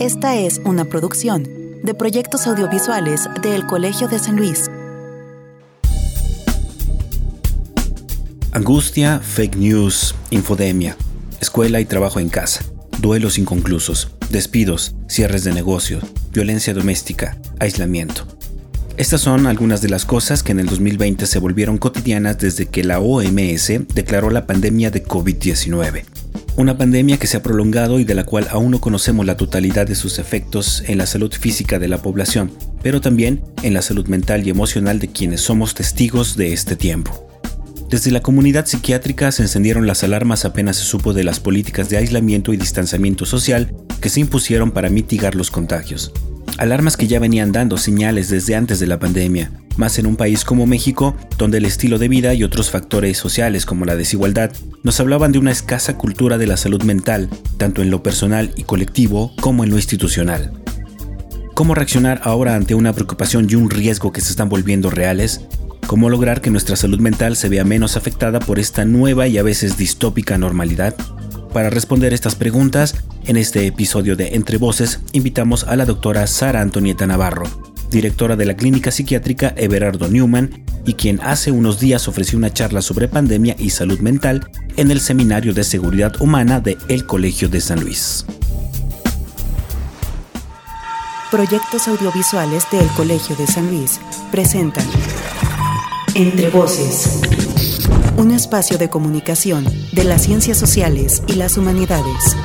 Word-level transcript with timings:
Esta 0.00 0.34
es 0.34 0.62
una 0.64 0.86
producción 0.86 1.46
de 1.82 1.92
proyectos 1.92 2.46
audiovisuales 2.46 3.28
del 3.42 3.66
Colegio 3.66 4.08
de 4.08 4.18
San 4.18 4.34
Luis. 4.34 4.70
Angustia, 8.52 9.18
fake 9.18 9.56
news, 9.56 10.14
infodemia, 10.30 10.96
escuela 11.42 11.80
y 11.80 11.84
trabajo 11.84 12.18
en 12.18 12.30
casa, 12.30 12.64
duelos 12.98 13.36
inconclusos, 13.36 14.10
despidos, 14.30 14.94
cierres 15.06 15.44
de 15.44 15.52
negocios, 15.52 16.02
violencia 16.32 16.72
doméstica, 16.72 17.36
aislamiento. 17.58 18.26
Estas 18.96 19.20
son 19.20 19.46
algunas 19.46 19.82
de 19.82 19.90
las 19.90 20.06
cosas 20.06 20.42
que 20.42 20.52
en 20.52 20.60
el 20.60 20.66
2020 20.66 21.26
se 21.26 21.38
volvieron 21.38 21.76
cotidianas 21.76 22.38
desde 22.38 22.64
que 22.64 22.84
la 22.84 23.00
OMS 23.00 23.70
declaró 23.94 24.30
la 24.30 24.46
pandemia 24.46 24.90
de 24.90 25.04
COVID-19. 25.04 26.04
Una 26.56 26.76
pandemia 26.76 27.16
que 27.16 27.26
se 27.26 27.36
ha 27.36 27.42
prolongado 27.42 28.00
y 28.00 28.04
de 28.04 28.14
la 28.14 28.24
cual 28.24 28.48
aún 28.50 28.72
no 28.72 28.80
conocemos 28.80 29.24
la 29.24 29.36
totalidad 29.36 29.86
de 29.86 29.94
sus 29.94 30.18
efectos 30.18 30.82
en 30.86 30.98
la 30.98 31.06
salud 31.06 31.32
física 31.32 31.78
de 31.78 31.88
la 31.88 32.02
población, 32.02 32.52
pero 32.82 33.00
también 33.00 33.42
en 33.62 33.72
la 33.72 33.82
salud 33.82 34.06
mental 34.08 34.46
y 34.46 34.50
emocional 34.50 34.98
de 34.98 35.08
quienes 35.08 35.40
somos 35.40 35.74
testigos 35.74 36.36
de 36.36 36.52
este 36.52 36.76
tiempo. 36.76 37.26
Desde 37.88 38.10
la 38.10 38.20
comunidad 38.20 38.66
psiquiátrica 38.66 39.32
se 39.32 39.42
encendieron 39.42 39.86
las 39.86 40.04
alarmas 40.04 40.44
apenas 40.44 40.76
se 40.76 40.84
supo 40.84 41.12
de 41.12 41.24
las 41.24 41.40
políticas 41.40 41.88
de 41.88 41.96
aislamiento 41.96 42.52
y 42.52 42.56
distanciamiento 42.56 43.26
social 43.26 43.74
que 44.00 44.10
se 44.10 44.20
impusieron 44.20 44.70
para 44.70 44.90
mitigar 44.90 45.34
los 45.34 45.50
contagios. 45.50 46.12
Alarmas 46.60 46.98
que 46.98 47.06
ya 47.06 47.18
venían 47.18 47.52
dando 47.52 47.78
señales 47.78 48.28
desde 48.28 48.54
antes 48.54 48.78
de 48.80 48.86
la 48.86 48.98
pandemia, 48.98 49.50
más 49.78 49.98
en 49.98 50.04
un 50.04 50.16
país 50.16 50.44
como 50.44 50.66
México, 50.66 51.16
donde 51.38 51.56
el 51.56 51.64
estilo 51.64 51.96
de 51.96 52.08
vida 52.08 52.34
y 52.34 52.44
otros 52.44 52.70
factores 52.70 53.16
sociales 53.16 53.64
como 53.64 53.86
la 53.86 53.96
desigualdad 53.96 54.52
nos 54.82 55.00
hablaban 55.00 55.32
de 55.32 55.38
una 55.38 55.52
escasa 55.52 55.96
cultura 55.96 56.36
de 56.36 56.46
la 56.46 56.58
salud 56.58 56.82
mental, 56.82 57.30
tanto 57.56 57.80
en 57.80 57.90
lo 57.90 58.02
personal 58.02 58.52
y 58.56 58.64
colectivo 58.64 59.32
como 59.40 59.64
en 59.64 59.70
lo 59.70 59.76
institucional. 59.76 60.52
¿Cómo 61.54 61.74
reaccionar 61.74 62.20
ahora 62.24 62.54
ante 62.56 62.74
una 62.74 62.92
preocupación 62.92 63.46
y 63.48 63.54
un 63.54 63.70
riesgo 63.70 64.12
que 64.12 64.20
se 64.20 64.28
están 64.28 64.50
volviendo 64.50 64.90
reales? 64.90 65.40
¿Cómo 65.86 66.10
lograr 66.10 66.42
que 66.42 66.50
nuestra 66.50 66.76
salud 66.76 67.00
mental 67.00 67.36
se 67.36 67.48
vea 67.48 67.64
menos 67.64 67.96
afectada 67.96 68.38
por 68.38 68.58
esta 68.58 68.84
nueva 68.84 69.26
y 69.28 69.38
a 69.38 69.42
veces 69.42 69.78
distópica 69.78 70.36
normalidad? 70.36 70.94
Para 71.52 71.68
responder 71.68 72.12
estas 72.12 72.36
preguntas, 72.36 72.94
en 73.24 73.36
este 73.36 73.66
episodio 73.66 74.14
de 74.14 74.36
Entre 74.36 74.56
Voces 74.56 75.00
invitamos 75.12 75.64
a 75.64 75.74
la 75.74 75.84
doctora 75.84 76.26
Sara 76.28 76.60
Antonieta 76.60 77.08
Navarro, 77.08 77.44
directora 77.90 78.36
de 78.36 78.44
la 78.44 78.54
Clínica 78.54 78.92
Psiquiátrica 78.92 79.52
Everardo 79.56 80.08
Newman, 80.08 80.62
y 80.86 80.94
quien 80.94 81.20
hace 81.20 81.50
unos 81.50 81.80
días 81.80 82.06
ofreció 82.06 82.38
una 82.38 82.52
charla 82.52 82.82
sobre 82.82 83.08
pandemia 83.08 83.56
y 83.58 83.70
salud 83.70 83.98
mental 83.98 84.48
en 84.76 84.92
el 84.92 85.00
Seminario 85.00 85.52
de 85.52 85.64
Seguridad 85.64 86.14
Humana 86.20 86.60
de 86.60 86.78
El 86.88 87.04
Colegio 87.04 87.48
de 87.48 87.60
San 87.60 87.80
Luis. 87.80 88.24
Proyectos 91.32 91.88
audiovisuales 91.88 92.64
del 92.70 92.86
Colegio 92.96 93.34
de 93.36 93.46
San 93.46 93.66
Luis 93.70 94.00
presentan 94.30 94.86
Entre 96.14 96.48
Voces, 96.48 97.20
un 98.16 98.30
espacio 98.32 98.78
de 98.78 98.88
comunicación 98.88 99.64
de 99.92 100.04
las 100.04 100.22
ciencias 100.22 100.58
sociales 100.58 101.22
y 101.26 101.34
las 101.34 101.56
humanidades. 101.56 102.36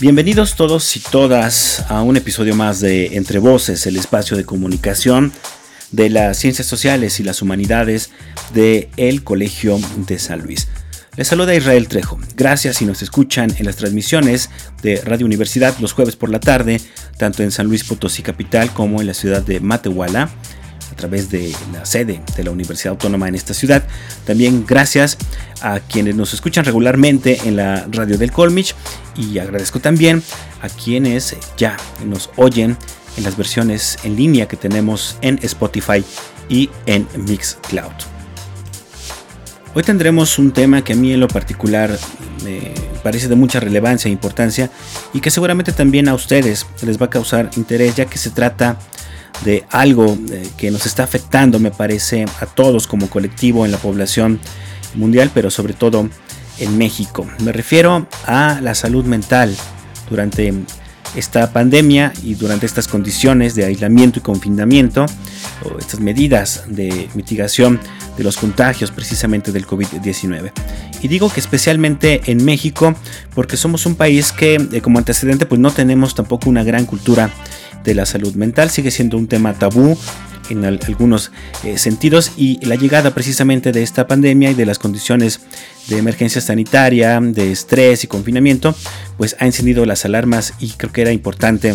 Bienvenidos 0.00 0.54
todos 0.54 0.96
y 0.96 1.00
todas 1.00 1.84
a 1.88 2.02
un 2.02 2.16
episodio 2.16 2.54
más 2.54 2.80
de 2.80 3.16
Entre 3.16 3.38
Voces, 3.38 3.86
el 3.86 3.96
espacio 3.96 4.36
de 4.36 4.44
comunicación 4.44 5.32
de 5.90 6.10
las 6.10 6.38
ciencias 6.38 6.68
sociales 6.68 7.18
y 7.18 7.24
las 7.24 7.42
humanidades 7.42 8.10
de 8.54 8.90
el 8.96 9.24
Colegio 9.24 9.78
de 10.06 10.18
San 10.18 10.42
Luis. 10.42 10.68
Les 11.18 11.26
saluda 11.26 11.52
Israel 11.52 11.88
Trejo. 11.88 12.16
Gracias 12.36 12.76
si 12.76 12.84
nos 12.84 13.02
escuchan 13.02 13.52
en 13.58 13.66
las 13.66 13.74
transmisiones 13.74 14.50
de 14.82 15.00
Radio 15.04 15.26
Universidad 15.26 15.76
los 15.80 15.92
jueves 15.92 16.14
por 16.14 16.30
la 16.30 16.38
tarde, 16.38 16.80
tanto 17.16 17.42
en 17.42 17.50
San 17.50 17.66
Luis 17.66 17.82
Potosí 17.82 18.22
Capital 18.22 18.72
como 18.72 19.00
en 19.00 19.08
la 19.08 19.14
ciudad 19.14 19.42
de 19.42 19.58
Matehuala 19.58 20.30
a 20.92 20.94
través 20.94 21.28
de 21.28 21.52
la 21.72 21.84
sede 21.84 22.22
de 22.36 22.44
la 22.44 22.52
Universidad 22.52 22.92
Autónoma 22.92 23.26
en 23.26 23.34
esta 23.34 23.52
ciudad. 23.52 23.82
También 24.26 24.64
gracias 24.64 25.18
a 25.60 25.80
quienes 25.80 26.14
nos 26.14 26.34
escuchan 26.34 26.64
regularmente 26.64 27.40
en 27.46 27.56
la 27.56 27.88
radio 27.90 28.16
del 28.16 28.30
Colmich 28.30 28.76
y 29.16 29.40
agradezco 29.40 29.80
también 29.80 30.22
a 30.62 30.68
quienes 30.68 31.34
ya 31.56 31.76
nos 32.06 32.30
oyen 32.36 32.76
en 33.16 33.24
las 33.24 33.36
versiones 33.36 33.98
en 34.04 34.14
línea 34.14 34.46
que 34.46 34.56
tenemos 34.56 35.16
en 35.20 35.40
Spotify 35.42 36.04
y 36.48 36.70
en 36.86 37.08
Mixcloud. 37.16 38.17
Hoy 39.74 39.82
tendremos 39.82 40.38
un 40.38 40.52
tema 40.52 40.82
que 40.82 40.94
a 40.94 40.96
mí 40.96 41.12
en 41.12 41.20
lo 41.20 41.28
particular 41.28 41.96
me 42.42 42.72
parece 43.02 43.28
de 43.28 43.36
mucha 43.36 43.60
relevancia 43.60 44.08
e 44.08 44.12
importancia 44.12 44.70
y 45.12 45.20
que 45.20 45.30
seguramente 45.30 45.72
también 45.72 46.08
a 46.08 46.14
ustedes 46.14 46.66
les 46.82 47.00
va 47.00 47.06
a 47.06 47.10
causar 47.10 47.50
interés 47.56 47.94
ya 47.94 48.06
que 48.06 48.18
se 48.18 48.30
trata 48.30 48.78
de 49.44 49.64
algo 49.70 50.18
eh, 50.30 50.48
que 50.56 50.70
nos 50.70 50.86
está 50.86 51.04
afectando, 51.04 51.58
me 51.58 51.70
parece, 51.70 52.24
a 52.40 52.46
todos 52.46 52.86
como 52.86 53.08
colectivo 53.08 53.64
en 53.64 53.70
la 53.70 53.78
población 53.78 54.40
mundial, 54.94 55.30
pero 55.32 55.50
sobre 55.50 55.74
todo 55.74 56.08
en 56.58 56.78
México. 56.78 57.26
Me 57.40 57.52
refiero 57.52 58.08
a 58.26 58.60
la 58.60 58.74
salud 58.74 59.04
mental 59.04 59.54
durante 60.10 60.52
esta 61.14 61.52
pandemia 61.52 62.12
y 62.22 62.34
durante 62.34 62.66
estas 62.66 62.88
condiciones 62.88 63.54
de 63.54 63.64
aislamiento 63.64 64.18
y 64.18 64.22
confinamiento, 64.22 65.06
o 65.64 65.78
estas 65.78 66.00
medidas 66.00 66.64
de 66.68 67.08
mitigación 67.14 67.80
de 68.16 68.24
los 68.24 68.36
contagios 68.36 68.90
precisamente 68.90 69.52
del 69.52 69.66
COVID-19. 69.66 70.52
Y 71.02 71.08
digo 71.08 71.30
que 71.30 71.40
especialmente 71.40 72.22
en 72.26 72.44
México, 72.44 72.94
porque 73.34 73.56
somos 73.56 73.86
un 73.86 73.94
país 73.94 74.32
que 74.32 74.56
eh, 74.72 74.80
como 74.80 74.98
antecedente 74.98 75.46
pues 75.46 75.60
no 75.60 75.70
tenemos 75.70 76.14
tampoco 76.14 76.50
una 76.50 76.64
gran 76.64 76.86
cultura 76.86 77.30
de 77.84 77.94
la 77.94 78.06
salud 78.06 78.34
mental, 78.34 78.70
sigue 78.70 78.90
siendo 78.90 79.16
un 79.16 79.28
tema 79.28 79.54
tabú 79.54 79.96
en 80.50 80.64
algunos 80.64 81.30
eh, 81.64 81.78
sentidos 81.78 82.32
y 82.36 82.64
la 82.64 82.74
llegada 82.74 83.12
precisamente 83.12 83.72
de 83.72 83.82
esta 83.82 84.06
pandemia 84.06 84.50
y 84.50 84.54
de 84.54 84.66
las 84.66 84.78
condiciones 84.78 85.40
de 85.88 85.98
emergencia 85.98 86.40
sanitaria, 86.40 87.18
de 87.20 87.52
estrés 87.52 88.04
y 88.04 88.06
confinamiento, 88.06 88.74
pues 89.16 89.36
ha 89.38 89.46
encendido 89.46 89.86
las 89.86 90.04
alarmas 90.04 90.54
y 90.60 90.70
creo 90.70 90.92
que 90.92 91.02
era 91.02 91.12
importante 91.12 91.74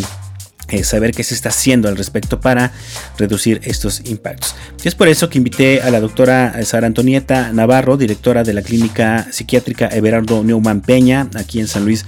eh, 0.70 0.84
saber 0.84 1.12
qué 1.12 1.24
se 1.24 1.36
está 1.36 1.50
haciendo 1.50 1.90
al 1.90 1.98
respecto 1.98 2.40
para 2.40 2.72
reducir 3.18 3.62
estos 3.64 4.02
impactos. 4.06 4.56
Y 4.84 4.88
es 4.88 4.96
por 4.96 5.08
eso 5.08 5.30
que 5.30 5.38
invité 5.38 5.82
a 5.82 5.92
la 5.92 6.00
doctora 6.00 6.64
Sara 6.64 6.88
Antonieta 6.88 7.52
Navarro, 7.52 7.98
directora 7.98 8.44
de 8.44 8.54
la 8.54 8.62
Clínica 8.62 9.28
Psiquiátrica 9.32 9.88
Everardo 9.90 10.44
Neumann 10.44 10.82
Peña, 10.82 11.30
aquí 11.36 11.60
en 11.60 11.68
San 11.68 11.86
Luis 11.86 12.06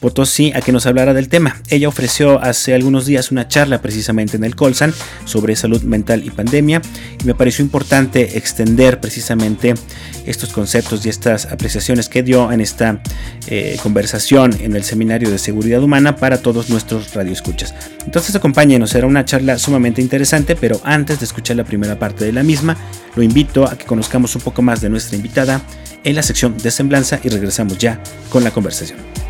Potosí 0.00 0.52
a 0.54 0.60
que 0.60 0.72
nos 0.72 0.86
hablara 0.86 1.14
del 1.14 1.28
tema. 1.28 1.60
Ella 1.68 1.88
ofreció 1.88 2.42
hace 2.42 2.74
algunos 2.74 3.06
días 3.06 3.30
una 3.30 3.48
charla 3.48 3.80
precisamente 3.80 4.36
en 4.36 4.44
el 4.44 4.56
Colsan 4.56 4.92
sobre 5.24 5.56
salud 5.56 5.82
mental 5.82 6.24
y 6.24 6.30
pandemia 6.30 6.82
y 7.20 7.24
me 7.24 7.34
pareció 7.34 7.64
importante 7.64 8.36
extender 8.36 9.00
precisamente 9.00 9.74
estos 10.26 10.52
conceptos 10.52 11.04
y 11.04 11.08
estas 11.08 11.46
apreciaciones 11.46 12.08
que 12.08 12.22
dio 12.22 12.50
en 12.52 12.60
esta 12.60 13.02
eh, 13.46 13.76
conversación 13.82 14.56
en 14.60 14.74
el 14.76 14.84
Seminario 14.84 15.30
de 15.30 15.38
Seguridad 15.38 15.82
Humana 15.82 16.16
para 16.16 16.38
todos 16.38 16.70
nuestros 16.70 17.14
radioescuchas. 17.14 17.74
Entonces 18.04 18.34
acompáñenos, 18.34 18.90
será 18.90 19.06
una 19.06 19.24
charla 19.24 19.58
sumamente 19.58 20.00
interesante, 20.00 20.56
pero 20.56 20.80
antes 20.84 21.20
de 21.20 21.26
escuchar 21.26 21.56
la 21.56 21.64
primera 21.64 21.98
parte 21.98 22.24
de 22.24 22.32
la 22.32 22.42
misma, 22.42 22.76
lo 23.16 23.22
invito 23.22 23.64
a 23.64 23.76
que 23.76 23.84
conozcamos 23.84 24.34
un 24.36 24.42
poco 24.42 24.62
más 24.62 24.80
de 24.80 24.90
nuestra 24.90 25.16
invitada 25.16 25.62
en 26.04 26.14
la 26.14 26.22
sección 26.22 26.56
de 26.58 26.70
semblanza 26.70 27.18
y 27.22 27.28
regresamos 27.28 27.78
ya 27.78 28.00
con 28.30 28.44
la 28.44 28.50
conversación. 28.50 29.23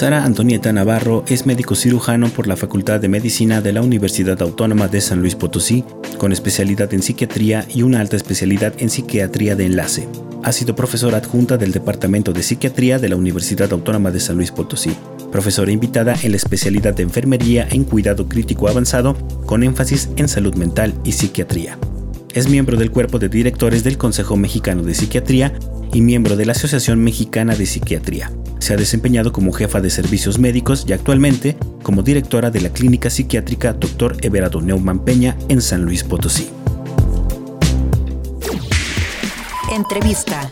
Sara 0.00 0.24
Antonieta 0.24 0.72
Navarro 0.72 1.24
es 1.28 1.44
médico 1.44 1.74
cirujano 1.74 2.30
por 2.30 2.46
la 2.46 2.56
Facultad 2.56 3.00
de 3.00 3.10
Medicina 3.10 3.60
de 3.60 3.74
la 3.74 3.82
Universidad 3.82 4.40
Autónoma 4.40 4.88
de 4.88 5.02
San 5.02 5.20
Luis 5.20 5.34
Potosí, 5.34 5.84
con 6.16 6.32
especialidad 6.32 6.94
en 6.94 7.02
psiquiatría 7.02 7.66
y 7.68 7.82
una 7.82 8.00
alta 8.00 8.16
especialidad 8.16 8.72
en 8.78 8.88
psiquiatría 8.88 9.56
de 9.56 9.66
enlace. 9.66 10.08
Ha 10.42 10.52
sido 10.52 10.74
profesora 10.74 11.18
adjunta 11.18 11.58
del 11.58 11.72
Departamento 11.72 12.32
de 12.32 12.42
Psiquiatría 12.42 12.98
de 12.98 13.10
la 13.10 13.16
Universidad 13.16 13.70
Autónoma 13.74 14.10
de 14.10 14.20
San 14.20 14.36
Luis 14.36 14.52
Potosí, 14.52 14.96
profesora 15.30 15.70
invitada 15.70 16.14
en 16.22 16.30
la 16.30 16.38
especialidad 16.38 16.94
de 16.94 17.02
enfermería 17.02 17.68
en 17.70 17.84
cuidado 17.84 18.26
crítico 18.26 18.68
avanzado, 18.68 19.14
con 19.44 19.62
énfasis 19.62 20.08
en 20.16 20.28
salud 20.28 20.54
mental 20.54 20.94
y 21.04 21.12
psiquiatría. 21.12 21.76
Es 22.32 22.48
miembro 22.48 22.76
del 22.76 22.92
cuerpo 22.92 23.18
de 23.18 23.28
directores 23.28 23.82
del 23.82 23.98
Consejo 23.98 24.36
Mexicano 24.36 24.84
de 24.84 24.94
Psiquiatría 24.94 25.52
y 25.92 26.00
miembro 26.00 26.36
de 26.36 26.46
la 26.46 26.52
Asociación 26.52 27.02
Mexicana 27.02 27.56
de 27.56 27.66
Psiquiatría. 27.66 28.30
Se 28.60 28.72
ha 28.72 28.76
desempeñado 28.76 29.32
como 29.32 29.52
jefa 29.52 29.80
de 29.80 29.90
servicios 29.90 30.38
médicos 30.38 30.84
y 30.86 30.92
actualmente 30.92 31.56
como 31.82 32.02
directora 32.02 32.52
de 32.52 32.60
la 32.60 32.68
Clínica 32.68 33.10
Psiquiátrica 33.10 33.72
Dr. 33.72 34.16
Everardo 34.22 34.60
Neumann 34.60 35.04
Peña 35.04 35.36
en 35.48 35.60
San 35.60 35.84
Luis 35.84 36.04
Potosí. 36.04 36.48
Entrevista. 39.74 40.48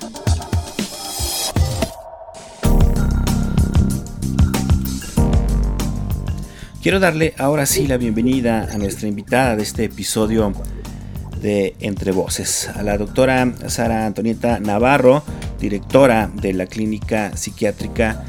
quiero 6.88 7.00
darle 7.00 7.34
ahora 7.36 7.66
sí 7.66 7.86
la 7.86 7.98
bienvenida 7.98 8.66
a 8.72 8.78
nuestra 8.78 9.08
invitada 9.08 9.56
de 9.56 9.62
este 9.62 9.84
episodio 9.84 10.54
de 11.40 11.75
Entre 11.81 12.12
Voces, 12.12 12.69
a 12.75 12.82
la 12.82 12.99
doctora 12.99 13.52
Sara 13.67 14.06
Antonieta 14.06 14.61
Navarro, 14.61 15.23
directora 15.61 16.31
de 16.35 16.52
la 16.52 16.67
Clínica 16.67 17.37
Psiquiátrica 17.37 18.25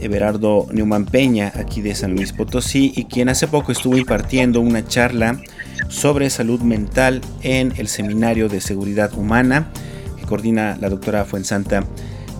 Everardo 0.00 0.66
Neumann 0.72 1.06
Peña, 1.06 1.52
aquí 1.54 1.80
de 1.82 1.94
San 1.94 2.14
Luis 2.14 2.32
Potosí, 2.32 2.92
y 2.96 3.04
quien 3.04 3.28
hace 3.28 3.48
poco 3.48 3.72
estuvo 3.72 3.96
impartiendo 3.96 4.60
una 4.60 4.86
charla 4.86 5.40
sobre 5.88 6.30
salud 6.30 6.60
mental 6.60 7.20
en 7.42 7.72
el 7.76 7.88
Seminario 7.88 8.48
de 8.48 8.60
Seguridad 8.60 9.12
Humana, 9.14 9.70
que 10.18 10.26
coordina 10.26 10.76
la 10.80 10.88
doctora 10.88 11.24
Fuensanta 11.24 11.84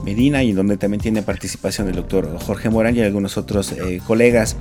Medina 0.05 0.43
y 0.43 0.53
donde 0.53 0.77
también 0.77 1.01
tiene 1.01 1.23
participación 1.23 1.89
el 1.89 1.97
doctor 1.97 2.39
Jorge 2.39 2.71
Morán 2.71 2.97
y 2.97 3.01
algunos 3.01 3.37
otros 3.37 3.73
eh, 3.73 4.01
colegas 4.07 4.57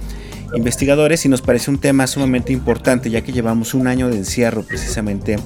investigadores 0.56 1.26
y 1.26 1.30
nos 1.30 1.42
parece 1.42 1.72
un 1.72 1.78
tema 1.78 2.08
sumamente 2.08 2.54
importante 2.54 3.10
ya 3.10 3.22
que 3.22 3.32
llevamos 3.32 3.74
un 3.74 3.88
año 3.88 4.10
de 4.10 4.18
encierro 4.18 4.64
precisamente 4.64 5.38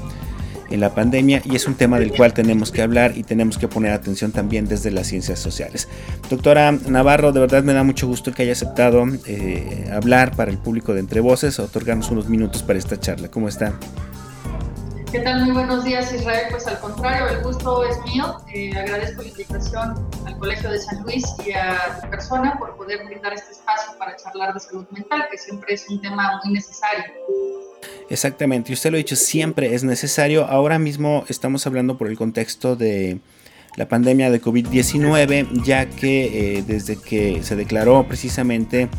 en 0.70 0.80
la 0.80 0.94
pandemia 0.96 1.42
y 1.46 1.56
es 1.56 1.68
un 1.68 1.76
tema 1.76 2.00
del 2.00 2.12
cual 2.12 2.34
tenemos 2.34 2.72
que 2.72 2.82
hablar 2.82 3.16
y 3.16 3.24
tenemos 3.24 3.58
que 3.58 3.68
poner 3.68 3.92
atención 3.92 4.32
también 4.32 4.68
desde 4.68 4.90
las 4.90 5.08
ciencias 5.08 5.40
sociales. 5.40 5.88
Doctora 6.30 6.72
Navarro, 6.72 7.32
de 7.32 7.40
verdad 7.40 7.64
me 7.64 7.74
da 7.74 7.84
mucho 7.84 8.08
gusto 8.08 8.34
que 8.34 8.44
haya 8.44 8.54
aceptado 8.54 9.06
eh, 9.28 9.90
hablar 9.94 10.36
para 10.36 10.50
el 10.50 10.58
público 10.58 10.94
de 10.94 11.02
Entre 11.02 11.22
Voces, 11.22 11.60
otorgarnos 11.60 12.10
unos 12.10 12.28
minutos 12.28 12.64
para 12.64 12.80
esta 12.80 13.00
charla. 13.00 13.30
¿Cómo 13.30 13.48
está? 13.48 13.74
¿Qué 15.14 15.20
tal? 15.20 15.46
Muy 15.46 15.52
buenos 15.52 15.84
días, 15.84 16.12
Israel. 16.12 16.48
Pues 16.50 16.66
al 16.66 16.80
contrario, 16.80 17.28
el 17.30 17.44
gusto 17.44 17.88
es 17.88 18.04
mío. 18.12 18.36
Eh, 18.52 18.76
agradezco 18.76 19.22
la 19.22 19.28
invitación 19.28 20.10
al 20.26 20.40
Colegio 20.40 20.72
de 20.72 20.80
San 20.80 21.04
Luis 21.04 21.24
y 21.46 21.52
a 21.52 22.00
tu 22.02 22.10
persona 22.10 22.58
por 22.58 22.76
poder 22.76 23.06
brindar 23.06 23.32
este 23.32 23.52
espacio 23.52 23.96
para 24.00 24.16
charlar 24.16 24.56
de 24.56 24.60
salud 24.60 24.88
mental, 24.90 25.28
que 25.30 25.38
siempre 25.38 25.76
es 25.76 25.88
un 25.88 26.02
tema 26.02 26.42
muy 26.44 26.56
necesario. 26.56 27.04
Exactamente, 28.10 28.72
y 28.72 28.74
usted 28.74 28.90
lo 28.90 28.96
ha 28.96 28.98
dicho, 28.98 29.16
siempre 29.16 29.76
es 29.76 29.84
necesario. 29.84 30.46
Ahora 30.46 30.80
mismo 30.80 31.26
estamos 31.30 31.68
hablando 31.68 31.96
por 31.96 32.08
el 32.08 32.18
contexto 32.18 32.76
de 32.76 33.20
la 33.76 33.88
pandemia 33.88 34.32
de 34.32 34.42
COVID-19, 34.42 35.64
ya 35.64 35.86
que 35.86 36.58
eh, 36.58 36.64
desde 36.66 36.96
que 36.96 37.44
se 37.44 37.56
declaró 37.56 38.04
precisamente 38.08 38.90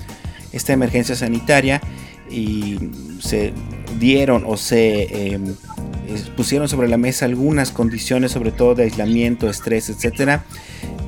esta 0.53 0.75
emergencia 0.75 1.17
sanitaria 1.17 1.81
y 2.31 2.79
se 3.21 3.53
dieron 3.99 4.45
o 4.47 4.57
se 4.57 5.33
em, 5.35 5.57
pusieron 6.37 6.69
sobre 6.69 6.89
la 6.89 6.97
mesa 6.97 7.25
algunas 7.25 7.71
condiciones, 7.71 8.33
sobre 8.33 8.53
todo 8.53 8.75
de 8.75 8.85
aislamiento, 8.85 9.49
estrés, 9.49 9.89
etcétera, 9.89 10.45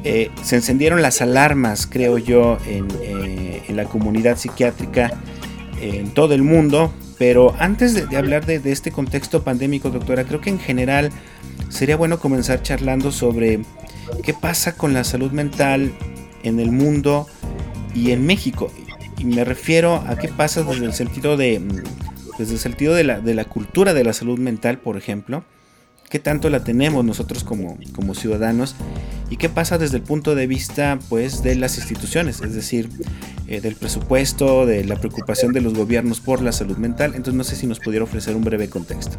eh, 0.05 0.31
se 0.43 0.56
encendieron 0.56 1.03
las 1.03 1.20
alarmas, 1.20 1.87
creo 1.87 2.19
yo, 2.19 2.58
en, 2.67 2.87
eh, 3.03 3.62
la 3.69 3.85
comunidad 3.85 4.38
psiquiátrica 4.38 5.12
en 5.81 6.11
todo 6.11 6.35
el 6.35 6.43
mundo. 6.43 6.93
Pero 7.19 7.55
antes 7.58 7.94
de, 7.94 8.17
hablar 8.17 8.44
de, 8.47 8.61
este 8.70 8.93
contexto 8.93 9.43
pandémico, 9.43 9.91
doctora, 9.91 10.25
creo 10.25 10.41
que 10.41 10.50
en 10.50 10.58
general 10.58 11.11
sería 11.70 11.97
bueno 11.97 12.19
comenzar 12.19 12.62
charlando 12.62 13.11
sobre 13.11 13.61
qué 14.23 14.35
pasa 14.35 14.76
con 14.76 14.93
la 14.93 15.03
salud 15.03 15.32
mental 15.32 15.93
en 16.43 16.61
el 16.61 16.70
mundo 16.73 17.26
y 17.94 18.11
en 18.11 18.26
México. 18.26 18.70
Y 19.19 19.25
me 19.25 19.44
refiero 19.44 20.05
a 20.06 20.17
qué 20.17 20.29
pasa 20.29 20.62
desde 20.62 20.85
el 20.85 20.93
sentido 20.93 21.37
de 21.38 21.62
desde 22.38 22.54
el 22.54 22.58
sentido 22.58 22.94
de 22.94 23.04
la, 23.04 23.20
de 23.20 23.34
la 23.34 23.44
cultura 23.44 23.94
de 23.94 24.04
la 24.04 24.12
salud 24.12 24.38
mental, 24.38 24.78
por 24.78 24.96
ejemplo, 24.96 25.44
qué 26.08 26.18
tanto 26.18 26.50
la 26.50 26.62
tenemos 26.64 27.04
nosotros 27.04 27.44
como, 27.44 27.78
como 27.94 28.14
ciudadanos 28.14 28.76
y 29.28 29.36
qué 29.36 29.48
pasa 29.48 29.78
desde 29.78 29.96
el 29.96 30.02
punto 30.02 30.34
de 30.34 30.46
vista 30.46 30.98
pues 31.08 31.42
de 31.42 31.56
las 31.56 31.78
instituciones, 31.78 32.40
es 32.40 32.54
decir, 32.54 32.90
eh, 33.48 33.60
del 33.60 33.76
presupuesto, 33.76 34.66
de 34.66 34.84
la 34.84 34.96
preocupación 34.96 35.52
de 35.52 35.60
los 35.60 35.74
gobiernos 35.74 36.20
por 36.20 36.42
la 36.42 36.52
salud 36.52 36.76
mental. 36.76 37.12
Entonces 37.14 37.34
no 37.34 37.44
sé 37.44 37.56
si 37.56 37.66
nos 37.66 37.80
pudiera 37.80 38.04
ofrecer 38.04 38.36
un 38.36 38.44
breve 38.44 38.68
contexto. 38.68 39.18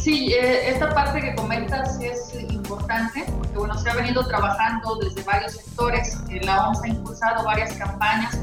Sí, 0.00 0.32
eh, 0.32 0.70
esta 0.70 0.94
parte 0.94 1.20
que 1.20 1.34
comentas 1.34 2.00
es 2.00 2.34
importante 2.50 3.24
porque 3.36 3.58
bueno, 3.58 3.76
se 3.78 3.90
ha 3.90 3.94
venido 3.94 4.26
trabajando 4.26 4.96
desde 4.96 5.22
varios 5.22 5.52
sectores. 5.52 6.16
Eh, 6.30 6.40
la 6.44 6.68
OMS 6.68 6.82
ha 6.82 6.88
impulsado 6.88 7.44
varias 7.44 7.72
campañas 7.74 8.38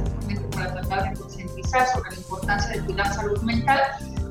para 0.51 0.73
tratar 0.73 1.03
de 1.03 1.09
sobre 1.65 2.11
la 2.11 2.17
importancia 2.17 2.69
de 2.69 2.85
cuidar 2.85 3.13
salud 3.13 3.41
mental, 3.41 3.81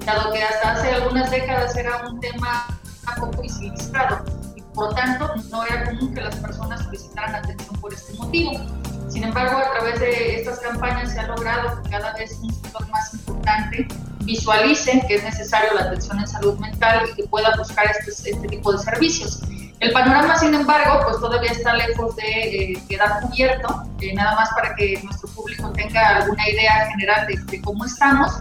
dado 0.07 0.33
que 0.33 0.43
hasta 0.43 0.73
hace 0.73 0.93
algunas 0.93 1.31
décadas 1.31 1.77
era 1.77 2.07
un 2.09 2.21
tema 2.21 2.67
poco 3.19 3.43
visibilizado 3.43 4.25
y 4.57 4.63
por 4.75 4.89
lo 4.89 4.95
tanto 4.95 5.35
no 5.51 5.65
era 5.65 5.85
común 5.85 6.15
que 6.15 6.21
las 6.21 6.37
personas 6.37 6.83
solicitaran 6.85 7.35
atención 7.35 7.77
por 7.81 7.93
este 7.93 8.15
motivo. 8.15 8.53
Sin 9.09 9.25
embargo, 9.25 9.59
a 9.59 9.71
través 9.73 10.01
de 10.01 10.41
estas 10.41 10.61
campañas 10.61 11.13
se 11.13 11.21
ha 11.21 11.27
logrado 11.27 11.83
que 11.83 11.91
cada 11.91 12.13
vez 12.15 12.39
un 12.43 12.53
sector 12.53 12.89
más 12.89 13.15
importante 13.15 13.87
visualice 14.21 15.05
que 15.07 15.17
es 15.17 15.25
necesario 15.25 15.75
la 15.75 15.83
atención 15.83 16.19
en 16.19 16.27
salud 16.27 16.59
mental 16.59 17.07
y 17.11 17.15
que 17.15 17.29
pueda 17.29 17.55
buscar 17.57 17.87
este, 17.87 18.31
este 18.31 18.49
tipo 18.49 18.73
de 18.73 18.79
servicios. 18.79 19.41
El 19.85 19.93
panorama, 19.93 20.39
sin 20.39 20.55
embargo, 20.55 21.01
pues 21.05 21.21
todavía 21.21 21.51
está 21.51 21.75
lejos 21.75 22.17
de 22.17 22.23
eh, 22.73 22.83
quedar 22.89 23.21
cubierto, 23.21 23.83
eh, 24.01 24.15
nada 24.15 24.35
más 24.35 24.49
para 24.55 24.75
que 24.77 24.99
nuestro 25.05 25.29
público 25.29 25.71
tenga 25.73 26.23
alguna 26.23 26.49
idea 26.49 26.89
general 26.93 27.27
de, 27.27 27.61
cómo 27.61 27.85
estamos. 27.85 28.33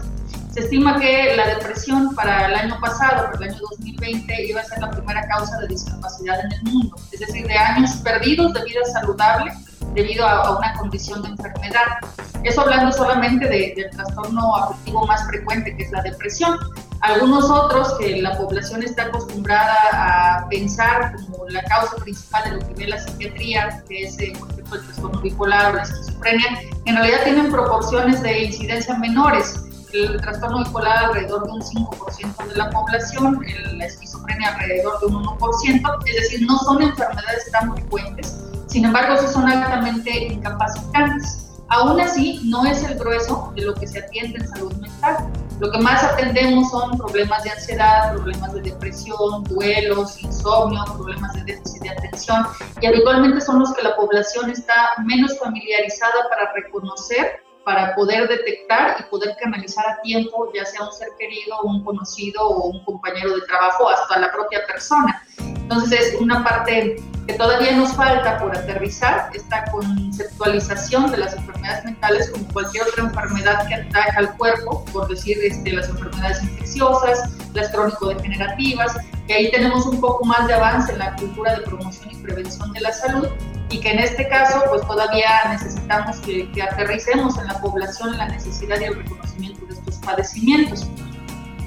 Se 0.54 0.60
estima 0.60 0.98
que 0.98 1.36
la 1.36 1.46
depresión 1.48 2.14
para 2.14 2.46
el 2.46 2.54
año 2.54 2.80
pasado, 2.80 3.30
para 3.30 3.44
el 3.44 3.50
año 3.50 3.60
2020, 3.72 4.46
iba 4.46 4.62
a 4.62 4.64
ser 4.64 4.78
la 4.78 4.90
primera 4.90 5.28
causa 5.28 5.58
de 5.58 5.68
discapacidad 5.68 6.40
en 6.46 6.52
el 6.52 6.62
mundo, 6.62 6.96
es 7.12 7.20
decir, 7.20 7.46
de 7.46 7.58
años 7.58 7.90
perdidos 7.96 8.54
de 8.54 8.64
vida 8.64 8.80
saludable 8.94 9.52
debido 9.92 10.26
a, 10.26 10.56
una 10.56 10.72
condición 10.72 11.20
de 11.24 11.28
enfermedad. 11.28 11.98
Eso 12.42 12.62
hablando 12.62 12.90
solamente 12.90 13.46
del 13.46 13.90
trastorno 13.90 14.56
afectivo 14.56 15.06
más 15.06 15.26
frecuente, 15.26 15.76
que 15.76 15.82
es 15.82 15.92
la 15.92 16.00
depresión. 16.00 16.58
Algunos 17.04 17.50
otros 17.50 17.98
que 17.98 18.22
la 18.22 18.34
población 18.38 18.82
está 18.82 19.02
acostumbrada 19.02 19.74
a 19.92 20.48
pensar 20.48 21.14
como 21.16 21.46
la 21.50 21.62
causa 21.64 21.96
principal 21.96 22.44
de 22.44 22.50
lo 22.52 22.66
que 22.66 22.74
ve 22.74 22.86
la 22.86 22.98
psiquiatría, 22.98 23.84
que 23.86 24.04
es, 24.04 24.18
eh, 24.20 24.32
por 24.38 24.50
ejemplo, 24.50 24.76
el 24.76 24.86
trastorno 24.86 25.20
bipolar 25.20 25.72
o 25.72 25.76
la 25.76 25.82
esquizofrenia, 25.82 26.62
en 26.86 26.96
realidad 26.96 27.18
tienen 27.24 27.50
proporciones 27.50 28.22
de 28.22 28.44
incidencia 28.44 28.96
menores. 28.96 29.54
El 29.92 30.18
trastorno 30.18 30.64
bipolar 30.64 31.04
alrededor 31.04 31.44
de 31.44 31.52
un 31.52 31.60
5% 31.60 32.48
de 32.48 32.56
la 32.56 32.70
población, 32.70 33.38
la 33.74 33.84
esquizofrenia 33.84 34.54
alrededor 34.54 34.98
de 35.00 35.06
un 35.08 35.24
1%, 35.24 35.98
es 36.06 36.14
decir, 36.14 36.46
no 36.46 36.56
son 36.60 36.80
enfermedades 36.84 37.50
tan 37.52 37.74
frecuentes, 37.74 38.34
sin 38.66 38.86
embargo, 38.86 39.18
sí 39.20 39.26
son 39.30 39.46
altamente 39.46 40.32
incapacitantes. 40.32 41.50
Aún 41.68 42.00
así, 42.00 42.40
no 42.44 42.64
es 42.64 42.82
el 42.82 42.98
grueso 42.98 43.52
de 43.54 43.66
lo 43.66 43.74
que 43.74 43.86
se 43.86 43.98
atiende 43.98 44.38
en 44.38 44.48
salud 44.48 44.72
mental. 44.76 45.28
Lo 45.60 45.70
que 45.70 45.78
más 45.78 46.02
atendemos 46.02 46.70
son 46.70 46.98
problemas 46.98 47.44
de 47.44 47.50
ansiedad, 47.50 48.12
problemas 48.14 48.52
de 48.54 48.62
depresión, 48.62 49.44
duelos, 49.44 50.20
insomnio, 50.20 50.82
problemas 50.96 51.32
de 51.34 51.44
déficit 51.44 51.82
de 51.82 51.90
atención 51.90 52.46
y 52.80 52.86
habitualmente 52.86 53.40
son 53.40 53.60
los 53.60 53.72
que 53.74 53.82
la 53.82 53.94
población 53.94 54.50
está 54.50 54.74
menos 55.04 55.38
familiarizada 55.38 56.28
para 56.28 56.52
reconocer, 56.54 57.40
para 57.64 57.94
poder 57.94 58.28
detectar 58.28 58.96
y 58.98 59.10
poder 59.10 59.36
canalizar 59.40 59.86
a 59.88 60.00
tiempo, 60.02 60.50
ya 60.52 60.64
sea 60.64 60.82
un 60.82 60.92
ser 60.92 61.08
querido, 61.18 61.60
un 61.62 61.84
conocido 61.84 62.42
o 62.42 62.70
un 62.70 62.84
compañero 62.84 63.36
de 63.36 63.42
trabajo, 63.42 63.88
hasta 63.88 64.18
la 64.18 64.32
propia 64.32 64.66
persona. 64.66 65.22
Entonces 65.64 66.12
es 66.12 66.20
una 66.20 66.44
parte 66.44 66.96
que 67.26 67.32
todavía 67.34 67.72
nos 67.72 67.94
falta 67.94 68.38
por 68.38 68.54
aterrizar, 68.56 69.30
esta 69.32 69.64
conceptualización 69.70 71.10
de 71.10 71.16
las 71.16 71.34
enfermedades 71.34 71.84
mentales 71.86 72.30
como 72.30 72.46
cualquier 72.48 72.84
otra 72.84 73.04
enfermedad 73.04 73.66
que 73.66 73.74
ataca 73.76 74.18
al 74.18 74.36
cuerpo, 74.36 74.84
por 74.92 75.08
decir 75.08 75.38
este, 75.42 75.72
las 75.72 75.88
enfermedades 75.88 76.42
infecciosas, 76.42 77.30
las 77.54 77.70
crónico-degenerativas, 77.70 78.94
que 79.26 79.32
ahí 79.32 79.50
tenemos 79.50 79.86
un 79.86 80.00
poco 80.00 80.22
más 80.26 80.46
de 80.48 80.52
avance 80.54 80.92
en 80.92 80.98
la 80.98 81.16
cultura 81.16 81.56
de 81.56 81.62
promoción 81.62 82.10
y 82.10 82.16
prevención 82.16 82.70
de 82.74 82.80
la 82.82 82.92
salud 82.92 83.28
y 83.70 83.80
que 83.80 83.90
en 83.90 84.00
este 84.00 84.28
caso 84.28 84.62
pues 84.68 84.82
todavía 84.82 85.28
necesitamos 85.48 86.18
que, 86.18 86.50
aterricemos 86.62 87.38
en 87.38 87.46
la 87.46 87.58
población 87.60 88.18
la 88.18 88.28
necesidad 88.28 88.78
y 88.80 88.84
el 88.84 88.96
reconocimiento 88.96 89.64
de 89.64 89.72
estos 89.72 89.96
padecimientos, 89.96 90.86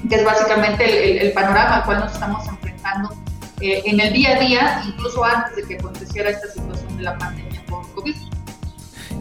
que 0.08 0.14
es 0.14 0.24
básicamente 0.24 1.10
el, 1.10 1.26
el 1.26 1.32
panorama 1.32 1.78
al 1.78 1.84
cual 1.84 1.98
nos 1.98 2.12
estamos 2.12 2.46
enfrentando 2.46 3.10
eh, 3.60 3.82
en 3.84 4.00
el 4.00 4.12
día 4.12 4.36
a 4.36 4.40
día, 4.40 4.82
incluso 4.86 5.24
antes 5.24 5.56
de 5.56 5.62
que 5.64 5.74
aconteciera 5.74 6.30
esta 6.30 6.48
situación 6.48 6.96
de 6.96 7.02
la 7.02 7.18
pandemia 7.18 7.64
por 7.66 7.88
COVID. 7.94 8.14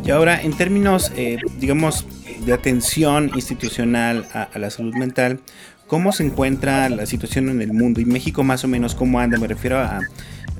Y 0.03 0.11
ahora, 0.11 0.41
en 0.41 0.53
términos, 0.53 1.11
eh, 1.15 1.37
digamos, 1.59 2.05
de 2.45 2.53
atención 2.53 3.31
institucional 3.35 4.27
a, 4.33 4.57
la 4.57 4.69
salud 4.69 4.95
mental, 4.95 5.39
¿cómo 5.87 6.11
se 6.11 6.23
encuentra 6.23 6.87
la 6.89 7.05
situación 7.05 7.49
en 7.49 7.61
el 7.61 7.73
mundo? 7.73 7.99
Y 7.99 8.05
México 8.05 8.43
más 8.43 8.63
o 8.63 8.67
menos, 8.67 8.95
¿cómo 8.95 9.19
anda? 9.19 9.37
Me 9.37 9.47
refiero 9.47 9.79
a 9.79 9.99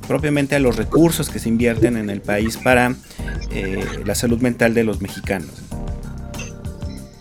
propiamente 0.08 0.56
a 0.56 0.60
los 0.60 0.78
recursos 0.78 1.30
que 1.30 1.40
se 1.40 1.50
invierten 1.50 1.98
en 1.98 2.10
el 2.10 2.22
país 2.22 2.58
para 2.58 2.96
eh, 3.52 3.86
la 4.06 4.16
salud 4.16 4.42
mental 4.42 4.74
de 4.74 4.84
los 4.84 5.02
mexicanos. 5.02 5.64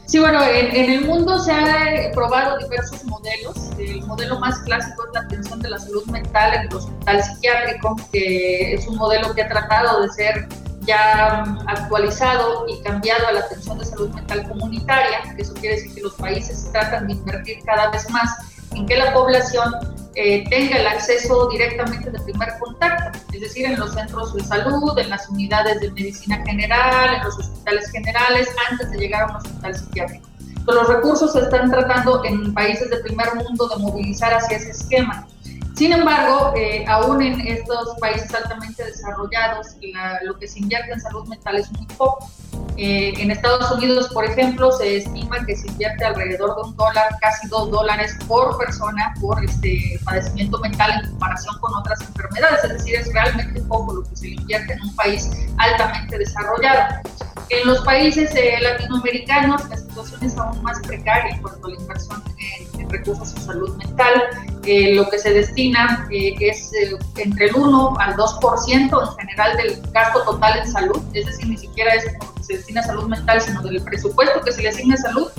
Sí, 0.07 0.21
bueno, 0.21 0.41
en, 0.45 0.91
el 0.91 1.05
mundo 1.05 1.39
se 1.41 1.51
han 1.51 2.13
probado 2.13 2.59
diversos 2.59 3.05
modelos. 3.05 3.57
El 3.77 4.07
modelo 4.07 4.39
más 4.39 4.61
clásico 4.61 5.05
es 5.09 5.15
la 5.15 5.21
atención 5.21 5.61
de 5.61 5.71
la 5.71 5.79
salud 5.79 6.05
mental 6.07 6.55
en 6.55 6.61
el 6.69 6.75
hospital 6.75 7.25
psiquiátrico, 7.25 7.97
que 8.13 8.75
es 8.75 8.87
un 8.87 8.97
modelo 8.97 9.35
que 9.35 9.43
ha 9.43 9.49
tratado 9.49 10.03
de 10.03 10.09
ser 10.11 10.49
ya 10.87 11.43
actualizado 11.67 12.67
y 12.69 12.81
cambiado 12.83 13.27
a 13.27 13.33
la 13.33 13.41
atención 13.41 13.79
de 13.79 13.85
salud 13.85 14.09
mental 14.11 14.49
comunitaria, 14.49 15.35
eso 15.37 15.53
quiere 15.55 15.75
decir 15.75 15.95
que 15.97 16.03
los 16.03 16.15
países 16.15 16.71
tratan 16.71 17.09
de 17.09 17.15
invertir 17.15 17.59
cada 17.65 17.91
vez 17.91 18.09
más 18.11 18.31
en 18.73 18.87
que 18.87 18.97
la 18.97 19.13
población 19.13 19.75
eh, 20.19 20.49
tenga 20.49 20.79
el 20.79 20.87
acceso 20.87 21.47
directamente 21.51 22.11
de 22.11 22.19
primer 22.21 22.49
contacto, 22.59 23.19
es 23.35 23.41
decir, 23.41 23.67
en 23.67 23.79
los 23.79 23.93
centros 23.93 24.33
de 24.35 24.43
salud, 24.43 24.99
en 24.99 25.11
las 25.11 25.29
unidades 25.29 25.79
de 25.81 25.91
medicina 25.91 26.43
general, 26.47 27.17
en 27.17 27.25
los 27.25 27.39
hospitales 27.39 27.91
generales, 27.91 28.49
antes 28.71 28.91
de 28.93 28.97
llegar 28.97 29.25
a 29.25 29.27
un 29.27 29.37
hospital 29.37 29.75
psiquiátrico. 29.75 30.27
los 30.69 30.89
recursos 30.89 31.35
se 31.35 31.41
están 31.41 31.71
tratando 31.71 32.25
en 32.25 32.55
países 32.55 32.89
de 32.89 32.97
primer 32.97 33.35
mundo 33.35 33.69
de 33.69 33.77
movilizar 33.77 34.33
hacia 34.33 34.57
ese 34.57 34.71
esquema. 34.71 35.27
Sin 35.76 35.92
embargo, 35.92 36.54
eh, 36.56 36.87
aún 36.88 37.21
en 37.21 37.38
estos 37.47 37.99
países 38.00 38.35
altamente 38.35 38.83
desarrollados, 38.83 39.76
lo 40.23 40.38
que 40.38 40.49
se 40.49 40.61
invierte 40.61 40.92
en 40.92 41.00
salud 41.00 41.28
mental 41.28 41.56
es 41.56 41.71
muy 41.73 41.87
poco. 41.99 42.30
Eh, 42.78 43.12
en 43.18 43.30
Estados 43.30 43.71
Unidos, 43.71 44.09
por 44.12 44.25
ejemplo, 44.25 44.73
se 44.73 44.99
estima 44.99 45.45
que 45.45 45.54
se 45.54 45.68
invierte 45.68 46.04
alrededor 46.04 46.56
de 46.56 46.62
un 46.71 46.76
dólar, 46.76 47.16
casi 47.21 47.49
dos 47.49 47.71
dólares 47.71 48.16
por 48.26 48.56
persona 48.56 49.14
por 49.21 49.42
este 49.45 50.00
padecimiento 50.04 50.59
mental 50.61 51.02
en 51.02 51.11
comparación 51.11 51.59
con 51.61 51.75
otras 51.75 52.00
enfermedades. 52.00 52.64
Es 52.64 52.73
decir, 52.73 52.95
es 52.97 53.12
realmente 53.12 53.61
poco 53.62 53.95
lo 53.95 54.02
que 54.04 54.16
se 54.16 54.28
invierte 54.28 54.73
en 54.73 54.83
un 54.83 54.97
país 54.97 55.30
altamente 55.59 56.18
desarrollado. 56.18 57.02
En 57.49 57.66
los 57.66 57.80
países 57.83 58.35
eh, 58.35 58.59
latinoamericanos 58.61 59.68
la 59.68 59.76
situación 59.76 60.25
es 60.25 60.37
aún 60.37 60.61
más 60.62 60.80
precaria 60.80 61.35
en 61.35 61.42
cuanto 61.42 61.66
a 61.66 61.71
la 61.71 61.76
inversión 61.76 62.23
en, 62.38 62.80
en 62.80 62.90
recursos 62.90 63.35
en 63.37 63.42
salud 63.42 63.76
mental. 63.76 64.23
Eh, 64.66 64.97
lo 64.97 65.09
que 65.09 65.18
se 65.21 65.33
destina 65.33 65.66
eh, 65.75 66.35
es 66.41 66.73
eh, 66.73 66.97
entre 67.17 67.47
el 67.47 67.57
1 67.57 67.97
al 67.99 68.15
2% 68.15 69.09
en 69.09 69.17
general 69.19 69.57
del 69.57 69.83
gasto 69.93 70.23
total 70.23 70.59
en 70.59 70.71
salud, 70.71 71.03
es 71.13 71.27
decir, 71.27 71.49
ni 71.49 71.57
siquiera 71.57 71.95
es 71.95 72.05
como 72.19 72.35
que 72.35 72.43
se 72.43 72.57
destina 72.59 72.81
a 72.81 72.85
salud 72.85 73.09
mental, 73.09 73.41
sino 73.41 73.63
del 73.63 73.83
presupuesto 73.83 74.41
que 74.43 74.53
se 74.53 74.63
le 74.63 74.69
asigna 74.69 74.95
a 74.95 74.99
salud. 74.99 75.31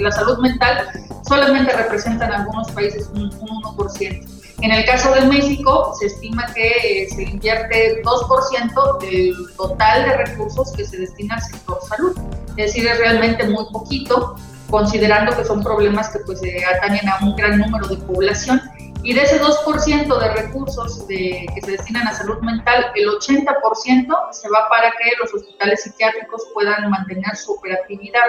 la 0.00 0.12
salud 0.12 0.38
mental 0.38 0.88
solamente 1.26 1.72
representa 1.72 2.26
en 2.26 2.32
algunos 2.32 2.70
países 2.72 3.08
un, 3.14 3.30
1%. 3.30 4.42
En 4.60 4.70
el 4.70 4.84
caso 4.84 5.12
de 5.12 5.22
México, 5.22 5.92
se 5.98 6.06
estima 6.06 6.46
que 6.54 7.08
se 7.12 7.22
invierte 7.24 8.00
2% 8.04 8.98
del 9.00 9.34
total 9.56 10.04
de 10.04 10.16
recursos 10.18 10.72
que 10.72 10.84
se 10.84 10.98
destina 10.98 11.34
al 11.34 11.42
sector 11.42 11.78
salud. 11.88 12.16
Es 12.56 12.66
decir, 12.66 12.86
es 12.86 12.98
realmente 12.98 13.48
muy 13.48 13.64
poquito 13.72 14.36
considerando 14.72 15.36
que 15.36 15.44
son 15.44 15.62
problemas 15.62 16.08
que 16.08 16.20
pues 16.20 16.40
atañen 16.76 17.06
a 17.08 17.18
un 17.22 17.36
gran 17.36 17.58
número 17.58 17.86
de 17.88 17.96
población. 17.96 18.60
Y 19.04 19.14
de 19.14 19.22
ese 19.22 19.40
2% 19.40 20.18
de 20.18 20.28
recursos 20.34 21.06
de, 21.08 21.46
que 21.54 21.60
se 21.60 21.72
destinan 21.72 22.06
a 22.06 22.14
salud 22.14 22.38
mental, 22.40 22.92
el 22.94 23.08
80% 23.08 24.32
se 24.32 24.48
va 24.48 24.68
para 24.68 24.90
que 24.92 25.10
los 25.20 25.34
hospitales 25.34 25.82
psiquiátricos 25.82 26.42
puedan 26.54 26.88
mantener 26.88 27.34
su 27.36 27.52
operatividad. 27.52 28.26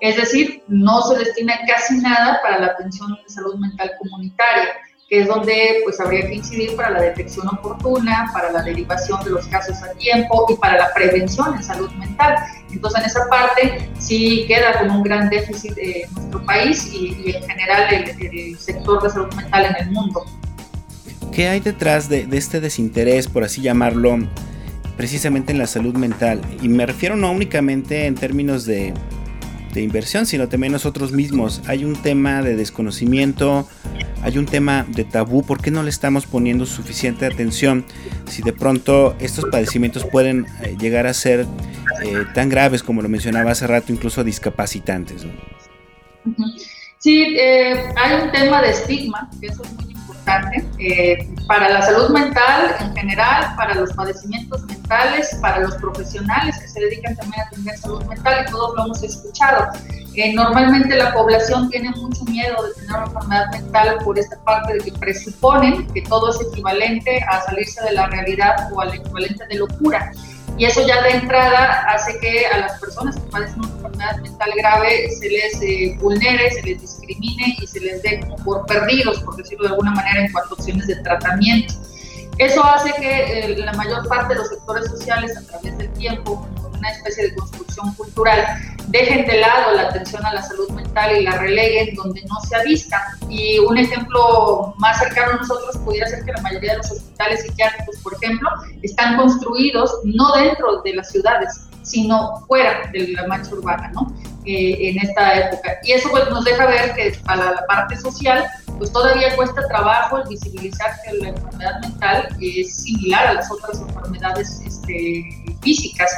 Es 0.00 0.16
decir, 0.16 0.64
no 0.66 1.02
se 1.02 1.18
destina 1.18 1.58
casi 1.68 1.98
nada 1.98 2.40
para 2.42 2.58
la 2.58 2.66
atención 2.68 3.16
de 3.22 3.28
salud 3.28 3.56
mental 3.56 3.92
comunitaria 4.00 4.74
que 5.08 5.20
es 5.20 5.26
donde 5.26 5.80
pues 5.84 5.98
habría 6.00 6.26
que 6.26 6.34
incidir 6.34 6.76
para 6.76 6.90
la 6.90 7.00
detección 7.00 7.48
oportuna, 7.48 8.30
para 8.32 8.52
la 8.52 8.62
derivación 8.62 9.24
de 9.24 9.30
los 9.30 9.46
casos 9.46 9.76
a 9.82 9.92
tiempo 9.94 10.46
y 10.50 10.54
para 10.56 10.76
la 10.76 10.92
prevención 10.92 11.54
en 11.54 11.64
salud 11.64 11.90
mental. 11.92 12.36
Entonces 12.70 13.00
en 13.00 13.06
esa 13.06 13.26
parte 13.28 13.88
sí 13.98 14.44
queda 14.46 14.78
con 14.78 14.90
un 14.90 15.02
gran 15.02 15.30
déficit 15.30 15.72
en 15.78 16.12
nuestro 16.12 16.44
país 16.44 16.92
y, 16.92 17.32
en 17.34 17.42
general 17.42 17.94
el, 17.94 18.58
sector 18.58 19.02
de 19.02 19.10
salud 19.10 19.32
mental 19.34 19.64
en 19.64 19.86
el 19.86 19.92
mundo. 19.92 20.24
¿Qué 21.32 21.48
hay 21.48 21.60
detrás 21.60 22.10
de, 22.10 22.26
de 22.26 22.36
este 22.36 22.60
desinterés, 22.60 23.28
por 23.28 23.44
así 23.44 23.62
llamarlo, 23.62 24.18
precisamente 24.98 25.52
en 25.52 25.58
la 25.58 25.66
salud 25.66 25.94
mental? 25.94 26.42
Y 26.60 26.68
me 26.68 26.84
refiero 26.84 27.16
no 27.16 27.32
únicamente 27.32 28.06
en 28.06 28.14
términos 28.14 28.66
de, 28.66 28.92
de 29.78 29.84
inversión, 29.84 30.26
sino 30.26 30.48
también 30.48 30.72
nosotros 30.72 31.12
mismos. 31.12 31.62
Hay 31.68 31.84
un 31.84 31.94
tema 31.94 32.42
de 32.42 32.56
desconocimiento, 32.56 33.68
hay 34.22 34.36
un 34.36 34.46
tema 34.46 34.84
de 34.88 35.04
tabú, 35.04 35.44
¿por 35.44 35.62
qué 35.62 35.70
no 35.70 35.84
le 35.84 35.90
estamos 35.90 36.26
poniendo 36.26 36.66
suficiente 36.66 37.26
atención 37.26 37.84
si 38.26 38.42
de 38.42 38.52
pronto 38.52 39.16
estos 39.20 39.44
padecimientos 39.50 40.04
pueden 40.04 40.46
eh, 40.62 40.76
llegar 40.80 41.06
a 41.06 41.14
ser 41.14 41.46
eh, 42.02 42.24
tan 42.34 42.48
graves 42.48 42.82
como 42.82 43.02
lo 43.02 43.08
mencionaba 43.08 43.52
hace 43.52 43.68
rato, 43.68 43.92
incluso 43.92 44.24
discapacitantes? 44.24 45.24
Sí, 46.98 47.22
eh, 47.38 47.92
hay 47.96 48.22
un 48.22 48.32
tema 48.32 48.60
de 48.60 48.70
estigma, 48.70 49.30
que 49.40 49.46
eso 49.46 49.62
es 49.62 49.72
muy 49.74 49.92
importante, 49.92 51.28
para 51.46 51.68
la 51.68 51.82
salud 51.82 52.10
mental 52.10 52.74
en 52.80 52.96
general, 52.96 53.54
para 53.56 53.76
los 53.76 53.92
padecimientos 53.92 54.60
mentales, 54.62 54.77
para 55.40 55.60
los 55.60 55.74
profesionales 55.76 56.58
que 56.58 56.68
se 56.68 56.80
dedican 56.80 57.14
también 57.16 57.40
a 57.42 57.46
atender 57.46 57.76
salud 57.78 58.04
mental, 58.04 58.44
y 58.46 58.50
todos 58.50 58.74
lo 58.76 58.84
hemos 58.84 59.02
escuchado 59.02 59.68
normalmente 60.34 60.96
la 60.96 61.12
población 61.12 61.70
tiene 61.70 61.90
mucho 61.90 62.24
miedo 62.24 62.62
de 62.64 62.74
tener 62.74 62.90
una 62.90 63.04
enfermedad 63.04 63.50
mental 63.52 63.98
por 64.04 64.18
esta 64.18 64.36
parte 64.40 64.74
de 64.74 64.80
que 64.80 64.92
presuponen 64.92 65.86
que 65.88 66.02
todo 66.02 66.30
es 66.30 66.40
equivalente 66.40 67.20
a 67.28 67.42
salirse 67.42 67.82
de 67.84 67.92
la 67.92 68.06
realidad 68.06 68.72
o 68.72 68.80
al 68.80 68.94
equivalente 68.94 69.46
de 69.46 69.56
locura. 69.56 70.12
Y 70.56 70.64
eso 70.64 70.84
ya 70.84 71.00
de 71.02 71.10
entrada 71.10 71.84
hace 71.88 72.18
que 72.18 72.46
a 72.46 72.58
las 72.58 72.80
personas 72.80 73.14
que 73.14 73.30
padecen 73.30 73.60
una 73.60 73.68
enfermedad 73.74 74.16
mental 74.22 74.50
grave 74.56 75.08
se 75.10 75.28
les 75.28 75.62
eh, 75.62 75.96
vulnere, 76.00 76.50
se 76.50 76.62
les 76.62 76.80
discrimine 76.80 77.56
y 77.60 77.66
se 77.66 77.78
les 77.78 78.02
dé 78.02 78.20
como 78.20 78.36
por 78.38 78.66
perdidos, 78.66 79.20
por 79.20 79.36
decirlo 79.36 79.64
de 79.64 79.70
alguna 79.70 79.92
manera, 79.92 80.24
en 80.24 80.32
cuanto 80.32 80.54
a 80.54 80.58
opciones 80.58 80.88
de 80.88 80.96
tratamiento. 80.96 81.74
Eso 82.38 82.64
hace 82.64 82.92
que 82.92 83.40
eh, 83.40 83.58
la 83.58 83.72
mayor 83.72 84.06
parte 84.08 84.34
de 84.34 84.40
los 84.40 84.48
sectores 84.48 84.86
sociales 84.86 85.36
a 85.36 85.42
través 85.46 85.76
del 85.76 85.90
tiempo 85.94 86.48
una 86.78 86.90
especie 86.90 87.24
de 87.24 87.34
construcción 87.34 87.92
cultural, 87.94 88.46
dejen 88.88 89.26
de 89.26 89.40
lado 89.40 89.74
la 89.74 89.82
atención 89.82 90.24
a 90.24 90.32
la 90.32 90.42
salud 90.42 90.70
mental 90.70 91.16
y 91.16 91.24
la 91.24 91.32
releguen 91.32 91.94
donde 91.94 92.22
no 92.22 92.40
se 92.48 92.56
avista. 92.56 93.02
Y 93.28 93.58
un 93.58 93.76
ejemplo 93.76 94.74
más 94.78 94.98
cercano 94.98 95.32
a 95.32 95.36
nosotros 95.36 95.76
pudiera 95.78 96.08
ser 96.08 96.24
que 96.24 96.32
la 96.32 96.42
mayoría 96.42 96.72
de 96.72 96.78
los 96.78 96.90
hospitales 96.90 97.42
psiquiátricos, 97.42 97.96
por 98.02 98.14
ejemplo, 98.14 98.48
están 98.82 99.16
construidos 99.16 99.92
no 100.04 100.32
dentro 100.32 100.82
de 100.82 100.94
las 100.94 101.10
ciudades, 101.10 101.68
sino 101.82 102.44
fuera 102.46 102.88
de 102.92 103.08
la 103.08 103.26
mancha 103.26 103.52
urbana, 103.52 103.90
¿no? 103.94 104.12
Eh, 104.44 104.90
en 104.90 104.98
esta 105.06 105.34
época. 105.34 105.78
Y 105.82 105.92
eso 105.92 106.08
pues, 106.10 106.28
nos 106.30 106.44
deja 106.44 106.64
ver 106.66 106.94
que 106.94 107.18
para 107.24 107.52
la 107.52 107.66
parte 107.66 107.96
social, 107.96 108.46
pues 108.78 108.92
todavía 108.92 109.34
cuesta 109.36 109.66
trabajo 109.68 110.18
el 110.18 110.28
visibilizar 110.28 110.96
que 111.02 111.14
la 111.18 111.28
enfermedad 111.30 111.80
mental 111.80 112.28
es 112.40 112.76
similar 112.76 113.26
a 113.26 113.34
las 113.34 113.50
otras 113.50 113.80
enfermedades 113.80 114.62
este, 114.64 115.24
físicas 115.60 116.10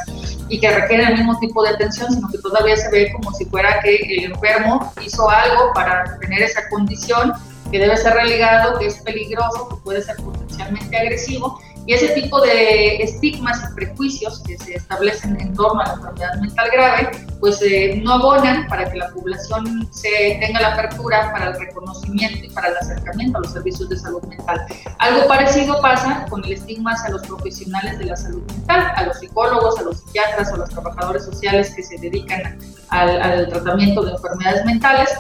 y 0.49 0.61
que 0.61 0.71
requieren 0.71 1.09
el 1.09 1.19
mismo 1.19 1.39
tipo 1.39 1.63
de 1.63 1.71
atención, 1.71 2.13
sino 2.13 2.29
que 2.29 2.39
todavía 2.39 2.77
se 2.77 2.91
ve 2.91 3.13
como 3.13 3.33
si 3.33 3.47
fuera 3.47 3.81
que 3.81 3.97
el 3.97 4.33
enfermo 4.33 4.93
hizo 5.05 5.29
algo 5.29 5.73
para 5.75 6.19
tener 6.19 6.43
esa 6.43 6.69
condición 6.69 7.33
que 7.71 7.79
debe 7.79 7.97
ser 7.97 8.15
relegado, 8.15 8.79
que 8.79 8.87
es 8.87 8.97
peligroso, 9.03 9.69
que 9.69 9.77
puede 9.77 10.03
ser 10.03 10.17
potencialmente 10.17 10.97
agresivo 10.97 11.61
y 11.91 11.95
ese 11.95 12.11
tipo 12.11 12.41
de 12.41 13.03
estigmas 13.03 13.61
y 13.69 13.75
prejuicios 13.75 14.41
que 14.47 14.57
se 14.59 14.75
establecen 14.75 15.41
en 15.41 15.53
torno 15.55 15.81
a 15.81 15.87
la 15.87 15.95
enfermedad 15.95 16.35
mental 16.41 16.69
grave, 16.73 17.11
pues 17.41 17.61
eh, 17.63 18.01
no 18.05 18.13
abonan 18.13 18.69
para 18.69 18.89
que 18.89 18.97
la 18.97 19.11
población 19.11 19.89
se 19.91 20.39
tenga 20.41 20.61
la 20.61 20.75
apertura 20.75 21.33
para 21.33 21.49
el 21.49 21.59
reconocimiento 21.59 22.47
y 22.47 22.51
para 22.51 22.69
el 22.69 22.77
acercamiento 22.77 23.39
a 23.39 23.41
los 23.41 23.53
servicios 23.55 23.89
de 23.89 23.99
salud 23.99 24.23
mental. 24.23 24.65
Algo 25.01 25.27
parecido 25.27 25.81
pasa 25.83 26.27
con 26.31 26.45
el 26.45 26.53
estigma 26.53 26.93
hacia 26.93 27.11
los 27.11 27.27
profesionales 27.27 27.99
de 27.99 28.05
la 28.05 28.17
salud 28.17 28.43
mental, 28.53 28.93
a 28.95 29.03
los 29.07 29.19
psicólogos, 29.19 29.81
a 29.81 29.83
los 29.83 29.99
psiquiatras, 29.99 30.53
a 30.53 30.59
los 30.59 30.71
trabajadores 30.71 31.25
sociales 31.25 31.75
que 31.75 31.83
se 31.83 31.99
dedican 31.99 32.57
al, 32.91 33.21
al 33.21 33.49
tratamiento 33.49 34.03
de 34.03 34.13
enfermedades 34.13 34.65
mentales 34.65 35.11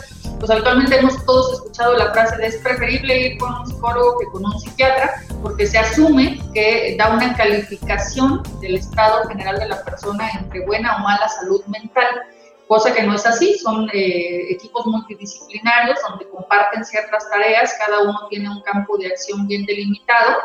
pues 0.40 0.50
actualmente 0.50 0.98
hemos 0.98 1.22
todos 1.26 1.52
escuchado 1.52 1.94
la 1.98 2.12
frase 2.12 2.36
de 2.38 2.46
es 2.46 2.56
preferible 2.56 3.28
ir 3.28 3.38
con 3.38 3.54
un 3.54 3.66
psicólogo 3.66 4.18
que 4.18 4.26
con 4.26 4.44
un 4.46 4.58
psiquiatra, 4.58 5.22
porque 5.42 5.66
se 5.66 5.78
asume 5.78 6.40
que 6.52 6.96
da 6.98 7.10
una 7.10 7.34
calificación 7.36 8.42
del 8.60 8.76
estado 8.76 9.28
general 9.28 9.58
de 9.58 9.68
la 9.68 9.82
persona 9.84 10.28
entre 10.38 10.64
buena 10.66 10.96
o 10.96 10.98
mala 11.00 11.28
salud 11.28 11.64
mental, 11.66 12.06
cosa 12.68 12.92
que 12.94 13.02
no 13.02 13.14
es 13.14 13.26
así, 13.26 13.58
son 13.58 13.88
eh, 13.92 14.46
equipos 14.50 14.86
multidisciplinarios 14.86 15.98
donde 16.08 16.28
comparten 16.28 16.84
ciertas 16.84 17.28
tareas, 17.30 17.74
cada 17.78 18.02
uno 18.02 18.26
tiene 18.28 18.48
un 18.48 18.62
campo 18.62 18.96
de 18.98 19.08
acción 19.08 19.46
bien 19.46 19.64
delimitado 19.66 20.36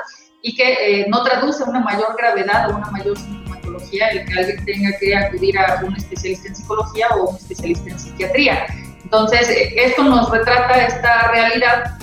y 0.41 0.55
que 0.55 0.73
eh, 0.73 1.05
no 1.09 1.23
traduce 1.23 1.63
una 1.63 1.79
mayor 1.79 2.15
gravedad 2.17 2.69
o 2.69 2.77
una 2.77 2.89
mayor 2.91 3.17
sintomatología 3.17 4.07
el 4.09 4.25
que 4.25 4.39
alguien 4.39 4.65
tenga 4.65 4.97
que 4.99 5.15
acudir 5.15 5.57
a 5.57 5.81
un 5.83 5.95
especialista 5.95 6.47
en 6.47 6.55
psicología 6.55 7.07
o 7.15 7.29
un 7.29 7.35
especialista 7.35 7.89
en 7.89 7.99
psiquiatría. 7.99 8.67
Entonces, 9.03 9.49
eh, 9.49 9.73
esto 9.75 10.03
nos 10.03 10.29
retrata 10.29 10.85
esta 10.85 11.31
realidad 11.31 11.97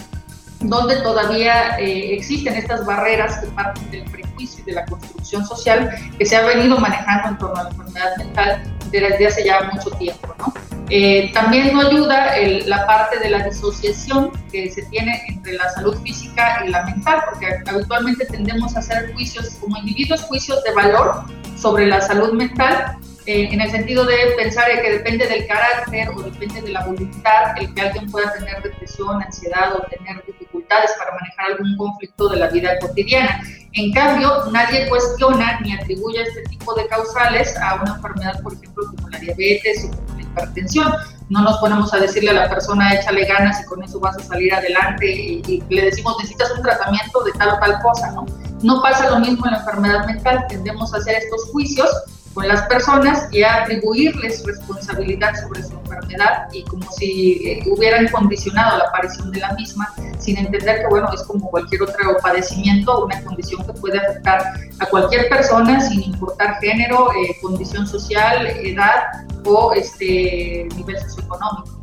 donde 0.65 0.97
todavía 0.97 1.79
eh, 1.79 2.15
existen 2.15 2.55
estas 2.55 2.85
barreras 2.87 3.39
que 3.39 3.47
parten 3.49 3.91
del 3.91 4.05
prejuicio 4.05 4.63
y 4.63 4.67
de 4.67 4.73
la 4.73 4.85
construcción 4.87 5.47
social 5.47 5.91
que 6.19 6.25
se 6.25 6.37
ha 6.37 6.43
venido 6.43 6.79
manejando 6.79 7.29
en 7.29 7.39
torno 7.39 7.57
a 7.57 7.63
la 7.65 7.71
enfermedad 7.71 8.17
mental 8.19 8.63
desde 8.91 9.27
hace 9.27 9.45
ya 9.45 9.63
mucho 9.73 9.91
tiempo. 9.93 10.35
¿no? 10.39 10.53
Eh, 10.91 11.31
también 11.33 11.73
no 11.73 11.81
ayuda 11.81 12.35
la 12.67 12.87
parte 12.87 13.19
de 13.19 13.31
la 13.31 13.45
disociación 13.49 14.31
que 14.51 14.71
se 14.71 14.83
tiene 14.87 15.23
entre 15.29 15.55
la 15.55 15.69
salud 15.71 15.97
física 16.03 16.63
y 16.67 16.69
la 16.69 16.85
mental, 16.85 17.23
porque 17.31 17.47
habitualmente 17.67 18.27
tendemos 18.27 18.77
a 18.77 18.81
hacer 18.81 19.13
juicios 19.15 19.57
como 19.61 19.79
individuos, 19.79 20.23
juicios 20.25 20.63
de 20.65 20.73
valor 20.73 21.25
sobre 21.57 21.87
la 21.87 22.01
salud 22.01 22.33
mental 22.35 22.99
eh, 23.25 23.49
en 23.53 23.61
el 23.61 23.71
sentido 23.71 24.05
de 24.05 24.17
pensar 24.37 24.67
que 24.83 24.91
depende 24.91 25.29
del 25.29 25.47
carácter 25.47 26.09
o 26.09 26.23
depende 26.23 26.61
de 26.61 26.71
la 26.71 26.85
voluntad 26.85 27.57
el 27.57 27.73
que 27.73 27.81
alguien 27.81 28.11
pueda 28.11 28.33
tener 28.33 28.61
depresión, 28.63 29.23
ansiedad 29.23 29.77
o 29.77 29.83
tener 29.83 30.25
dificultades 30.53 30.91
para 30.99 31.13
manejar 31.13 31.53
algún 31.53 31.77
conflicto 31.77 32.29
de 32.29 32.37
la 32.37 32.49
vida 32.49 32.79
cotidiana. 32.81 33.43
En 33.73 33.93
cambio, 33.93 34.45
nadie 34.53 34.89
cuestiona 34.89 35.59
ni 35.61 35.73
atribuye 35.73 36.23
este 36.23 36.43
tipo 36.43 36.75
de 36.75 36.87
causales 36.89 37.57
a 37.57 37.77
una 37.77 37.95
enfermedad, 37.95 38.41
por 38.43 38.53
ejemplo, 38.53 38.85
como 38.95 39.09
la 39.09 39.19
diabetes 39.19 39.85
o 39.85 39.97
como 39.97 40.15
la 40.17 40.23
hipertensión. 40.23 40.93
No 41.31 41.43
nos 41.43 41.57
ponemos 41.59 41.93
a 41.95 41.99
decirle 41.99 42.31
a 42.31 42.35
la 42.35 42.51
persona, 42.51 42.93
échale 42.95 43.25
ganas 43.25 43.63
y 43.63 43.65
con 43.65 43.83
eso 43.83 43.99
vas 43.99 44.17
a 44.17 44.23
salir 44.23 44.53
adelante 44.53 45.11
y, 45.11 45.43
y 45.47 45.75
le 45.75 45.87
decimos, 45.87 46.17
necesitas 46.19 46.51
un 46.57 46.63
tratamiento 46.63 47.25
de 47.25 47.33
tal 47.33 47.51
o 47.51 47.59
tal 47.59 47.81
cosa, 47.81 48.13
¿no? 48.13 48.27
No 48.63 48.83
pasa 48.83 49.11
lo 49.11 49.21
mismo 49.21 49.47
en 49.47 49.53
la 49.53 49.59
enfermedad 49.59 50.07
mental, 50.07 50.45
tendemos 50.49 50.93
a 50.93 50.99
hacer 50.99 51.17
estos 51.17 51.51
juicios 51.51 51.89
con 52.35 52.49
las 52.49 52.63
personas 52.63 53.29
y 53.31 53.43
a 53.43 53.63
atribuirles 53.63 54.45
responsabilidad 54.45 55.33
sobre 55.43 55.63
su 55.63 55.73
enfermedad 55.73 56.49
y 56.53 56.65
como 56.65 56.91
si 56.93 57.47
eh, 57.47 57.63
hubieran 57.67 58.09
condicionado 58.09 58.79
la 58.79 58.85
aparición 58.85 59.31
de 59.31 59.41
la 59.41 59.53
misma 59.53 59.93
sin 60.19 60.39
entender 60.39 60.81
que 60.81 60.87
bueno 60.89 61.09
es 61.13 61.23
como 61.25 61.51
cualquier 61.51 61.83
otro 61.83 62.17
padecimiento 62.23 63.05
una 63.05 63.23
condición 63.23 63.65
que 63.67 63.73
puede 63.75 63.99
afectar 63.99 64.55
a 64.79 64.87
cualquier 64.87 65.29
persona 65.29 65.81
sin 65.81 66.03
importar 66.03 66.59
género 66.61 67.11
eh, 67.13 67.37
condición 67.43 67.87
social 67.87 68.47
edad 68.47 69.27
o 69.45 69.73
este 69.73 70.69
nivel 70.77 70.99
socioeconómico. 71.01 71.79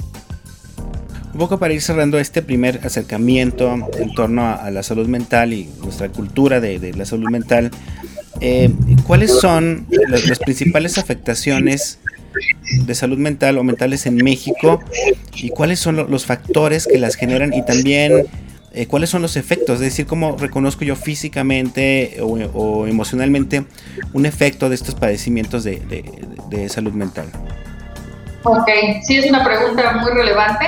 Un 1.31 1.37
poco 1.37 1.59
para 1.59 1.73
ir 1.73 1.81
cerrando 1.81 2.17
este 2.17 2.41
primer 2.41 2.79
acercamiento 2.83 3.71
en 3.97 4.13
torno 4.15 4.47
a, 4.47 4.71
la 4.71 4.81
salud 4.81 5.07
mental 5.07 5.53
y 5.53 5.69
nuestra 5.83 6.09
cultura 6.09 6.59
de, 6.59 6.79
de 6.79 6.93
la 6.93 7.05
salud 7.05 7.29
mental 7.29 7.69
eh, 8.41 8.71
¿cuáles 9.05 9.31
son 9.39 9.87
las, 10.07 10.39
principales 10.39 10.97
afectaciones 10.97 11.99
de 12.85 12.95
salud 12.95 13.17
mental 13.17 13.57
o 13.57 13.63
mentales 13.63 14.05
en 14.05 14.15
México 14.15 14.81
y 15.33 15.49
cuáles 15.49 15.79
son 15.79 15.95
los 16.09 16.25
factores 16.25 16.87
que 16.87 16.97
las 16.97 17.15
generan 17.15 17.53
y 17.53 17.65
también 17.65 18.27
eh, 18.71 18.85
cuáles 18.85 19.09
son 19.09 19.23
los 19.23 19.35
efectos, 19.35 19.75
es 19.75 19.79
decir, 19.79 20.05
cómo 20.05 20.37
reconozco 20.37 20.85
yo 20.85 20.95
físicamente 20.95 22.17
o, 22.21 22.85
emocionalmente 22.85 23.65
un 24.13 24.25
efecto 24.27 24.69
de 24.69 24.75
estos 24.75 24.93
padecimientos 24.93 25.63
de, 25.63 26.69
salud 26.69 26.93
mental. 26.93 27.25
Ok, 28.43 28.69
sí 29.03 29.17
es 29.17 29.29
una 29.29 29.43
pregunta 29.43 29.93
muy 29.93 30.11
relevante. 30.11 30.65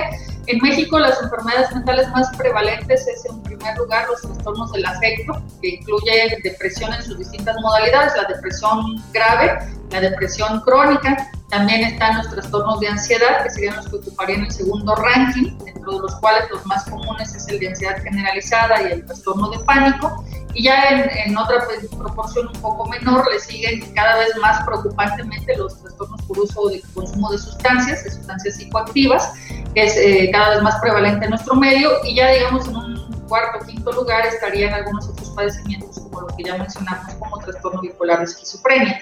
En 0.48 0.60
México 0.60 0.98
las 1.00 1.22
enfermedades 1.22 1.74
mentales 1.74 2.10
más 2.10 2.36
prevalentes 2.36 3.08
es 3.08 3.26
en 3.26 3.42
primer 3.44 3.78
lugar 3.78 4.08
los 4.10 4.22
trastornos 4.22 4.72
del 4.72 4.86
afecto, 4.86 5.42
que 5.62 5.76
incluye 5.76 6.38
depresión 6.44 6.94
en 6.94 7.04
sus 7.04 7.20
distintas 7.20 7.56
modalidades, 7.62 8.14
la 8.16 8.28
depresión 8.34 8.96
grave, 9.14 9.60
la 9.92 10.02
depresión 10.02 10.62
crónica, 10.62 11.30
también 11.52 11.82
están 11.82 12.18
los 12.18 12.30
trastornos 12.30 12.80
de 12.80 12.88
ansiedad, 12.88 13.44
que 13.44 13.50
serían 13.50 13.76
los 13.76 13.90
que 13.90 13.98
ocuparían 13.98 14.46
el 14.46 14.52
segundo 14.52 14.96
ranking, 14.96 15.58
dentro 15.66 15.92
de 15.92 16.00
los 16.00 16.16
cuales 16.16 16.50
los 16.50 16.66
más 16.66 16.86
comunes 16.86 17.36
es 17.36 17.48
el 17.50 17.60
de 17.60 17.68
ansiedad 17.68 18.02
generalizada 18.02 18.82
y 18.84 18.94
el 18.94 19.06
trastorno 19.06 19.50
de 19.50 19.60
pánico. 19.60 20.24
Y 20.54 20.64
ya 20.64 21.06
en, 21.26 21.38
otra 21.38 21.66
pues, 21.66 21.88
proporción 21.98 22.48
un 22.48 22.62
poco 22.62 22.88
menor 22.90 23.26
le 23.32 23.40
siguen 23.40 23.94
cada 23.94 24.18
vez 24.18 24.36
más 24.42 24.64
preocupantemente 24.66 25.56
los 25.58 25.82
trastornos 25.82 26.22
por 26.24 26.40
uso 26.40 26.70
de 26.70 26.82
consumo 26.94 27.32
de 27.32 27.38
sustancias, 27.38 28.04
de 28.04 28.12
sustancias 28.12 28.56
psicoactivas, 28.56 29.34
que 29.74 29.84
es 29.84 29.96
eh, 29.98 30.30
cada 30.32 30.52
vez 30.52 30.62
más 30.62 30.80
prevalente 30.82 31.26
en 31.26 31.32
nuestro 31.32 31.56
medio. 31.56 31.90
Y 32.04 32.16
ya 32.16 32.32
digamos 32.32 32.68
en 32.68 32.76
un 32.76 33.12
cuarto 33.28 33.60
o 33.64 33.66
quinto 33.66 33.92
lugar 33.94 34.26
estarían 34.26 34.74
algunos 34.74 35.08
otros 35.08 35.30
padecimientos 35.30 36.00
como 36.00 36.22
los 36.22 36.34
que 36.36 36.44
ya 36.44 36.58
mencionamos 36.58 37.14
como 37.16 37.38
trastorno 37.38 37.82
bipolar 37.82 38.20
o 38.20 38.24
esquizofrenia. 38.24 39.02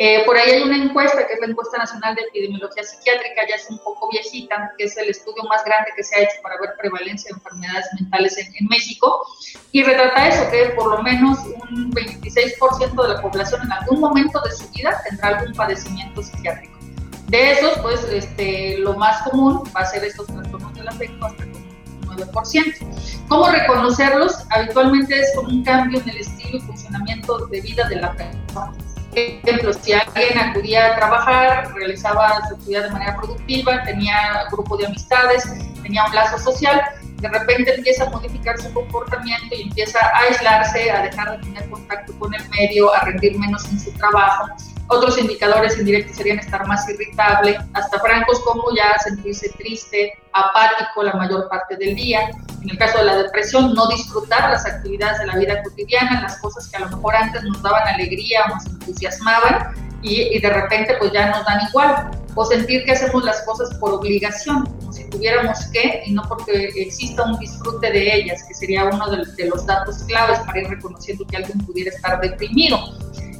Eh, 0.00 0.22
por 0.24 0.36
ahí 0.36 0.52
hay 0.52 0.62
una 0.62 0.76
encuesta, 0.76 1.26
que 1.26 1.32
es 1.32 1.40
la 1.40 1.48
encuesta 1.48 1.76
nacional 1.76 2.14
de 2.14 2.22
epidemiología 2.22 2.84
psiquiátrica, 2.84 3.48
ya 3.48 3.56
es 3.56 3.68
un 3.68 3.78
poco 3.78 4.08
viejita, 4.12 4.72
que 4.78 4.84
es 4.84 4.96
el 4.96 5.10
estudio 5.10 5.42
más 5.50 5.64
grande 5.64 5.90
que 5.96 6.04
se 6.04 6.14
ha 6.14 6.20
hecho 6.20 6.36
para 6.40 6.54
ver 6.60 6.70
prevalencia 6.78 7.30
de 7.30 7.38
enfermedades 7.38 7.86
mentales 7.98 8.38
en, 8.38 8.66
México, 8.68 9.26
y 9.72 9.82
retrata 9.82 10.28
eso, 10.28 10.48
que 10.52 10.66
por 10.76 10.88
lo 10.88 11.02
menos 11.02 11.40
un 11.40 11.92
26% 11.92 13.02
de 13.02 13.08
la 13.08 13.20
población 13.20 13.60
en 13.62 13.72
algún 13.72 13.98
momento 13.98 14.40
de 14.42 14.52
su 14.52 14.68
vida 14.70 15.02
tendrá 15.08 15.36
algún 15.36 15.52
padecimiento 15.52 16.22
psiquiátrico. 16.22 16.78
De 17.26 17.50
esos, 17.50 17.76
pues 17.80 18.04
este, 18.04 18.78
lo 18.78 18.94
más 18.94 19.20
común 19.22 19.64
va 19.76 19.80
a 19.80 19.86
ser 19.86 20.04
estos 20.04 20.28
trastornos 20.28 20.74
del 20.74 20.86
afecto 20.86 21.26
hasta 21.26 21.42
un 21.42 22.06
9%. 22.06 23.26
¿Cómo 23.26 23.48
reconocerlos? 23.48 24.46
Habitualmente 24.50 25.18
es 25.18 25.32
con 25.34 25.46
un 25.46 25.64
cambio 25.64 26.00
en 26.00 26.08
el 26.08 26.18
estilo 26.18 26.58
y 26.58 26.60
funcionamiento 26.60 27.46
de 27.48 27.60
vida 27.60 27.88
de 27.88 27.96
la 27.96 28.12
persona 28.12 28.87
ejemplo, 29.18 29.72
si 29.72 29.92
alguien 29.92 30.38
acudía 30.38 30.86
a 30.86 30.96
trabajar, 30.96 31.72
realizaba 31.74 32.40
su 32.48 32.54
actividad 32.54 32.84
de 32.84 32.90
manera 32.90 33.16
productiva, 33.16 33.82
tenía 33.84 34.44
grupo 34.50 34.76
de 34.76 34.86
amistades, 34.86 35.44
tenía 35.82 36.04
un 36.04 36.14
lazo 36.14 36.38
social, 36.38 36.82
de 37.20 37.28
repente 37.28 37.74
empieza 37.74 38.04
a 38.04 38.10
modificar 38.10 38.60
su 38.60 38.72
comportamiento 38.72 39.54
y 39.54 39.62
empieza 39.62 39.98
a 39.98 40.18
aislarse, 40.20 40.90
a 40.90 41.02
dejar 41.02 41.32
de 41.32 41.38
tener 41.44 41.68
contacto 41.68 42.16
con 42.18 42.32
el 42.34 42.48
medio, 42.50 42.94
a 42.94 43.00
rendir 43.00 43.38
menos 43.38 43.64
en 43.66 43.80
su 43.80 43.92
trabajo. 43.92 44.46
Otros 44.90 45.18
indicadores 45.18 45.78
indirectos 45.78 46.16
serían 46.16 46.38
estar 46.38 46.66
más 46.66 46.88
irritable, 46.88 47.58
hasta 47.74 48.00
francos 48.00 48.40
como 48.40 48.74
ya 48.74 48.98
sentirse 48.98 49.50
triste, 49.50 50.14
apático 50.32 51.02
la 51.02 51.12
mayor 51.12 51.46
parte 51.50 51.76
del 51.76 51.94
día. 51.94 52.30
En 52.62 52.70
el 52.70 52.78
caso 52.78 52.98
de 52.98 53.04
la 53.04 53.16
depresión, 53.18 53.74
no 53.74 53.86
disfrutar 53.88 54.50
las 54.50 54.64
actividades 54.64 55.18
de 55.18 55.26
la 55.26 55.36
vida 55.36 55.62
cotidiana, 55.62 56.22
las 56.22 56.38
cosas 56.38 56.68
que 56.68 56.78
a 56.78 56.80
lo 56.80 56.96
mejor 56.96 57.16
antes 57.16 57.42
nos 57.44 57.62
daban 57.62 57.86
alegría 57.86 58.40
o 58.46 58.54
nos 58.54 58.66
entusiasmaban 58.66 59.74
y, 60.00 60.38
de 60.38 60.50
repente 60.50 60.96
pues 60.98 61.12
ya 61.12 61.30
nos 61.32 61.44
dan 61.44 61.68
igual. 61.68 62.10
O 62.34 62.44
sentir 62.46 62.84
que 62.84 62.92
hacemos 62.92 63.24
las 63.24 63.42
cosas 63.42 63.74
por 63.78 63.92
obligación, 63.92 64.64
como 64.64 64.92
si 64.92 65.04
tuviéramos 65.10 65.58
que 65.72 66.04
y 66.06 66.12
no 66.12 66.22
porque 66.28 66.70
exista 66.76 67.24
un 67.24 67.38
disfrute 67.38 67.90
de 67.90 68.14
ellas, 68.14 68.42
que 68.46 68.54
sería 68.54 68.84
uno 68.84 69.10
de, 69.10 69.24
de 69.36 69.48
los 69.50 69.66
datos 69.66 69.98
claves 70.04 70.38
para 70.40 70.60
ir 70.60 70.68
reconociendo 70.68 71.26
que 71.26 71.36
alguien 71.36 71.58
pudiera 71.66 71.90
estar 71.90 72.20
deprimido. 72.20 72.78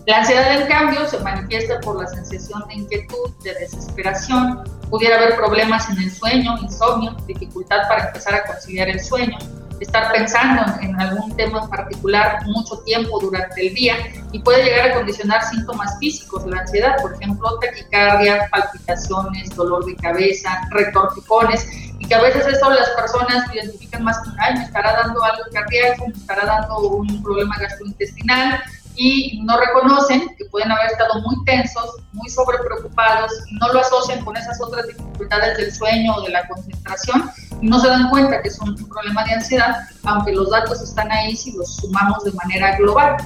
La 0.09 0.21
ansiedad, 0.21 0.59
en 0.59 0.67
cambio, 0.69 1.07
se 1.07 1.19
manifiesta 1.19 1.81
por 1.81 2.03
la 2.03 2.07
sensación 2.07 2.67
de 2.67 2.77
inquietud, 2.77 3.29
de 3.43 3.53
desesperación, 3.53 4.65
pudiera 4.89 5.19
haber 5.19 5.37
problemas 5.37 5.87
en 5.91 5.99
el 5.99 6.11
sueño, 6.11 6.57
insomnio, 6.63 7.15
dificultad 7.27 7.87
para 7.91 8.07
empezar 8.07 8.37
a 8.37 8.45
conciliar 8.47 8.89
el 8.89 9.05
sueño, 9.05 9.37
estar 9.81 10.11
pensando 10.11 10.63
en 10.81 10.99
algún 10.99 11.37
tema 11.37 11.61
en 11.63 11.69
particular 11.69 12.39
mucho 12.47 12.79
tiempo 12.87 13.21
durante 13.21 13.67
el 13.67 13.75
día 13.75 13.97
y 14.33 14.39
puede 14.39 14.65
llegar 14.65 14.89
a 14.89 14.95
condicionar 14.95 15.45
síntomas 15.45 15.99
físicos 15.99 16.43
de 16.47 16.53
la 16.53 16.61
ansiedad, 16.63 16.97
por 17.03 17.13
ejemplo, 17.13 17.59
taquicardia, 17.59 18.49
palpitaciones, 18.51 19.55
dolor 19.55 19.85
de 19.85 19.95
cabeza, 19.97 20.67
retorticones, 20.71 21.69
y 21.99 22.09
que 22.09 22.15
a 22.15 22.23
veces 22.23 22.47
eso 22.47 22.71
las 22.71 22.89
personas 22.91 23.55
identifican 23.55 24.05
más 24.05 24.19
como, 24.21 24.37
ay, 24.41 24.55
me 24.55 24.65
estará 24.65 25.03
dando 25.03 25.23
algo 25.23 25.43
cardíaco, 25.53 26.07
me 26.07 26.15
estará 26.15 26.47
dando 26.47 26.79
un 26.79 27.23
problema 27.23 27.59
gastrointestinal, 27.59 28.63
y 28.99 29.41
no 29.45 29.57
reconocen 29.57 30.35
que 30.37 30.45
pueden 30.47 30.73
haber 30.73 30.91
estado 30.91 31.21
muy 31.23 31.45
tensos, 31.45 31.97
muy 32.13 32.29
sobrepreocupados, 32.29 33.31
no 33.61 33.73
lo 33.73 33.81
asocian 33.81 34.25
con 34.25 34.37
esas 34.37 34.61
otras 34.61 34.89
dificultades 34.89 35.57
del 35.57 35.73
sueño 35.73 36.17
o 36.17 36.23
de 36.23 36.31
la 36.31 36.47
concentración 36.49 37.31
y 37.63 37.69
no 37.69 37.79
se 37.79 37.87
dan 37.87 38.11
cuenta 38.11 38.43
que 38.43 38.49
es 38.49 38.59
un 38.59 38.75
problema 38.89 39.25
de 39.25 39.35
ansiedad, 39.35 39.77
aunque 40.03 40.33
los 40.33 40.51
datos 40.51 40.83
están 40.83 41.11
ahí 41.13 41.37
si 41.37 41.53
los 41.53 41.77
sumamos 41.77 42.25
de 42.25 42.33
manera 42.33 42.77
global. 42.77 43.17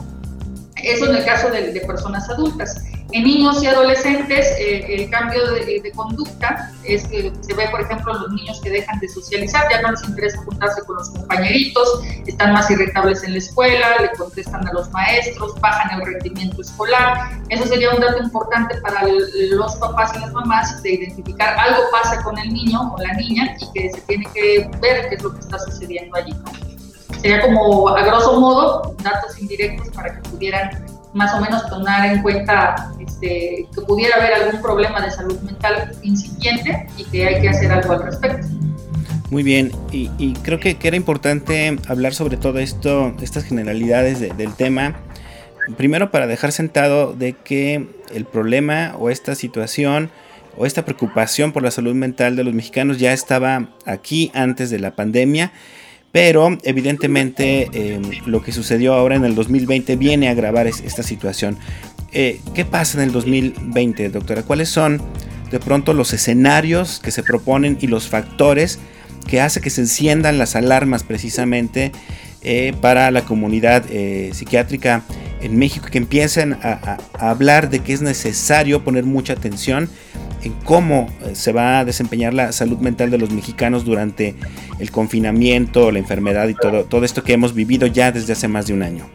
Eso 0.76 1.06
en 1.06 1.16
el 1.16 1.24
caso 1.24 1.48
de, 1.48 1.72
de 1.72 1.80
personas 1.80 2.28
adultas. 2.28 2.76
En 3.12 3.25
niños 3.25 3.62
y 3.62 3.66
adolescentes, 3.66 4.46
eh, 4.59 4.87
el 4.88 5.11
cambio 5.11 5.46
de, 5.53 5.92
conducta 5.94 6.72
es 6.83 7.07
que 7.09 7.31
se 7.42 7.55
ve, 7.55 7.68
por 7.68 7.83
ejemplo, 7.83 8.14
los 8.14 8.33
niños 8.33 8.59
que 8.62 8.70
dejan 8.70 8.98
de 9.01 9.09
socializar, 9.09 9.66
ya 9.70 9.83
no 9.83 9.90
les 9.90 10.03
interesa 10.09 10.42
juntarse 10.44 10.83
con 10.87 10.96
los 10.96 11.11
compañeritos, 11.11 12.01
están 12.27 12.55
más 12.55 12.70
irritables 12.70 13.22
en 13.25 13.33
la 13.33 13.38
escuela, 13.38 13.98
le 14.01 14.11
contestan 14.12 14.66
a 14.66 14.72
los 14.72 14.90
maestros, 14.92 15.61
bajan 15.61 16.01
el 16.01 16.07
rendimiento 16.07 16.62
escolar. 16.62 17.38
Eso 17.51 17.66
sería 17.66 17.90
un 17.90 18.01
dato 18.01 18.22
importante 18.22 18.81
para 18.81 19.03
los 19.05 19.77
papás 19.77 20.12
y 20.16 20.20
las 20.20 20.33
mamás 20.33 20.83
de 20.83 20.94
identificar 20.94 21.59
algo 21.59 21.83
pasa 21.92 22.22
con 22.22 22.38
el 22.38 22.51
niño 22.51 22.94
o 22.94 23.03
la 23.03 23.12
niña 23.12 23.55
y 23.61 23.72
que 23.72 23.90
se 23.90 24.01
tiene 24.03 24.25
que 24.33 24.70
ver 24.81 25.11
qué 25.11 25.16
es 25.16 25.22
lo 25.22 25.35
que 25.35 25.40
está 25.40 25.59
sucediendo 25.59 26.16
allí. 26.16 26.35
Sería 27.20 27.42
como, 27.42 27.90
a 27.90 28.03
grosso 28.03 28.40
modo, 28.40 28.96
datos 29.03 29.38
indirectos 29.38 29.90
para 29.90 30.14
que 30.14 30.29
pudieran 30.31 30.70
más 31.12 31.35
o 31.35 31.40
menos 31.40 31.68
tomar 31.68 32.07
en 32.07 32.22
cuenta 32.22 32.92
este, 32.98 33.66
que 33.75 33.81
pudiera 33.87 34.16
haber 34.16 34.35
algún 34.35 34.62
problema 34.62 35.01
de 35.01 35.11
salud 35.11 35.38
mental 35.40 35.92
incipiente 36.03 36.87
y 36.96 37.05
que 37.05 37.27
hay 37.27 37.40
que 37.40 37.48
hacer 37.48 37.70
algo 37.70 37.92
al 37.92 38.05
respecto. 38.05 38.46
Muy 39.31 39.42
bien, 39.42 39.72
y, 39.90 40.35
creo 40.42 40.61
que, 40.61 40.77
era 40.83 40.96
importante 40.96 41.79
hablar 41.88 42.12
sobre 42.12 42.37
todo 42.37 42.59
esto, 42.59 43.14
estas 43.22 43.44
generalidades 43.44 44.20
del 44.20 44.55
tema. 44.55 44.96
Primero 45.79 46.11
para 46.11 46.27
dejar 46.27 46.53
sentado 46.53 47.14
de 47.14 47.33
que 47.33 47.88
el 48.14 48.27
problema 48.27 48.94
o 48.98 49.09
esta 49.09 49.35
situación 49.35 50.11
o 50.59 50.66
esta 50.66 50.85
preocupación 50.85 51.53
por 51.53 51.62
la 51.62 51.70
salud 51.70 51.94
mental 51.94 52.37
de 52.37 52.44
los 52.44 52.53
mexicanos 52.53 52.98
ya 52.98 53.14
estaba 53.14 53.70
aquí 53.87 54.31
antes 54.35 54.68
de 54.68 54.81
la 54.81 54.96
pandemia 54.96 55.53
pero 56.12 56.59
evidentemente 56.62 57.68
em, 57.72 58.03
lo 58.27 58.42
que 58.42 58.53
sucedió 58.53 58.94
ahora 58.94 59.16
en 59.16 59.25
el 59.25 59.35
2020 59.35 59.96
viene 59.96 60.29
a 60.29 60.33
agravar 60.33 60.66
esta 60.66 61.03
situación. 61.03 61.59
Eh, 62.12 62.40
¿Qué 62.55 62.66
pasa 62.66 62.98
en 62.98 63.05
el 63.05 63.12
2020, 63.12 64.11
doctora? 64.11 64.42
¿Cuáles 64.42 64.68
son 64.68 65.01
de 65.51 65.59
pronto 65.59 65.94
los 65.94 66.12
escenarios 66.12 67.01
que 67.03 67.11
se 67.11 67.22
proponen 67.22 67.79
y 67.81 67.87
los 67.87 68.09
factores 68.09 68.79
que 69.27 69.40
hace 69.40 69.61
que 69.61 69.70
se 69.70 69.83
enciendan 69.83 70.38
las 70.38 70.57
alarmas 70.57 71.05
precisamente 71.05 71.92
eh, 72.42 72.75
para 72.81 73.11
la 73.11 73.22
comunidad 73.25 73.85
eh, 73.88 74.31
psiquiátrica 74.35 75.03
en 75.42 75.59
México, 75.59 75.88
que 75.90 75.98
empiecen 75.98 76.55
a, 76.62 76.98
hablar 77.18 77.70
de 77.70 77.81
que 77.81 77.92
es 77.92 78.02
necesario 78.02 78.83
poner 78.85 79.05
mucha 79.05 79.33
atención 79.33 79.90
en 80.42 80.52
cómo 80.64 81.09
eh, 81.22 81.35
se 81.35 81.52
va 81.52 81.81
a 81.81 81.85
desempeñar 81.85 82.35
la 82.35 82.52
salud 82.52 82.78
mental 82.78 83.11
de 83.11 83.18
los 83.18 83.31
mexicanos 83.31 83.85
durante 83.85 84.37
el 84.78 84.90
confinamiento, 84.90 85.90
la 85.90 85.98
enfermedad 85.98 86.48
y 86.48 86.55
todo, 86.55 86.85
todo 86.85 87.05
esto 87.05 87.22
que 87.22 87.33
hemos 87.33 87.55
vivido 87.55 87.87
ya 87.87 88.11
desde 88.11 88.33
hace 88.33 88.48
más 88.48 88.66
de 88.66 88.74
un 88.74 88.83
año. 88.83 89.09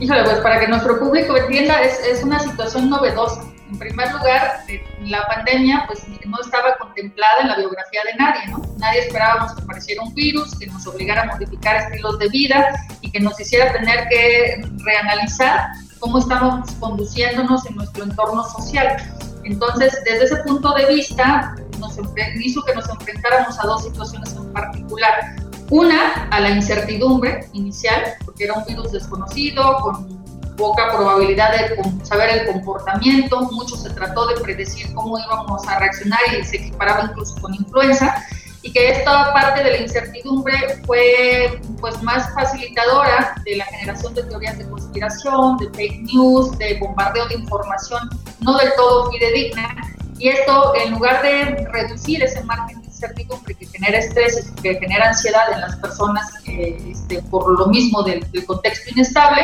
Híjole, 0.00 0.24
pues 0.24 0.38
para 0.38 0.60
que 0.60 0.68
nuestro 0.68 0.98
público 0.98 1.36
entienda, 1.36 1.82
es, 1.82 2.00
es 2.00 2.24
una 2.24 2.40
situación 2.40 2.88
novedosa 2.88 3.49
en 3.70 3.78
primer 3.78 4.12
lugar, 4.12 4.64
la 5.02 5.26
pandemia 5.26 5.84
pues 5.86 6.02
no 6.08 6.40
estaba 6.40 6.74
contemplada 6.78 7.34
en 7.42 7.48
la 7.48 7.56
biografía 7.56 8.00
de 8.04 8.14
nadie, 8.18 8.46
¿no? 8.48 8.62
Nadie 8.78 9.00
esperábamos 9.06 9.54
que 9.54 9.62
apareciera 9.62 10.02
un 10.02 10.14
virus, 10.14 10.58
que 10.58 10.66
nos 10.66 10.86
obligara 10.86 11.22
a 11.22 11.26
modificar 11.26 11.76
estilos 11.76 12.18
de 12.18 12.28
vida 12.28 12.74
y 13.00 13.10
que 13.10 13.20
nos 13.20 13.38
hiciera 13.38 13.72
tener 13.72 14.08
que 14.08 14.62
reanalizar 14.84 15.68
cómo 16.00 16.18
estamos 16.18 16.70
conduciéndonos 16.80 17.64
en 17.66 17.76
nuestro 17.76 18.04
entorno 18.04 18.42
social. 18.44 18.96
Entonces, 19.44 19.96
desde 20.04 20.24
ese 20.24 20.36
punto 20.38 20.72
de 20.74 20.86
vista, 20.86 21.54
nos 21.78 21.96
hizo 22.40 22.62
que 22.64 22.74
nos 22.74 22.88
enfrentáramos 22.88 23.58
a 23.58 23.62
dos 23.62 23.84
situaciones 23.84 24.34
en 24.34 24.52
particular. 24.52 25.36
Una, 25.70 26.28
a 26.30 26.40
la 26.40 26.50
incertidumbre 26.50 27.46
inicial, 27.52 28.02
porque 28.24 28.44
era 28.44 28.54
un 28.54 28.64
virus 28.64 28.90
desconocido, 28.90 29.78
con 29.82 30.19
poca 30.60 30.92
probabilidad 30.94 31.52
de 31.52 32.04
saber 32.04 32.28
el 32.30 32.46
comportamiento, 32.46 33.40
mucho 33.50 33.76
se 33.76 33.90
trató 33.90 34.26
de 34.26 34.40
predecir 34.42 34.92
cómo 34.94 35.18
íbamos 35.18 35.66
a 35.66 35.78
reaccionar 35.78 36.20
y 36.38 36.44
se 36.44 36.58
equiparaba 36.58 37.08
incluso 37.10 37.40
con 37.40 37.54
influenza, 37.54 38.24
y 38.62 38.70
que 38.70 38.90
esta 38.90 39.32
parte 39.32 39.64
de 39.64 39.70
la 39.70 39.76
incertidumbre 39.78 40.54
fue 40.84 41.58
pues 41.80 42.02
más 42.02 42.32
facilitadora 42.34 43.34
de 43.46 43.56
la 43.56 43.64
generación 43.64 44.12
de 44.14 44.22
teorías 44.24 44.58
de 44.58 44.68
conspiración, 44.68 45.56
de 45.56 45.70
fake 45.70 46.02
news, 46.02 46.58
de 46.58 46.78
bombardeo 46.78 47.26
de 47.28 47.36
información 47.36 48.10
no 48.40 48.58
del 48.58 48.70
todo 48.76 49.10
fidedigna, 49.10 49.74
y 50.18 50.28
esto 50.28 50.74
en 50.74 50.92
lugar 50.92 51.22
de 51.22 51.66
reducir 51.72 52.22
ese 52.22 52.44
margen 52.44 52.82
de 52.82 52.88
incertidumbre 52.88 53.54
que 53.54 53.64
genera 53.64 53.98
estrés 53.98 54.52
que 54.62 54.78
genera 54.78 55.08
ansiedad 55.08 55.50
en 55.54 55.62
las 55.62 55.76
personas 55.76 56.26
eh, 56.46 56.76
este, 56.90 57.22
por 57.22 57.58
lo 57.58 57.66
mismo 57.68 58.02
del, 58.02 58.30
del 58.30 58.44
contexto 58.44 58.90
inestable, 58.90 59.40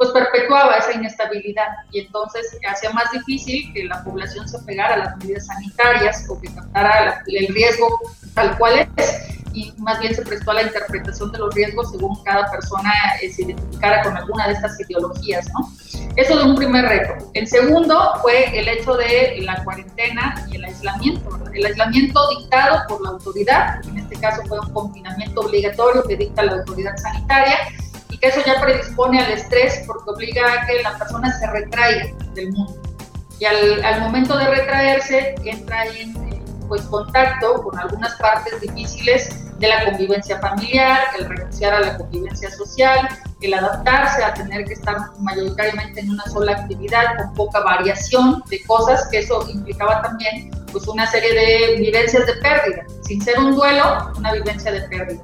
pues 0.00 0.12
perpetuaba 0.12 0.76
esa 0.76 0.94
inestabilidad 0.94 1.68
y 1.92 2.00
entonces 2.00 2.56
hacía 2.66 2.88
más 2.88 3.12
difícil 3.12 3.70
que 3.74 3.84
la 3.84 4.02
población 4.02 4.48
se 4.48 4.58
pegara 4.60 4.94
a 4.94 4.96
las 4.96 5.16
medidas 5.18 5.44
sanitarias 5.44 6.24
o 6.30 6.40
que 6.40 6.48
captara 6.54 7.22
el 7.26 7.48
riesgo 7.48 8.00
tal 8.34 8.56
cual 8.56 8.88
es 8.96 9.40
y 9.52 9.74
más 9.76 10.00
bien 10.00 10.14
se 10.14 10.22
prestó 10.22 10.52
a 10.52 10.54
la 10.54 10.62
interpretación 10.62 11.30
de 11.32 11.38
los 11.38 11.54
riesgos 11.54 11.90
según 11.90 12.24
cada 12.24 12.50
persona 12.50 12.90
eh, 13.20 13.30
se 13.30 13.42
identificara 13.42 14.02
con 14.02 14.16
alguna 14.16 14.46
de 14.46 14.54
estas 14.54 14.80
ideologías, 14.80 15.46
¿no? 15.52 15.70
Eso 16.16 16.38
de 16.38 16.44
un 16.44 16.54
primer 16.54 16.86
reto. 16.86 17.30
El 17.34 17.46
segundo 17.46 18.14
fue 18.22 18.58
el 18.58 18.68
hecho 18.68 18.94
de 18.94 19.38
la 19.42 19.62
cuarentena 19.64 20.46
y 20.50 20.56
el 20.56 20.64
aislamiento, 20.64 21.38
El 21.52 21.66
aislamiento 21.66 22.20
dictado 22.38 22.80
por 22.88 23.02
la 23.02 23.10
autoridad, 23.10 23.84
en 23.86 23.98
este 23.98 24.16
caso 24.16 24.40
fue 24.46 24.60
un 24.60 24.72
confinamiento 24.72 25.42
obligatorio 25.42 26.04
que 26.04 26.16
dicta 26.16 26.42
la 26.44 26.52
autoridad 26.52 26.96
sanitaria, 26.96 27.58
que 28.20 28.28
eso 28.28 28.40
ya 28.46 28.60
predispone 28.60 29.20
al 29.20 29.32
estrés 29.32 29.82
porque 29.86 30.10
obliga 30.10 30.52
a 30.52 30.66
que 30.66 30.82
la 30.82 30.96
persona 30.98 31.32
se 31.38 31.46
retraiga 31.46 32.14
del 32.34 32.52
mundo. 32.52 32.80
Y 33.38 33.46
al, 33.46 34.00
momento 34.02 34.36
de 34.36 34.46
retraerse, 34.48 35.34
entra 35.44 35.86
en 35.86 36.12
pues, 36.68 36.82
contacto 36.82 37.62
con 37.62 37.78
algunas 37.78 38.14
partes 38.16 38.60
difíciles 38.60 39.46
de 39.58 39.68
la 39.68 39.84
convivencia 39.84 40.38
familiar, 40.40 41.00
el 41.18 41.28
renunciar 41.28 41.74
a 41.74 41.80
la 41.80 41.96
convivencia 41.96 42.50
social, 42.50 43.08
el 43.40 43.54
adaptarse 43.54 44.22
a 44.22 44.34
tener 44.34 44.66
que 44.66 44.74
estar 44.74 44.96
mayoritariamente 45.18 46.00
en 46.00 46.10
una 46.10 46.24
sola 46.24 46.52
actividad 46.52 47.16
con 47.16 47.34
poca 47.34 47.60
variación 47.60 48.42
de 48.48 48.62
cosas, 48.64 49.08
que 49.10 49.20
eso 49.20 49.46
implicaba 49.50 50.02
también 50.02 50.50
pues 50.72 50.86
una 50.86 51.06
serie 51.06 51.34
de 51.34 51.76
vivencias 51.80 52.26
de 52.26 52.34
pérdida, 52.34 52.84
sin 53.02 53.22
ser 53.22 53.38
un 53.38 53.54
duelo, 53.54 54.12
una 54.16 54.32
vivencia 54.32 54.70
de 54.72 54.82
pérdida. 54.82 55.22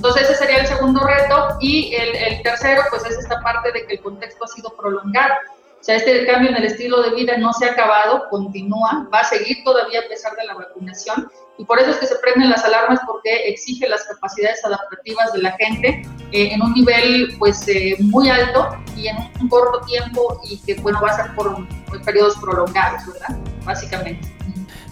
Entonces 0.00 0.30
ese 0.30 0.36
sería 0.36 0.62
el 0.62 0.66
segundo 0.66 1.06
reto 1.06 1.58
y 1.60 1.94
el, 1.94 2.40
tercero 2.40 2.80
pues 2.88 3.04
es 3.04 3.18
esta 3.18 3.38
parte 3.42 3.70
de 3.70 3.86
que 3.86 3.92
el 3.96 4.00
contexto 4.00 4.46
ha 4.46 4.48
sido 4.48 4.74
prolongado. 4.74 5.34
O 5.78 5.84
sea, 5.84 5.96
este 5.96 6.24
cambio 6.24 6.48
en 6.48 6.56
el 6.56 6.64
estilo 6.64 7.02
de 7.02 7.10
vida 7.10 7.36
no 7.36 7.52
se 7.52 7.66
ha 7.66 7.72
acabado, 7.72 8.26
continúa, 8.30 9.06
va 9.12 9.20
a 9.20 9.24
seguir 9.24 9.62
todavía 9.62 10.00
a 10.00 10.08
pesar 10.08 10.34
de 10.36 10.46
la 10.46 10.54
vacunación 10.54 11.30
y 11.58 11.66
por 11.66 11.78
eso 11.78 11.90
es 11.90 11.98
que 11.98 12.06
se 12.06 12.16
prenden 12.16 12.48
las 12.48 12.64
alarmas 12.64 13.00
porque 13.06 13.46
exige 13.50 13.86
las 13.90 14.04
capacidades 14.04 14.64
adaptativas 14.64 15.34
de 15.34 15.42
la 15.42 15.52
gente 15.58 16.02
eh, 16.32 16.48
en 16.50 16.62
un 16.62 16.72
nivel 16.72 17.36
pues 17.38 17.68
eh, 17.68 17.96
muy 18.00 18.30
alto 18.30 18.70
y 18.96 19.08
en 19.08 19.18
un 19.38 19.48
corto 19.50 19.82
tiempo 19.82 20.40
y 20.44 20.58
que 20.60 20.80
bueno 20.80 20.98
va 21.02 21.10
a 21.10 21.16
ser 21.16 21.34
por 21.34 21.58
periodos 22.06 22.38
prolongados, 22.38 23.02
¿verdad? 23.06 23.36
Básicamente 23.66 24.39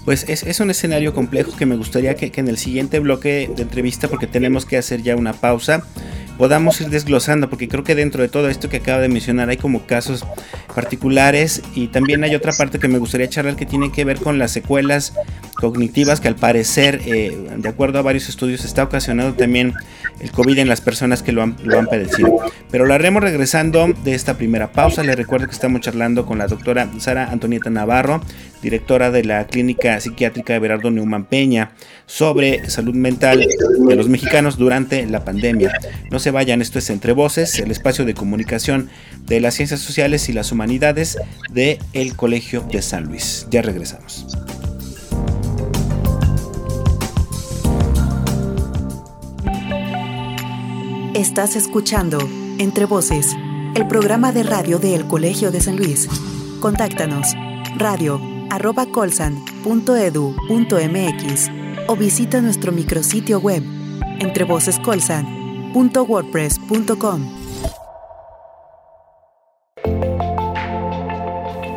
pues 0.09 0.25
es, 0.27 0.59
un 0.61 0.71
escenario 0.71 1.12
complejo 1.12 1.55
que 1.55 1.66
me 1.66 1.77
gustaría 1.77 2.14
que, 2.14 2.33
que, 2.33 2.40
en 2.40 2.49
el 2.49 2.57
siguiente 2.57 2.99
bloque 2.99 3.51
de 3.55 3.62
entrevista, 3.62 4.09
porque 4.09 4.27
tenemos 4.27 4.64
que 4.64 4.79
hacer 4.79 5.03
ya 5.03 5.14
una 5.14 5.35
pausa, 5.35 5.85
podamos 6.38 6.81
ir 6.81 6.88
desglosando, 6.88 7.51
porque 7.51 7.68
creo 7.68 7.85
que 7.85 7.94
dentro 7.94 8.22
de 8.22 8.29
todo 8.29 8.48
esto 8.48 8.70
que 8.70 8.79
acaba 8.79 9.01
de 9.01 9.09
mencionar 9.09 9.51
hay 9.51 9.57
como 9.57 9.85
casos 9.87 10.24
particulares 10.74 11.61
y 11.74 11.88
también 11.88 12.22
hay 12.22 12.35
otra 12.35 12.53
parte 12.53 12.79
que 12.79 12.88
me 12.88 12.98
gustaría 12.98 13.29
charlar 13.29 13.57
que 13.57 13.66
tiene 13.66 13.90
que 13.90 14.05
ver 14.05 14.18
con 14.18 14.38
las 14.38 14.53
secuelas 14.53 15.12
cognitivas 15.55 16.20
que 16.20 16.29
al 16.29 16.37
parecer, 16.37 17.01
eh, 17.05 17.37
de 17.57 17.68
acuerdo 17.68 17.98
a 17.98 18.03
varios 18.03 18.29
estudios, 18.29 18.64
está 18.64 18.85
ocasionando 18.85 19.35
también 19.35 19.74
el 20.20 20.31
COVID 20.31 20.59
en 20.59 20.68
las 20.68 20.81
personas 20.81 21.22
que 21.22 21.33
lo 21.33 21.42
han, 21.42 21.57
lo 21.64 21.79
han 21.79 21.87
padecido. 21.87 22.38
Pero 22.70 22.87
lo 22.87 22.94
haremos 22.94 23.22
regresando 23.22 23.88
de 24.05 24.14
esta 24.14 24.35
primera 24.37 24.70
pausa. 24.70 25.03
Les 25.03 25.16
recuerdo 25.16 25.46
que 25.46 25.53
estamos 25.53 25.81
charlando 25.81 26.27
con 26.27 26.38
la 26.38 26.46
doctora 26.46 26.88
Sara 26.98 27.31
Antonieta 27.31 27.70
Navarro, 27.70 28.22
directora 28.62 29.11
de 29.11 29.24
la 29.24 29.46
Clínica 29.46 29.98
Psiquiátrica 30.01 30.53
de 30.53 30.59
Berardo 30.61 30.90
Neumann 30.92 31.24
Peña, 31.24 31.72
sobre 32.07 32.68
salud 32.70 32.94
mental 32.94 33.40
de 33.40 33.96
los 33.96 34.09
mexicanos 34.09 34.59
durante 34.59 35.07
la 35.07 35.24
pandemia. 35.24 35.72
No 36.11 36.18
se 36.20 36.28
vayan, 36.31 36.62
esto 36.62 36.79
es 36.79 36.91
Entre 36.91 37.12
Voces, 37.12 37.59
el 37.59 37.71
espacio 37.71 38.05
de 38.05 38.14
comunicación 38.14 38.88
de 39.27 39.41
las 39.41 39.55
ciencias 39.55 39.81
sociales 39.81 40.29
y 40.29 40.33
las 40.33 40.53
humanidades 40.53 41.19
de 41.51 41.79
el 41.93 42.17
Colegio 42.17 42.61
de 42.71 42.83
San 42.83 43.05
Luis. 43.05 43.47
Ya 43.51 43.62
regresamos. 43.62 44.27
Estás 51.14 51.57
escuchando 51.57 52.19
Entre 52.59 52.85
Voces, 52.85 53.37
el 53.75 53.87
programa 53.88 54.33
de 54.33 54.45
radio 54.45 54.79
de 54.79 54.95
El 54.95 55.07
Colegio 55.07 55.51
de 55.51 55.61
San 55.61 55.77
Luis. 55.77 56.09
Contáctanos 56.61 57.35
radio 57.77 58.21
colsan.edu.mx 58.93 59.51
o 61.87 61.97
visita 61.97 62.41
nuestro 62.41 62.73
micrositio 62.73 63.41
web 63.41 63.62
entrevocescolsan.wordpress.com. 65.74 67.48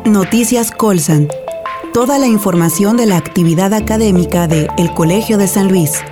Noticias 0.04 0.70
Colsan. 0.70 1.28
Toda 1.94 2.18
la 2.18 2.26
información 2.26 2.96
de 2.96 3.06
la 3.06 3.16
actividad 3.16 3.74
académica 3.74 4.48
de 4.48 4.68
El 4.78 4.92
Colegio 4.94 5.38
de 5.38 5.46
San 5.46 5.68
Luis. 5.68 6.02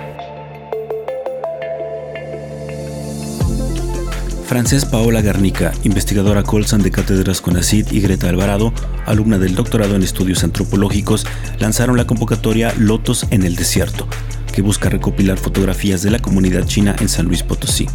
Frances 4.45 4.83
Paola 4.83 5.21
Garnica, 5.21 5.71
investigadora 5.83 6.43
Colsan 6.43 6.81
de 6.81 6.91
Cátedras 6.91 7.39
CONACID 7.39 7.91
y 7.91 8.01
Greta 8.01 8.27
Alvarado, 8.27 8.73
alumna 9.05 9.37
del 9.37 9.55
doctorado 9.55 9.95
en 9.95 10.03
estudios 10.03 10.43
antropológicos, 10.43 11.25
lanzaron 11.59 11.95
la 11.95 12.05
convocatoria 12.05 12.73
Lotos 12.77 13.25
en 13.29 13.43
el 13.43 13.55
Desierto, 13.55 14.07
que 14.51 14.61
busca 14.61 14.89
recopilar 14.89 15.37
fotografías 15.37 16.01
de 16.01 16.11
la 16.11 16.19
comunidad 16.19 16.65
china 16.65 16.95
en 16.99 17.09
San 17.09 17.27
Luis 17.27 17.43
Potosí. 17.43 17.87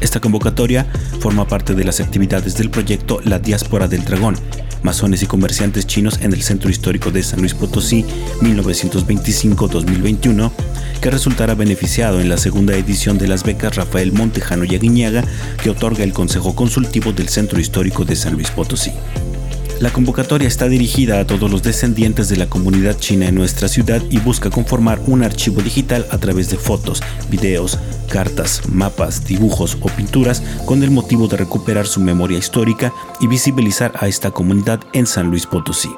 Esta 0.00 0.20
convocatoria 0.20 0.86
forma 1.20 1.48
parte 1.48 1.74
de 1.74 1.84
las 1.84 2.00
actividades 2.00 2.56
del 2.56 2.70
proyecto 2.70 3.20
La 3.24 3.38
Diáspora 3.38 3.88
del 3.88 4.04
Dragón, 4.04 4.36
masones 4.82 5.22
y 5.22 5.26
comerciantes 5.26 5.86
chinos 5.86 6.20
en 6.22 6.32
el 6.32 6.42
Centro 6.42 6.70
Histórico 6.70 7.10
de 7.10 7.22
San 7.22 7.40
Luis 7.40 7.54
Potosí 7.54 8.04
1925-2021, 8.40 10.50
que 11.00 11.10
resultará 11.10 11.54
beneficiado 11.54 12.20
en 12.20 12.28
la 12.28 12.36
segunda 12.36 12.76
edición 12.76 13.18
de 13.18 13.28
las 13.28 13.42
becas 13.42 13.76
Rafael 13.76 14.12
Montejano 14.12 14.64
y 14.64 14.76
Aguiñaga 14.76 15.24
que 15.62 15.70
otorga 15.70 16.04
el 16.04 16.12
Consejo 16.12 16.54
Consultivo 16.54 17.12
del 17.12 17.28
Centro 17.28 17.58
Histórico 17.58 18.04
de 18.04 18.14
San 18.14 18.34
Luis 18.34 18.50
Potosí. 18.50 18.92
La 19.80 19.90
convocatoria 19.90 20.48
está 20.48 20.66
dirigida 20.66 21.20
a 21.20 21.24
todos 21.24 21.48
los 21.52 21.62
descendientes 21.62 22.28
de 22.28 22.36
la 22.36 22.48
comunidad 22.48 22.98
china 22.98 23.28
en 23.28 23.36
nuestra 23.36 23.68
ciudad 23.68 24.02
y 24.10 24.18
busca 24.18 24.50
conformar 24.50 24.98
un 25.06 25.22
archivo 25.22 25.62
digital 25.62 26.04
a 26.10 26.18
través 26.18 26.50
de 26.50 26.56
fotos, 26.56 27.00
videos, 27.30 27.78
cartas, 28.10 28.62
mapas, 28.68 29.24
dibujos 29.24 29.78
o 29.80 29.86
pinturas 29.86 30.42
con 30.66 30.82
el 30.82 30.90
motivo 30.90 31.28
de 31.28 31.36
recuperar 31.36 31.86
su 31.86 32.00
memoria 32.00 32.38
histórica 32.38 32.92
y 33.20 33.28
visibilizar 33.28 33.92
a 34.00 34.08
esta 34.08 34.32
comunidad 34.32 34.80
en 34.94 35.06
San 35.06 35.28
Luis 35.30 35.46
Potosí. 35.46 35.90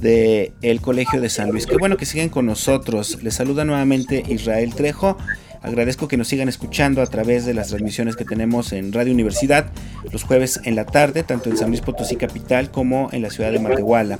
del 0.00 0.50
el 0.62 0.80
Colegio 0.80 1.20
de 1.20 1.28
San 1.28 1.50
Luis. 1.50 1.64
Qué 1.64 1.76
bueno 1.76 1.96
que 1.96 2.06
siguen 2.06 2.28
con 2.28 2.46
nosotros. 2.46 3.22
Les 3.22 3.34
saluda 3.34 3.64
nuevamente 3.64 4.24
Israel 4.28 4.74
Trejo. 4.74 5.16
Agradezco 5.62 6.08
que 6.08 6.16
nos 6.16 6.26
sigan 6.26 6.48
escuchando 6.48 7.02
a 7.02 7.06
través 7.06 7.46
de 7.46 7.54
las 7.54 7.68
transmisiones 7.68 8.16
que 8.16 8.24
tenemos 8.24 8.72
en 8.72 8.92
Radio 8.92 9.12
Universidad 9.12 9.70
los 10.10 10.24
jueves 10.24 10.60
en 10.64 10.74
la 10.74 10.86
tarde, 10.86 11.22
tanto 11.22 11.48
en 11.48 11.56
San 11.56 11.68
Luis 11.68 11.80
Potosí 11.80 12.16
Capital 12.16 12.72
como 12.72 13.10
en 13.12 13.22
la 13.22 13.30
ciudad 13.30 13.52
de 13.52 13.60
Matehuala. 13.60 14.18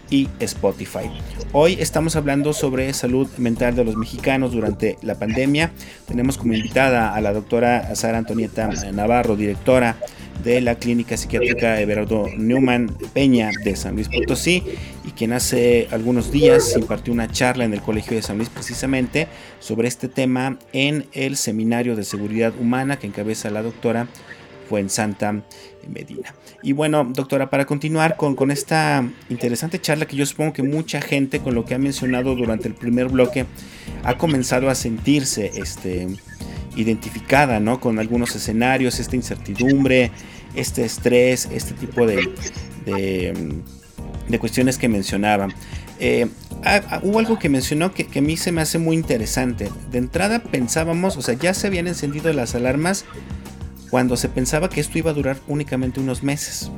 y 0.10 0.30
Spotify. 0.40 1.10
Hoy 1.52 1.78
estamos 1.80 2.16
hablando 2.16 2.54
sobre 2.54 2.94
salud 2.94 3.28
mental 3.38 3.76
de 3.76 3.84
los 3.84 3.96
mexicanos 3.96 4.52
durante 4.52 4.98
la 5.02 5.16
pandemia. 5.16 5.72
Tenemos 6.08 6.38
como 6.38 6.54
invitada 6.54 7.16
a 7.16 7.22
la 7.22 7.34
doctora 7.34 7.96
Sara 7.96 8.18
Antonieta 8.18 8.70
Navarro, 8.92 9.36
directora 9.36 9.98
de 10.44 10.62
la 10.62 10.76
Clínica 10.76 11.18
Psiquiátrica 11.18 11.80
Everardo 11.82 12.28
Newman 12.38 12.96
Peña 13.14 13.50
de 13.64 13.76
San 13.76 13.96
Luis 13.96 14.10
Potosí 14.10 14.64
y 15.04 15.12
quien 15.12 15.34
hace 15.34 15.88
algunos 15.92 16.32
días 16.32 16.76
impartió 16.78 17.14
una 17.14 17.32
charla 17.32 17.66
en 17.66 17.74
el 17.74 17.82
Colegio 17.82 18.16
de 18.16 18.22
San 18.22 18.38
Luis 18.38 18.50
precisamente 18.50 19.28
sobre 19.60 19.88
este 19.88 20.08
tema 20.08 20.60
en 20.72 21.08
el 21.14 21.36
Seminario 21.36 21.96
de 21.96 22.04
Seguridad 22.04 22.54
Humana 22.60 23.00
que 23.00 23.08
encabeza 23.08 23.50
la 23.50 23.64
doctora 23.64 24.08
fue 24.68 24.82
en 24.82 24.90
Santa 24.90 25.44
Medina. 25.88 26.34
Y 26.64 26.74
bueno, 26.74 27.06
doctora, 27.06 27.50
para 27.50 27.66
continuar 27.66 28.18
con, 28.18 28.36
con 28.36 28.52
esta 28.52 29.08
interesante 29.30 29.80
charla 29.80 30.06
que 30.06 30.16
yo 30.16 30.26
supongo 30.26 30.54
que 30.54 30.64
mucha 30.64 31.00
gente 31.00 31.40
con 31.40 31.56
lo 31.56 31.64
que 31.66 31.76
ha 31.76 31.78
mencionado 31.78 32.36
durante 32.36 32.68
el 32.68 32.74
primer 32.74 33.10
bloque 33.10 33.46
ha 34.04 34.18
comenzado 34.18 34.70
a 34.70 34.76
sentirse 34.76 35.52
este, 35.56 36.08
identificada, 36.76 37.60
¿no? 37.60 37.80
Con 37.80 38.00
algunos 38.00 38.36
escenarios, 38.36 39.00
esta 39.00 39.16
incertidumbre, 39.16 40.12
este 40.56 40.86
estrés, 40.86 41.48
este 41.52 41.74
tipo 41.74 42.06
de, 42.06 42.30
de, 42.86 44.40
cuestiones 44.40 44.78
que 44.78 44.88
mencionaba. 44.88 45.50
Eh, 46.00 46.28
hubo 47.04 47.20
algo 47.20 47.40
que 47.40 47.48
mencionó 47.48 47.94
que, 47.94 48.06
que, 48.08 48.20
a 48.20 48.22
mí 48.22 48.38
se 48.38 48.52
me 48.52 48.62
hace 48.62 48.80
muy 48.80 48.96
interesante. 48.96 49.70
De 49.92 49.98
entrada 49.98 50.40
pensábamos, 50.40 51.18
o 51.18 51.22
sea, 51.22 51.36
ya 51.36 51.54
se 51.54 51.68
habían 51.68 51.88
encendido 51.88 52.32
las 52.34 52.56
alarmas 52.56 53.06
cuando 53.96 54.18
se 54.18 54.28
pensaba 54.28 54.68
que 54.68 54.82
esto 54.82 54.98
iba 54.98 55.12
a 55.12 55.14
durar 55.14 55.38
únicamente 55.48 56.02
unos 56.02 56.22
meses. 56.22 56.70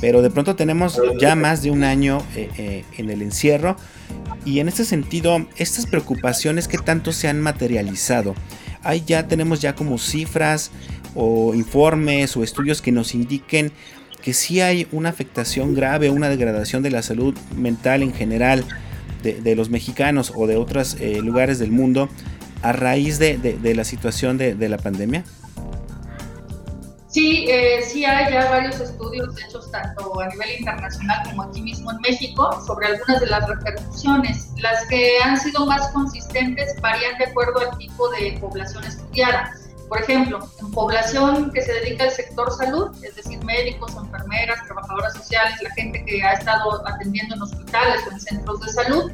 Pero 0.00 0.22
de 0.22 0.30
pronto 0.30 0.54
tenemos 0.54 0.96
ya 1.18 1.34
más 1.34 1.62
de 1.62 1.72
un 1.72 1.82
año 1.82 2.22
eh, 2.36 2.48
eh, 2.56 2.84
en 2.96 3.10
el 3.10 3.22
encierro 3.22 3.76
y 4.44 4.60
en 4.60 4.68
este 4.68 4.84
sentido, 4.84 5.44
estas 5.56 5.86
preocupaciones 5.86 6.68
que 6.68 6.78
tanto 6.78 7.10
se 7.10 7.26
han 7.26 7.40
materializado, 7.40 8.36
ahí 8.84 9.02
ya 9.04 9.26
tenemos 9.26 9.60
ya 9.60 9.74
como 9.74 9.98
cifras 9.98 10.70
o 11.16 11.56
informes 11.56 12.36
o 12.36 12.44
estudios 12.44 12.82
que 12.82 12.92
nos 12.92 13.16
indiquen 13.16 13.72
que 14.22 14.32
sí 14.32 14.60
hay 14.60 14.86
una 14.92 15.08
afectación 15.08 15.74
grave, 15.74 16.08
una 16.08 16.28
degradación 16.28 16.84
de 16.84 16.92
la 16.92 17.02
salud 17.02 17.36
mental 17.56 18.04
en 18.04 18.14
general 18.14 18.64
de, 19.24 19.56
los 19.56 19.70
mexicanos 19.70 20.32
o 20.36 20.46
de 20.46 20.54
otros 20.54 20.98
eh, 21.00 21.20
lugares 21.20 21.58
del 21.58 21.72
mundo 21.72 22.08
a 22.62 22.70
raíz 22.70 23.18
de, 23.18 23.58
la 23.74 23.82
situación 23.82 24.38
de 24.38 24.68
la 24.68 24.78
pandemia. 24.78 25.24
Sí, 27.08 27.46
eh, 27.48 27.82
sí 27.82 28.04
hay 28.04 28.30
ya 28.30 28.50
varios 28.50 28.78
estudios 28.80 29.34
hechos 29.42 29.70
tanto 29.70 30.20
a 30.20 30.28
nivel 30.28 30.58
internacional 30.58 31.22
como 31.24 31.44
aquí 31.44 31.62
mismo 31.62 31.90
en 31.90 31.98
México 32.02 32.62
sobre 32.66 32.88
algunas 32.88 33.20
de 33.20 33.26
las 33.28 33.48
repercusiones. 33.48 34.52
Las 34.58 34.86
que 34.88 35.18
han 35.24 35.40
sido 35.40 35.64
más 35.64 35.88
consistentes 35.92 36.78
varían 36.82 37.16
de 37.16 37.24
acuerdo 37.24 37.60
al 37.60 37.78
tipo 37.78 38.10
de 38.10 38.36
población 38.38 38.84
estudiada. 38.84 39.54
Por 39.88 40.02
ejemplo, 40.02 40.46
en 40.60 40.70
población 40.70 41.50
que 41.50 41.62
se 41.62 41.72
dedica 41.72 42.04
al 42.04 42.10
sector 42.10 42.52
salud, 42.52 42.90
es 43.02 43.16
decir, 43.16 43.42
médicos, 43.42 43.96
enfermeras, 43.96 44.62
trabajadoras 44.66 45.14
sociales, 45.14 45.54
la 45.62 45.70
gente 45.70 46.04
que 46.04 46.22
ha 46.22 46.34
estado 46.34 46.86
atendiendo 46.86 47.36
en 47.36 47.42
hospitales 47.42 48.02
o 48.06 48.12
en 48.12 48.20
centros 48.20 48.60
de 48.60 48.70
salud, 48.70 49.12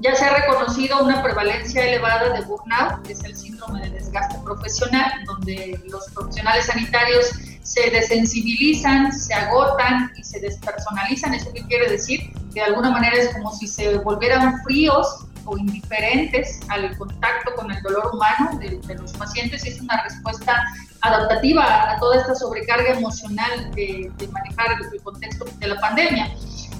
ya 0.00 0.14
se 0.14 0.24
ha 0.24 0.34
reconocido 0.34 1.02
una 1.02 1.22
prevalencia 1.22 1.84
elevada 1.84 2.30
de 2.30 2.40
burnout, 2.42 3.06
que 3.06 3.12
es 3.12 3.22
el 3.24 3.36
síndrome 3.36 3.82
de 3.82 3.90
desgaste 3.90 4.38
profesional, 4.44 5.12
donde 5.26 5.78
los 5.88 6.08
profesionales 6.10 6.66
sanitarios 6.66 7.30
se 7.62 7.90
desensibilizan, 7.90 9.12
se 9.12 9.34
agotan 9.34 10.10
y 10.16 10.24
se 10.24 10.40
despersonalizan. 10.40 11.34
¿Eso 11.34 11.52
qué 11.52 11.62
quiere 11.66 11.90
decir? 11.90 12.32
Que 12.54 12.60
de 12.60 12.62
alguna 12.62 12.90
manera 12.90 13.16
es 13.16 13.28
como 13.34 13.54
si 13.54 13.66
se 13.66 13.98
volvieran 13.98 14.62
fríos 14.62 15.26
o 15.44 15.56
indiferentes 15.58 16.60
al 16.68 16.96
contacto 16.96 17.54
con 17.54 17.70
el 17.70 17.82
dolor 17.82 18.10
humano 18.12 18.58
de, 18.58 18.94
los 18.94 19.12
pacientes 19.12 19.64
es 19.64 19.80
una 19.80 20.02
respuesta 20.02 20.62
adaptativa 21.02 21.92
a 21.92 21.98
toda 21.98 22.20
esta 22.20 22.34
sobrecarga 22.34 22.90
emocional 22.90 23.70
de, 23.74 24.10
de 24.16 24.28
manejar 24.28 24.76
el 24.92 25.02
contexto 25.02 25.46
de 25.58 25.68
la 25.68 25.80
pandemia. 25.80 26.30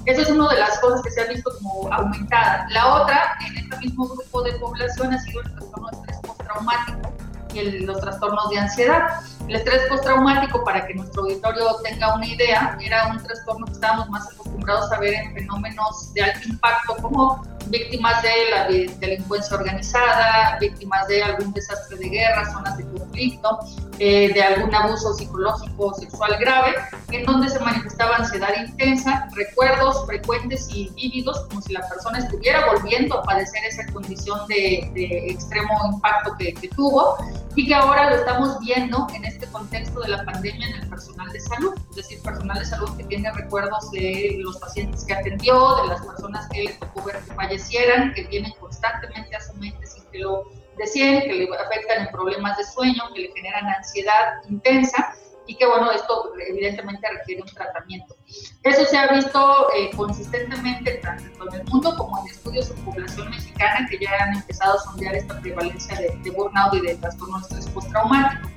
Esa 0.06 0.22
es 0.22 0.30
una 0.30 0.48
de 0.48 0.58
las 0.58 0.78
cosas 0.80 1.02
que 1.02 1.10
se 1.10 1.20
ha 1.20 1.26
visto 1.26 1.50
como 1.58 1.92
aumentada. 1.92 2.66
La 2.70 2.94
otra, 2.94 3.36
en 3.46 3.56
este 3.58 3.76
mismo 3.78 4.08
grupo 4.08 4.42
de 4.42 4.52
población, 4.54 5.12
ha 5.12 5.18
sido 5.18 5.42
el 5.42 5.50
trastorno 5.52 5.88
de 5.90 5.96
estrés 5.96 6.18
postraumático 6.20 7.12
y 7.52 7.78
los 7.80 8.00
trastornos 8.00 8.50
de 8.50 8.58
ansiedad. 8.58 9.20
El 9.48 9.56
estrés 9.56 9.82
postraumático, 9.88 10.64
para 10.64 10.86
que 10.86 10.94
nuestro 10.94 11.22
auditorio 11.22 11.76
tenga 11.82 12.14
una 12.14 12.26
idea, 12.26 12.78
era 12.80 13.08
un 13.08 13.22
trastorno 13.22 13.66
que 13.66 13.72
estábamos 13.72 14.08
más 14.08 14.32
acostumbrados 14.32 14.90
a 14.92 14.98
ver 15.00 15.14
en 15.14 15.34
fenómenos 15.34 16.14
de 16.14 16.22
alto 16.22 16.48
impacto 16.48 16.96
como 17.02 17.42
víctimas 17.70 18.22
de 18.22 18.30
la 18.50 18.66
delincuencia 18.98 19.56
organizada, 19.56 20.58
víctimas 20.60 21.06
de 21.08 21.22
algún 21.22 21.52
desastre 21.52 21.96
de 21.96 22.08
guerra, 22.08 22.52
zonas 22.52 22.76
de 22.76 22.84
conflicto, 22.84 23.58
eh, 23.98 24.32
de 24.32 24.42
algún 24.42 24.74
abuso 24.74 25.14
psicológico 25.14 25.86
o 25.86 25.94
sexual 25.94 26.36
grave, 26.38 26.74
en 27.10 27.24
donde 27.24 27.48
se 27.48 27.58
manifestaba 27.60 28.16
ansiedad 28.16 28.50
intensa, 28.58 29.28
recuerdos 29.34 30.06
frecuentes 30.06 30.68
y 30.72 30.90
vívidos, 30.90 31.40
como 31.48 31.62
si 31.62 31.72
la 31.72 31.86
persona 31.88 32.18
estuviera 32.18 32.66
volviendo 32.72 33.18
a 33.18 33.22
padecer 33.22 33.64
esa 33.64 33.86
condición 33.92 34.46
de, 34.48 34.90
extremo 35.30 35.72
impacto 35.92 36.34
que, 36.38 36.54
que 36.54 36.68
tuvo, 36.68 37.16
y 37.56 37.66
que 37.66 37.74
ahora 37.74 38.10
lo 38.10 38.16
estamos 38.16 38.58
viendo 38.60 39.06
en 39.14 39.24
este 39.24 39.46
contexto 39.46 40.00
de 40.00 40.08
la 40.08 40.24
pandemia 40.24 40.68
en 40.68 40.82
el 40.82 40.88
personal 40.88 41.28
de 41.30 41.40
salud, 41.40 41.74
es 41.90 41.96
decir, 41.96 42.22
personal 42.22 42.58
de 42.58 42.64
salud 42.64 42.96
que 42.96 43.04
tiene 43.04 43.32
recuerdos 43.32 43.90
de 43.90 44.36
los 44.38 44.56
pacientes 44.58 45.04
que 45.04 45.14
atendió, 45.14 45.76
de 45.82 45.88
las 45.88 46.04
personas 46.04 46.48
que 46.50 46.64
le 46.64 46.72
tocó 46.74 47.02
ver 47.04 47.18
que 47.20 47.34
fallecieran, 47.34 48.14
que 48.14 48.24
tienen 48.24 48.52
constantemente 48.60 49.34
a 49.34 49.40
su 49.40 49.54
mente 49.54 49.86
sin 49.86 50.04
que 50.06 50.18
lo 50.20 50.44
deseen, 50.78 51.22
que 51.22 51.34
le 51.34 51.48
afectan 51.56 52.06
en 52.06 52.12
problemas 52.12 52.56
de 52.56 52.64
sueño, 52.64 53.02
que 53.14 53.22
le 53.22 53.32
generan 53.32 53.66
ansiedad 53.66 54.42
intensa 54.48 55.14
y 55.50 55.56
que 55.56 55.66
bueno, 55.66 55.90
esto 55.90 56.32
evidentemente 56.48 57.08
requiere 57.10 57.42
un 57.42 57.48
tratamiento. 57.48 58.14
Eso 58.62 58.84
se 58.84 58.96
ha 58.96 59.08
visto 59.08 59.66
eh, 59.74 59.90
consistentemente 59.96 61.00
tanto 61.02 61.48
en 61.48 61.60
el 61.60 61.66
mundo 61.66 61.92
como 61.96 62.20
en 62.20 62.30
estudios 62.30 62.70
en 62.70 62.84
población 62.84 63.30
mexicana 63.30 63.84
que 63.90 63.98
ya 63.98 64.10
han 64.20 64.36
empezado 64.36 64.78
a 64.78 64.82
sondear 64.82 65.16
esta 65.16 65.40
prevalencia 65.40 65.98
de, 65.98 66.30
burnout 66.30 66.74
y 66.74 66.82
de 66.82 66.94
trastorno 66.94 67.38
de 67.38 67.42
estrés 67.42 67.66
postraumático. 67.70 68.48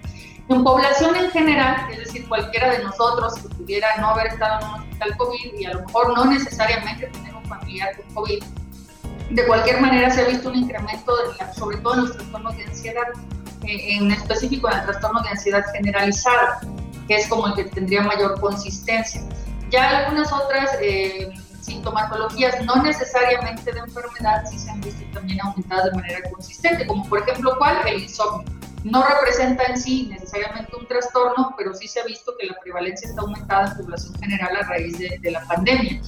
En 0.49 0.63
población 0.63 1.15
en 1.15 1.31
general, 1.31 1.77
es 1.91 1.97
decir, 1.97 2.27
cualquiera 2.27 2.69
de 2.73 2.83
nosotros 2.83 3.39
que 3.39 3.49
pudiera 3.55 3.87
no 3.97 4.09
haber 4.09 4.27
estado 4.27 4.59
en 4.59 4.67
un 4.67 4.81
hospital 4.81 5.17
COVID 5.17 5.53
y 5.59 5.65
a 5.65 5.73
lo 5.73 5.87
mejor 5.87 6.15
no 6.15 6.25
necesariamente 6.25 7.07
tener 7.07 7.33
un 7.33 7.45
familiar 7.45 7.97
con 7.97 8.13
COVID, 8.13 8.43
de 9.31 9.47
cualquier 9.47 9.81
manera 9.81 10.11
se 10.11 10.21
ha 10.21 10.25
visto 10.25 10.49
un 10.49 10.57
incremento, 10.57 11.11
sobre 11.57 11.77
todo 11.77 11.95
en 11.95 12.01
los 12.01 12.17
trastornos 12.17 12.55
de 12.55 12.65
ansiedad, 12.65 13.07
eh, 13.65 13.95
en 13.95 14.11
específico 14.11 14.69
en 14.69 14.79
el 14.79 14.85
trastorno 14.85 15.21
de 15.21 15.29
ansiedad 15.29 15.63
generalizado, 15.73 16.82
que 17.07 17.15
es 17.15 17.27
como 17.27 17.47
el 17.47 17.53
que 17.53 17.65
tendría 17.65 18.01
mayor 18.01 18.39
consistencia. 18.39 19.21
Ya 19.69 19.97
algunas 19.97 20.31
otras 20.31 20.71
eh, 20.81 21.31
sintomatologías, 21.61 22.63
no 22.65 22.75
necesariamente 22.83 23.71
de 23.71 23.79
enfermedad, 23.79 24.43
sí 24.49 24.59
se 24.59 24.69
han 24.69 24.81
visto 24.81 25.03
también 25.13 25.41
aumentadas 25.41 25.85
de 25.85 25.91
manera 25.93 26.29
consistente, 26.29 26.85
como 26.85 27.07
por 27.07 27.19
ejemplo, 27.19 27.55
¿cuál? 27.57 27.77
El 27.87 28.03
insomnio. 28.03 28.47
No 28.83 29.01
representa 29.01 29.63
en 29.63 29.77
sí 29.77 30.07
necesariamente 30.11 30.75
un 30.75 30.85
trastorno, 30.87 31.55
pero 31.57 31.73
sí 31.73 31.87
se 31.87 32.01
ha 32.01 32.03
visto 32.03 32.33
que 32.37 32.47
la 32.47 32.59
prevalencia 32.59 33.07
está 33.07 33.21
aumentada 33.21 33.71
en 33.71 33.77
población 33.77 34.13
general 34.19 34.57
a 34.57 34.67
raíz 34.67 34.97
de, 34.99 35.17
de 35.21 35.31
la 35.31 35.41
pandemia. 35.45 36.01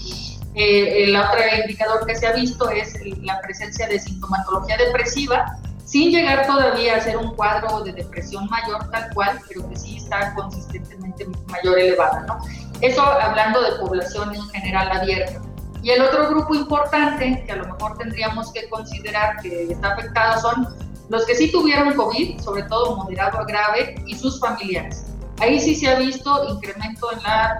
Eh, 0.55 1.03
el 1.03 1.15
otro 1.15 1.39
indicador 1.61 2.05
que 2.05 2.15
se 2.15 2.27
ha 2.27 2.31
visto 2.31 2.69
es 2.69 2.93
la 3.23 3.41
presencia 3.41 3.87
de 3.87 3.99
sintomatología 3.99 4.77
depresiva, 4.77 5.57
sin 5.85 6.11
llegar 6.11 6.45
todavía 6.45 6.97
a 6.97 6.99
ser 6.99 7.15
un 7.17 7.33
cuadro 7.35 7.81
de 7.81 7.93
depresión 7.93 8.47
mayor 8.49 8.89
tal 8.91 9.09
cual, 9.13 9.39
pero 9.47 9.69
que 9.69 9.75
sí 9.75 9.97
está 9.97 10.33
consistentemente 10.33 11.25
mayor 11.47 11.79
elevada, 11.79 12.25
¿no? 12.27 12.39
Eso 12.81 13.01
hablando 13.01 13.61
de 13.61 13.79
población 13.79 14.35
en 14.35 14.41
general 14.49 14.91
abierta. 14.91 15.41
Y 15.81 15.91
el 15.91 16.01
otro 16.01 16.27
grupo 16.29 16.55
importante 16.55 17.43
que 17.45 17.51
a 17.51 17.57
lo 17.57 17.65
mejor 17.65 17.97
tendríamos 17.97 18.51
que 18.51 18.67
considerar 18.69 19.37
que 19.41 19.71
está 19.71 19.93
afectado 19.93 20.41
son 20.41 20.67
los 21.09 21.25
que 21.27 21.35
sí 21.35 21.51
tuvieron 21.51 21.93
COVID, 21.93 22.39
sobre 22.41 22.63
todo 22.63 22.95
moderado 22.95 23.37
a 23.37 23.45
grave, 23.45 23.95
y 24.07 24.15
sus 24.15 24.39
familiares. 24.39 25.05
Ahí 25.39 25.59
sí 25.59 25.75
se 25.75 25.87
ha 25.89 25.99
visto 25.99 26.47
incremento 26.49 27.11
en 27.11 27.21
la 27.23 27.57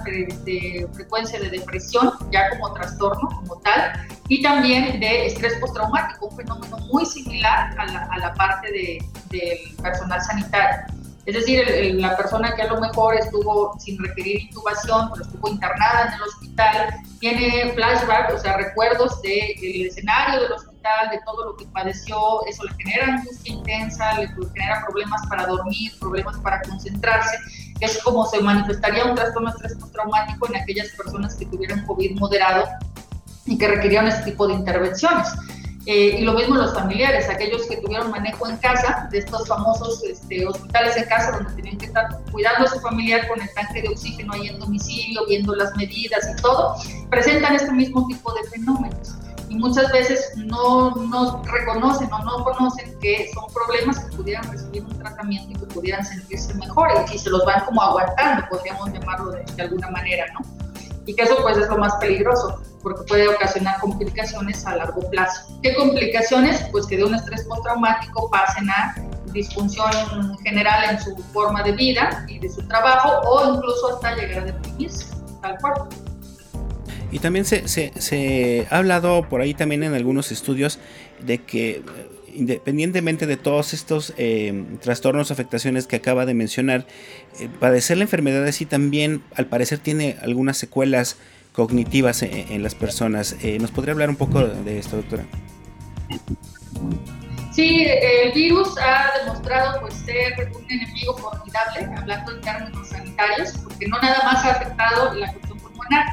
frecuencia 0.93 1.39
de 1.39 1.49
depresión, 1.49 2.13
ya 2.31 2.49
como 2.51 2.73
trastorno 2.73 3.27
como 3.29 3.57
tal, 3.61 4.07
y 4.29 4.41
también 4.41 4.99
de 4.99 5.25
estrés 5.27 5.55
postraumático, 5.59 6.27
un 6.27 6.37
fenómeno 6.37 6.77
muy 6.91 7.05
similar 7.05 7.77
a 7.77 7.85
la, 7.85 8.07
a 8.11 8.17
la 8.17 8.33
parte 8.33 8.71
de, 8.71 9.05
del 9.29 9.75
personal 9.81 10.21
sanitario. 10.21 10.85
Es 11.25 11.33
decir, 11.33 11.65
la 11.95 12.15
persona 12.15 12.53
que 12.55 12.61
a 12.61 12.67
lo 12.67 12.79
mejor 12.79 13.15
estuvo 13.15 13.75
sin 13.79 13.97
requerir 14.03 14.41
intubación, 14.41 15.09
pero 15.11 15.25
estuvo 15.25 15.49
internada 15.49 16.07
en 16.07 16.13
el 16.13 16.21
hospital, 16.21 16.95
tiene 17.19 17.73
flashback, 17.73 18.31
o 18.31 18.37
sea, 18.37 18.57
recuerdos 18.57 19.21
del 19.23 19.87
escenario 19.87 20.41
del 20.41 20.51
hospital, 20.51 21.09
de 21.09 21.19
todo 21.25 21.45
lo 21.45 21.57
que 21.57 21.65
padeció, 21.65 22.45
eso 22.45 22.63
le 22.65 22.75
genera 22.75 23.15
angustia 23.15 23.53
intensa, 23.53 24.19
le 24.19 24.27
genera 24.27 24.83
problemas 24.85 25.21
para 25.27 25.47
dormir, 25.47 25.93
problemas 25.99 26.37
para 26.41 26.61
concentrarse, 26.61 27.35
es 27.79 28.01
como 28.03 28.25
se 28.25 28.41
manifestaría 28.41 29.05
un 29.05 29.15
trastorno 29.15 29.49
estrés 29.49 29.75
postraumático 29.75 30.47
en 30.47 30.61
aquellas 30.61 30.89
personas 30.91 31.35
que 31.35 31.45
tuvieran 31.45 31.85
COVID 31.85 32.19
moderado 32.19 32.65
y 33.45 33.57
que 33.57 33.67
requerían 33.67 34.07
este 34.07 34.31
tipo 34.31 34.47
de 34.47 34.53
intervenciones. 34.53 35.27
Eh, 35.87 36.17
y 36.19 36.21
lo 36.23 36.33
mismo 36.33 36.55
los 36.55 36.73
familiares, 36.73 37.29
aquellos 37.29 37.67
que 37.67 37.77
tuvieron 37.77 38.09
manejo 38.09 38.49
en 38.49 38.57
casa, 38.57 39.07
de 39.11 39.19
estos 39.19 39.47
famosos 39.47 40.03
este, 40.03 40.47
hospitales 40.47 40.97
en 40.97 41.05
casa 41.05 41.31
donde 41.31 41.53
tenían 41.53 41.77
que 41.77 41.85
estar 41.85 42.07
cuidando 42.31 42.65
a 42.65 42.71
su 42.71 42.79
familiar 42.79 43.27
con 43.27 43.39
el 43.39 43.53
tanque 43.53 43.83
de 43.83 43.89
oxígeno 43.89 44.33
ahí 44.33 44.47
en 44.47 44.59
domicilio, 44.59 45.21
viendo 45.27 45.53
las 45.53 45.75
medidas 45.75 46.27
y 46.35 46.41
todo, 46.41 46.75
presentan 47.11 47.55
este 47.55 47.71
mismo 47.71 48.07
tipo 48.07 48.33
de 48.33 48.49
fenómenos. 48.49 49.15
Y 49.49 49.55
muchas 49.55 49.91
veces 49.91 50.31
no, 50.37 50.91
no 50.95 51.43
reconocen 51.43 52.11
o 52.11 52.19
no 52.23 52.43
conocen 52.43 52.97
que 52.99 53.29
son 53.33 53.45
problemas 53.53 53.99
que 53.99 54.15
pudieran 54.17 54.51
recibir 54.51 54.83
un 54.83 54.97
tratamiento 54.97 55.51
y 55.51 55.53
que 55.53 55.73
pudieran 55.73 56.05
sentirse 56.05 56.53
mejores 56.55 57.13
y 57.13 57.19
se 57.19 57.29
los 57.29 57.45
van 57.45 57.63
como 57.65 57.81
aguantando, 57.81 58.47
podríamos 58.49 58.91
llamarlo 58.91 59.31
de, 59.31 59.43
de 59.55 59.63
alguna 59.63 59.89
manera, 59.91 60.25
¿no? 60.33 60.39
Y 61.05 61.13
que 61.13 61.23
eso 61.23 61.37
pues 61.41 61.57
es 61.57 61.67
lo 61.69 61.77
más 61.77 61.95
peligroso 61.97 62.61
porque 62.81 63.03
puede 63.07 63.27
ocasionar 63.27 63.79
complicaciones 63.79 64.65
a 64.65 64.75
largo 64.75 65.09
plazo. 65.09 65.59
¿Qué 65.63 65.75
complicaciones? 65.75 66.63
Pues 66.71 66.85
que 66.85 66.97
de 66.97 67.03
un 67.03 67.15
estrés 67.15 67.43
postraumático 67.45 68.29
pasen 68.29 68.69
a 68.69 68.95
disfunción 69.35 70.37
general 70.43 70.91
en 70.91 70.99
su 71.01 71.15
forma 71.33 71.61
de 71.63 71.73
vida 71.73 72.25
y 72.27 72.39
de 72.39 72.49
su 72.49 72.61
trabajo 72.67 73.21
o 73.27 73.55
incluso 73.55 73.95
hasta 73.95 74.15
llegar 74.15 74.43
a 74.43 74.45
deprimirse, 74.45 75.07
tal 75.41 75.57
cual. 75.59 75.73
Y 77.15 77.19
también 77.19 77.45
se, 77.45 77.69
se, 77.69 77.93
se, 77.97 78.67
ha 78.69 78.79
hablado 78.79 79.29
por 79.29 79.39
ahí 79.39 79.53
también 79.53 79.83
en 79.83 79.93
algunos 79.93 80.33
estudios 80.33 80.79
de 81.21 81.37
que 81.37 81.81
independientemente 82.33 83.25
de 83.25 83.37
todos 83.37 83.73
estos 83.73 84.13
eh, 84.17 84.65
trastornos, 84.81 85.31
afectaciones 85.31 85.87
que 85.87 85.95
acaba 85.95 86.25
de 86.25 86.33
mencionar, 86.33 86.85
eh, 87.39 87.47
padecer 87.61 87.95
la 87.95 88.03
enfermedad 88.03 88.43
así 88.43 88.65
también 88.65 89.23
al 89.33 89.45
parecer 89.45 89.79
tiene 89.79 90.17
algunas 90.23 90.57
secuelas 90.57 91.15
cognitivas 91.53 92.21
en, 92.21 92.61
las 92.61 92.75
personas. 92.75 93.37
Eh, 93.41 93.59
¿Nos 93.61 93.71
podría 93.71 93.93
hablar 93.93 94.09
un 94.09 94.17
poco 94.17 94.45
de 94.45 94.77
esto, 94.77 94.97
doctora? 94.97 95.23
Sí, 97.53 97.85
el 97.85 98.33
virus 98.33 98.75
ha 98.77 99.23
demostrado 99.23 99.79
pues, 99.79 99.93
ser 99.93 100.51
un 100.53 100.69
enemigo 100.69 101.17
formidable, 101.17 101.87
hablando 101.95 102.35
en 102.35 102.41
términos 102.41 102.89
sanitarios, 102.89 103.53
porque 103.63 103.87
no 103.87 104.01
nada 104.01 104.21
más 104.25 104.43
ha 104.43 104.51
afectado 104.51 105.13
la 105.13 105.31
cuestión 105.31 105.57
pulmonar, 105.59 106.03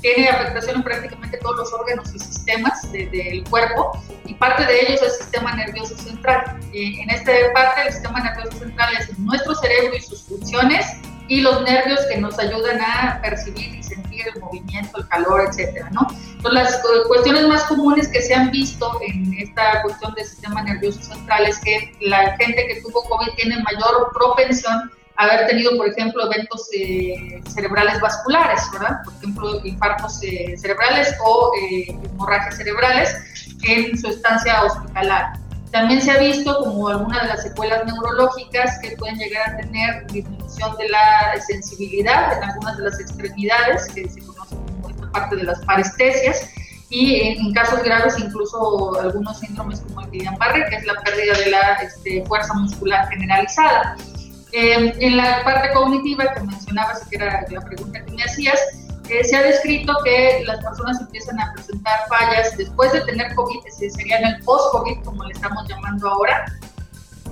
tiene 0.00 0.28
afectación 0.28 0.76
en 0.76 0.82
prácticamente 0.82 1.38
todos 1.38 1.56
los 1.56 1.72
órganos 1.72 2.14
y 2.14 2.18
sistemas 2.18 2.90
del 2.92 3.44
cuerpo, 3.48 3.92
y 4.24 4.34
parte 4.34 4.64
de 4.64 4.80
ellos 4.82 5.02
es 5.02 5.14
el 5.14 5.18
sistema 5.22 5.54
nervioso 5.54 5.96
central. 5.96 6.60
en 6.72 7.10
esta 7.10 7.32
parte, 7.54 7.82
el 7.86 7.92
sistema 7.92 8.20
nervioso 8.20 8.58
central 8.58 8.94
es 8.98 9.18
nuestro 9.18 9.54
cerebro 9.54 9.96
y 9.96 10.00
sus 10.00 10.22
funciones, 10.22 10.86
y 11.30 11.42
los 11.42 11.62
nervios 11.62 12.00
que 12.10 12.18
nos 12.18 12.36
ayudan 12.40 12.80
a 12.80 13.20
percibir 13.22 13.76
y 13.76 13.82
sentir 13.84 14.26
el 14.34 14.40
movimiento, 14.40 14.98
el 14.98 15.06
calor, 15.06 15.46
etcétera, 15.48 15.88
¿no? 15.92 16.08
Entonces, 16.32 16.52
las 16.60 16.82
cuestiones 17.06 17.46
más 17.46 17.62
comunes 17.64 18.08
que 18.08 18.20
se 18.20 18.34
han 18.34 18.50
visto 18.50 19.00
en 19.06 19.32
esta 19.38 19.80
cuestión 19.82 20.12
del 20.14 20.26
sistema 20.26 20.60
nervioso 20.62 21.00
central 21.00 21.46
es 21.46 21.60
que 21.60 21.94
la 22.00 22.36
gente 22.36 22.66
que 22.66 22.80
tuvo 22.82 23.04
COVID 23.04 23.32
tiene 23.36 23.62
mayor 23.62 24.10
propensión 24.12 24.90
haber 25.20 25.46
tenido, 25.46 25.76
por 25.76 25.88
ejemplo, 25.88 26.24
eventos 26.32 26.68
eh, 26.72 27.42
cerebrales 27.52 28.00
vasculares, 28.00 28.62
¿verdad? 28.72 29.00
Por 29.04 29.14
ejemplo, 29.14 29.60
infartos 29.64 30.22
eh, 30.22 30.56
cerebrales 30.56 31.14
o 31.24 31.52
eh, 31.60 31.98
hemorragias 32.04 32.56
cerebrales 32.56 33.14
en 33.62 33.98
su 33.98 34.08
estancia 34.08 34.62
hospitalaria. 34.64 35.38
También 35.72 36.00
se 36.00 36.10
ha 36.10 36.18
visto 36.18 36.58
como 36.60 36.88
alguna 36.88 37.20
de 37.22 37.28
las 37.28 37.42
secuelas 37.42 37.84
neurológicas 37.84 38.78
que 38.80 38.96
pueden 38.96 39.18
llegar 39.18 39.50
a 39.50 39.56
tener 39.58 40.06
disminución 40.08 40.76
de 40.78 40.88
la 40.88 41.40
sensibilidad 41.46 42.36
en 42.38 42.44
algunas 42.44 42.76
de 42.78 42.84
las 42.84 42.98
extremidades, 42.98 43.86
que 43.94 44.08
se 44.08 44.20
conoce 44.20 44.56
como 44.56 44.88
esta 44.88 45.12
parte 45.12 45.36
de 45.36 45.44
las 45.44 45.60
parestesias, 45.64 46.50
y 46.88 47.20
en, 47.20 47.52
casos 47.52 47.84
graves 47.84 48.18
incluso 48.18 48.98
algunos 49.00 49.38
síndromes 49.38 49.80
como 49.80 50.00
el 50.00 50.10
Guillain-Barré, 50.10 50.68
que 50.70 50.76
es 50.76 50.86
la 50.86 50.94
pérdida 51.02 51.38
de 51.38 51.50
la 51.50 51.72
este, 51.74 52.24
fuerza 52.26 52.52
muscular 52.54 53.08
generalizada. 53.08 53.96
Eh, 54.52 54.92
en 54.98 55.16
la 55.16 55.44
parte 55.44 55.72
cognitiva 55.72 56.32
que 56.34 56.40
mencionabas, 56.40 57.06
que 57.08 57.16
era 57.16 57.44
la 57.50 57.60
pregunta 57.60 58.04
que 58.04 58.12
me 58.12 58.22
hacías, 58.22 58.60
se 59.22 59.36
ha 59.36 59.42
descrito 59.42 59.92
que 60.04 60.44
las 60.46 60.62
personas 60.62 61.00
empiezan 61.00 61.40
a 61.40 61.52
presentar 61.52 61.98
fallas 62.08 62.56
después 62.56 62.92
de 62.92 63.00
tener 63.02 63.34
COVID, 63.34 63.58
serían 63.68 64.24
el 64.24 64.42
post-COVID, 64.44 65.02
como 65.04 65.24
le 65.24 65.32
estamos 65.32 65.66
llamando 65.68 66.08
ahora, 66.08 66.46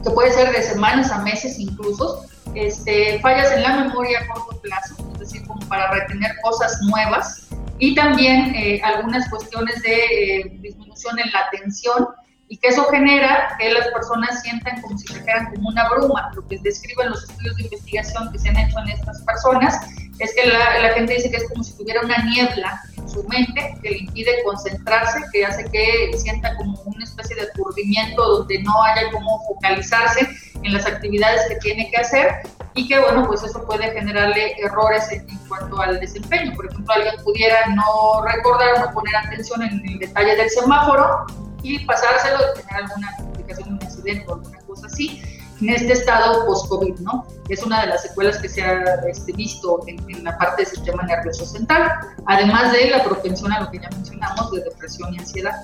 que 0.03 0.11
puede 0.11 0.33
ser 0.33 0.53
de 0.53 0.63
semanas 0.63 1.11
a 1.11 1.23
meses 1.23 1.59
incluso, 1.59 2.27
este, 2.55 3.21
fallas 3.21 3.53
en 3.53 3.63
la 3.63 3.85
memoria 3.85 4.21
a 4.21 4.27
corto 4.29 4.61
plazo, 4.61 4.95
es 5.13 5.19
decir, 5.21 5.47
como 5.47 5.61
para 5.69 5.91
retener 5.93 6.33
cosas 6.43 6.81
nuevas, 6.83 7.47
y 7.79 7.95
también 7.95 8.55
eh, 8.55 8.81
algunas 8.83 9.29
cuestiones 9.29 9.81
de 9.83 9.95
eh, 9.95 10.59
disminución 10.61 11.19
en 11.19 11.31
la 11.31 11.41
atención, 11.41 12.09
y 12.49 12.57
que 12.57 12.69
eso 12.69 12.85
genera 12.85 13.57
que 13.59 13.71
las 13.73 13.89
personas 13.89 14.43
sientan 14.43 14.81
como 14.81 14.99
si 14.99 15.07
se 15.07 15.21
fueran 15.21 15.53
como 15.55 15.69
una 15.69 15.89
bruma, 15.91 16.31
lo 16.35 16.47
que 16.47 16.59
describen 16.59 17.11
los 17.11 17.29
estudios 17.29 17.57
de 17.57 17.63
investigación 17.65 18.33
que 18.33 18.39
se 18.39 18.49
han 18.49 18.57
hecho 18.57 18.79
en 18.79 18.89
estas 18.89 19.21
personas, 19.23 19.77
es 20.19 20.35
que 20.35 20.49
la, 20.49 20.81
la, 20.81 20.95
gente 20.95 21.15
dice 21.15 21.31
que 21.31 21.37
es 21.37 21.49
como 21.49 21.63
si 21.63 21.77
tuviera 21.77 22.01
una 22.01 22.17
niebla 22.25 22.81
en 22.97 23.09
su 23.09 23.23
mente 23.25 23.79
que 23.83 23.91
le 23.91 23.99
impide 23.99 24.43
concentrarse, 24.45 25.21
que 25.33 25.45
hace 25.45 25.65
que 25.71 26.11
sienta 26.17 26.57
como 26.57 26.81
una 26.87 27.05
especie 27.05 27.37
de 27.37 27.43
aturdimiento 27.43 28.21
donde 28.21 28.61
no 28.63 28.83
haya 28.83 29.11
como 29.13 29.41
focalizarse 29.45 30.29
en 30.61 30.73
las 30.73 30.87
actividades 30.87 31.43
que 31.49 31.57
tiene 31.57 31.89
que 31.91 31.99
hacer 31.99 32.35
y 32.75 32.89
que 32.89 32.99
bueno, 32.99 33.27
pues 33.29 33.45
eso 33.45 33.65
puede 33.65 33.93
generarle 33.93 34.55
errores 34.59 35.09
en, 35.13 35.29
en 35.29 35.39
cuanto 35.47 35.81
al 35.81 36.01
desempeño. 36.01 36.53
Por 36.57 36.67
ejemplo, 36.67 36.95
alguien 36.95 37.15
pudiera 37.23 37.67
no 37.75 38.25
recordar 38.25 38.75
o 38.75 38.87
no 38.87 38.93
poner 38.93 39.15
atención 39.17 39.63
en 39.63 39.83
el 39.89 39.99
detalle 40.01 40.35
del 40.35 40.51
semáforo 40.51 41.27
y 41.63 41.85
pasárselo 41.85 42.39
de 42.39 42.63
tener 42.63 42.85
alguna 42.85 43.17
complicación, 43.19 43.73
un 43.75 43.83
accidente 43.83 44.25
o 44.29 44.35
alguna 44.35 44.59
cosa 44.61 44.87
así 44.87 45.23
en 45.61 45.71
este 45.71 45.93
estado 45.93 46.47
post-COVID, 46.47 47.01
¿no? 47.01 47.27
Es 47.49 47.63
una 47.63 47.83
de 47.83 47.89
las 47.89 48.03
secuelas 48.03 48.39
que 48.39 48.49
se 48.49 48.63
ha 48.63 48.81
este, 49.09 49.33
visto 49.33 49.81
en, 49.87 50.25
la 50.25 50.37
parte 50.39 50.63
del 50.63 50.71
sistema 50.71 51.03
nervioso 51.05 51.45
central, 51.45 51.91
además 52.27 52.73
de 52.73 52.91
la 52.91 53.03
propensión 53.03 53.53
a 53.53 53.61
lo 53.61 53.71
que 53.71 53.79
ya 53.79 53.89
mencionamos 53.91 54.53
de 54.53 54.63
depresión 54.63 55.15
y 55.15 55.19
ansiedad. 55.19 55.57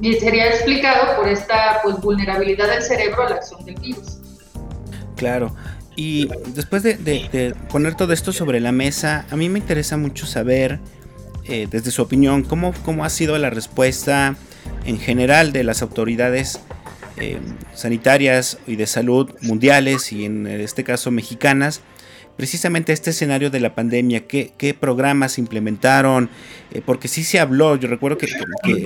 Y 0.00 0.14
sería 0.14 0.48
explicado 0.48 1.16
por 1.16 1.28
esta 1.28 1.80
pues, 1.82 2.00
vulnerabilidad 2.00 2.68
del 2.68 2.82
cerebro 2.82 3.26
a 3.26 3.30
la 3.30 3.36
acción 3.36 3.64
del 3.64 3.74
virus. 3.76 4.18
Claro. 5.16 5.54
Y 5.96 6.28
después 6.48 6.82
de, 6.82 7.54
poner 7.70 7.94
todo 7.94 8.12
esto 8.12 8.30
sobre 8.32 8.60
la 8.60 8.70
mesa, 8.70 9.24
a 9.30 9.36
mí 9.36 9.48
me 9.48 9.58
interesa 9.58 9.96
mucho 9.96 10.26
saber, 10.26 10.78
eh, 11.44 11.66
desde 11.70 11.90
su 11.90 12.02
opinión, 12.02 12.42
cómo, 12.42 12.74
cómo 12.84 13.04
ha 13.04 13.08
sido 13.08 13.38
la 13.38 13.48
respuesta 13.48 14.36
en 14.84 14.98
general 14.98 15.52
de 15.52 15.64
las 15.64 15.82
autoridades 15.82 16.60
eh, 17.18 17.38
sanitarias 17.74 18.58
y 18.66 18.76
de 18.76 18.86
salud 18.86 19.30
mundiales 19.40 20.12
y 20.12 20.24
en 20.24 20.46
este 20.46 20.84
caso 20.84 21.10
mexicanas 21.10 21.82
precisamente 22.36 22.92
este 22.92 23.10
escenario 23.10 23.50
de 23.50 23.60
la 23.60 23.74
pandemia, 23.74 24.26
qué, 24.26 24.52
qué 24.56 24.74
programas 24.74 25.38
implementaron, 25.38 26.30
eh, 26.70 26.82
porque 26.84 27.08
sí 27.08 27.24
se 27.24 27.40
habló, 27.40 27.76
yo 27.76 27.88
recuerdo 27.88 28.18
que, 28.18 28.28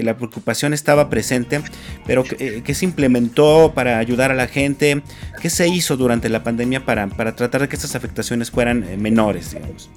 la 0.02 0.16
preocupación 0.16 0.72
estaba 0.72 1.10
presente, 1.10 1.60
pero 2.06 2.24
eh, 2.38 2.62
qué 2.64 2.74
se 2.74 2.84
implementó 2.84 3.72
para 3.74 3.98
ayudar 3.98 4.30
a 4.30 4.34
la 4.34 4.46
gente, 4.46 5.02
qué 5.40 5.50
se 5.50 5.68
hizo 5.68 5.96
durante 5.96 6.28
la 6.28 6.44
pandemia 6.44 6.84
para, 6.84 7.08
para 7.08 7.34
tratar 7.34 7.62
de 7.62 7.68
que 7.68 7.76
estas 7.76 7.94
afectaciones 7.94 8.50
fueran 8.50 8.84
eh, 8.84 8.96
menores, 8.96 9.52
digamos. 9.52 9.90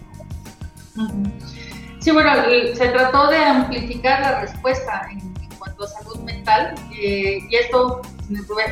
Sí, 1.99 2.11
bueno, 2.11 2.31
se 2.75 2.87
trató 2.89 3.29
de 3.29 3.37
amplificar 3.37 4.21
la 4.21 4.41
respuesta 4.41 5.07
en, 5.11 5.32
cuanto 5.63 5.83
a 5.85 5.87
salud 5.87 6.17
mental 6.19 6.75
y 6.91 7.55
esto 7.55 8.01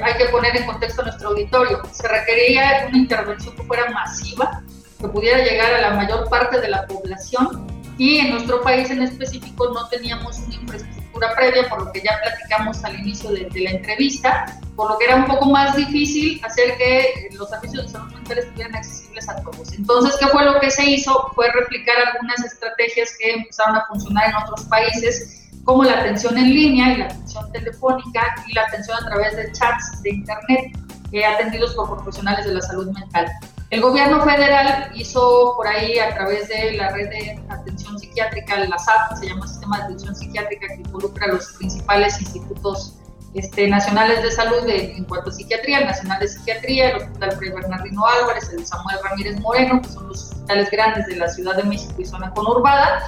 hay 0.03 0.13
que 0.17 0.25
poner 0.25 0.55
en 0.55 0.65
contexto 0.65 1.01
a 1.01 1.05
nuestro 1.05 1.29
auditorio. 1.29 1.81
Se 1.91 2.07
requería 2.07 2.85
una 2.87 2.97
intervención 2.97 3.55
que 3.55 3.63
fuera 3.63 3.89
masiva, 3.91 4.61
que 4.99 5.07
pudiera 5.07 5.43
llegar 5.43 5.73
a 5.73 5.81
la 5.81 5.91
mayor 5.91 6.29
parte 6.29 6.59
de 6.59 6.69
la 6.69 6.85
población 6.87 7.67
y 7.97 8.19
en 8.19 8.31
nuestro 8.31 8.61
país 8.61 8.89
en 8.89 9.01
específico 9.03 9.69
no 9.73 9.87
teníamos 9.89 10.37
una 10.39 10.55
infraestructura 10.55 11.35
previa, 11.35 11.69
por 11.69 11.85
lo 11.85 11.91
que 11.91 12.01
ya 12.01 12.19
platicamos 12.21 12.83
al 12.83 12.99
inicio 12.99 13.31
de, 13.31 13.49
la 13.53 13.71
entrevista, 13.71 14.59
por 14.75 14.89
lo 14.89 14.97
que 14.97 15.05
era 15.05 15.17
un 15.17 15.25
poco 15.25 15.45
más 15.47 15.75
difícil 15.75 16.43
hacer 16.43 16.77
que 16.77 17.29
los 17.33 17.49
servicios 17.49 17.85
de 17.85 17.91
salud 17.91 18.11
mental 18.13 18.39
estuvieran 18.39 18.75
accesibles 18.75 19.29
a 19.29 19.35
todos. 19.43 19.73
Entonces, 19.73 20.15
¿qué 20.19 20.27
fue 20.27 20.45
lo 20.45 20.59
que 20.59 20.71
se 20.71 20.83
hizo? 20.83 21.31
Fue 21.35 21.51
replicar 21.51 21.95
algunas 22.07 22.43
estrategias 22.43 23.15
que 23.19 23.33
empezaron 23.33 23.75
a 23.75 23.85
funcionar 23.87 24.29
en 24.29 24.35
otros 24.35 24.63
países 24.65 25.40
como 25.63 25.83
la 25.83 25.99
atención 25.99 26.37
en 26.37 26.53
línea 26.53 26.93
y 26.93 26.97
la 26.97 27.05
atención 27.05 27.51
telefónica 27.51 28.21
y 28.47 28.53
la 28.53 28.63
atención 28.63 28.97
a 29.01 29.05
través 29.07 29.35
de 29.35 29.51
chats 29.51 30.01
de 30.01 30.09
Internet 30.11 30.77
eh, 31.11 31.25
atendidos 31.25 31.75
por 31.75 31.93
profesionales 31.93 32.45
de 32.45 32.53
la 32.53 32.61
salud 32.61 32.89
mental. 32.91 33.27
El 33.69 33.81
gobierno 33.81 34.21
federal 34.21 34.91
hizo 34.95 35.53
por 35.55 35.67
ahí 35.67 35.97
a 35.97 36.13
través 36.13 36.49
de 36.49 36.73
la 36.73 36.89
red 36.89 37.09
de 37.09 37.39
atención 37.49 37.97
psiquiátrica, 37.97 38.59
la 38.65 38.77
SAP, 38.77 39.17
se 39.17 39.27
llama 39.27 39.47
Sistema 39.47 39.77
de 39.77 39.83
Atención 39.83 40.15
Psiquiátrica, 40.15 40.67
que 40.67 40.81
involucra 40.81 41.25
a 41.25 41.29
los 41.29 41.53
principales 41.53 42.19
institutos 42.19 42.97
este, 43.33 43.69
nacionales 43.69 44.23
de 44.23 44.31
salud 44.31 44.67
en 44.67 45.05
cuanto 45.05 45.29
a 45.29 45.33
psiquiatría, 45.33 45.79
el 45.79 45.85
Nacional 45.85 46.19
de 46.19 46.27
Psiquiatría, 46.27 46.89
el 46.89 46.97
Hospital 46.97 47.31
Fray 47.37 47.49
Bernardino 47.51 48.05
Álvarez, 48.05 48.51
el 48.51 48.65
Samuel 48.65 48.97
Ramírez 49.03 49.39
Moreno, 49.39 49.81
que 49.81 49.87
son 49.87 50.09
los 50.09 50.31
hospitales 50.31 50.69
grandes 50.69 51.07
de 51.07 51.15
la 51.15 51.29
Ciudad 51.29 51.55
de 51.55 51.63
México 51.63 51.93
y 51.97 52.05
zona 52.05 52.31
conurbada, 52.31 53.03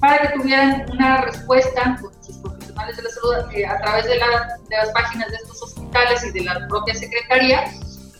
para 0.00 0.18
que 0.20 0.38
tuvieran 0.38 0.86
una 0.90 1.22
respuesta 1.22 1.98
con 2.00 2.12
sus 2.22 2.36
profesionales 2.38 2.96
de 2.96 3.02
la 3.02 3.10
salud 3.10 3.52
eh, 3.54 3.66
a 3.66 3.78
través 3.78 4.06
de, 4.06 4.18
las 4.18 4.90
páginas 4.90 5.30
de 5.30 5.36
estos 5.36 5.62
hospitales 5.62 6.24
y 6.24 6.32
de 6.32 6.44
la 6.44 6.66
propia 6.68 6.94
Secretaría 6.94 7.70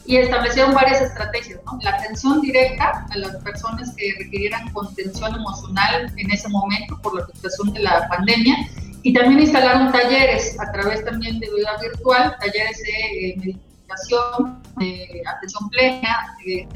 y 0.07 0.17
establecieron 0.19 0.73
varias 0.73 1.01
estrategias, 1.01 1.59
la 1.83 1.91
atención 1.91 2.41
directa 2.41 3.05
a 3.11 3.19
las 3.19 3.37
personas 3.43 3.93
que 3.97 4.15
requirieran 4.19 4.73
contención 4.73 5.35
emocional 5.35 6.13
en 6.17 6.31
ese 6.31 6.49
momento 6.49 6.97
por 7.03 7.17
la 7.17 7.25
afectación 7.25 7.73
de 7.73 7.81
la 7.81 8.09
pandemia 8.09 8.57
y 9.03 9.13
también 9.13 9.41
instalaron 9.41 9.93
talleres 9.93 10.59
a 10.61 10.71
través 10.73 11.05
también 11.05 11.39
de 11.41 11.49
vida 11.51 11.77
virtual, 11.81 12.37
talleres 12.41 12.79
de 12.83 13.29
eh, 13.29 13.37
meditación, 13.37 14.63
de 14.79 15.23
atención 15.27 15.69
plena, 15.71 16.37
eh, 16.47 16.69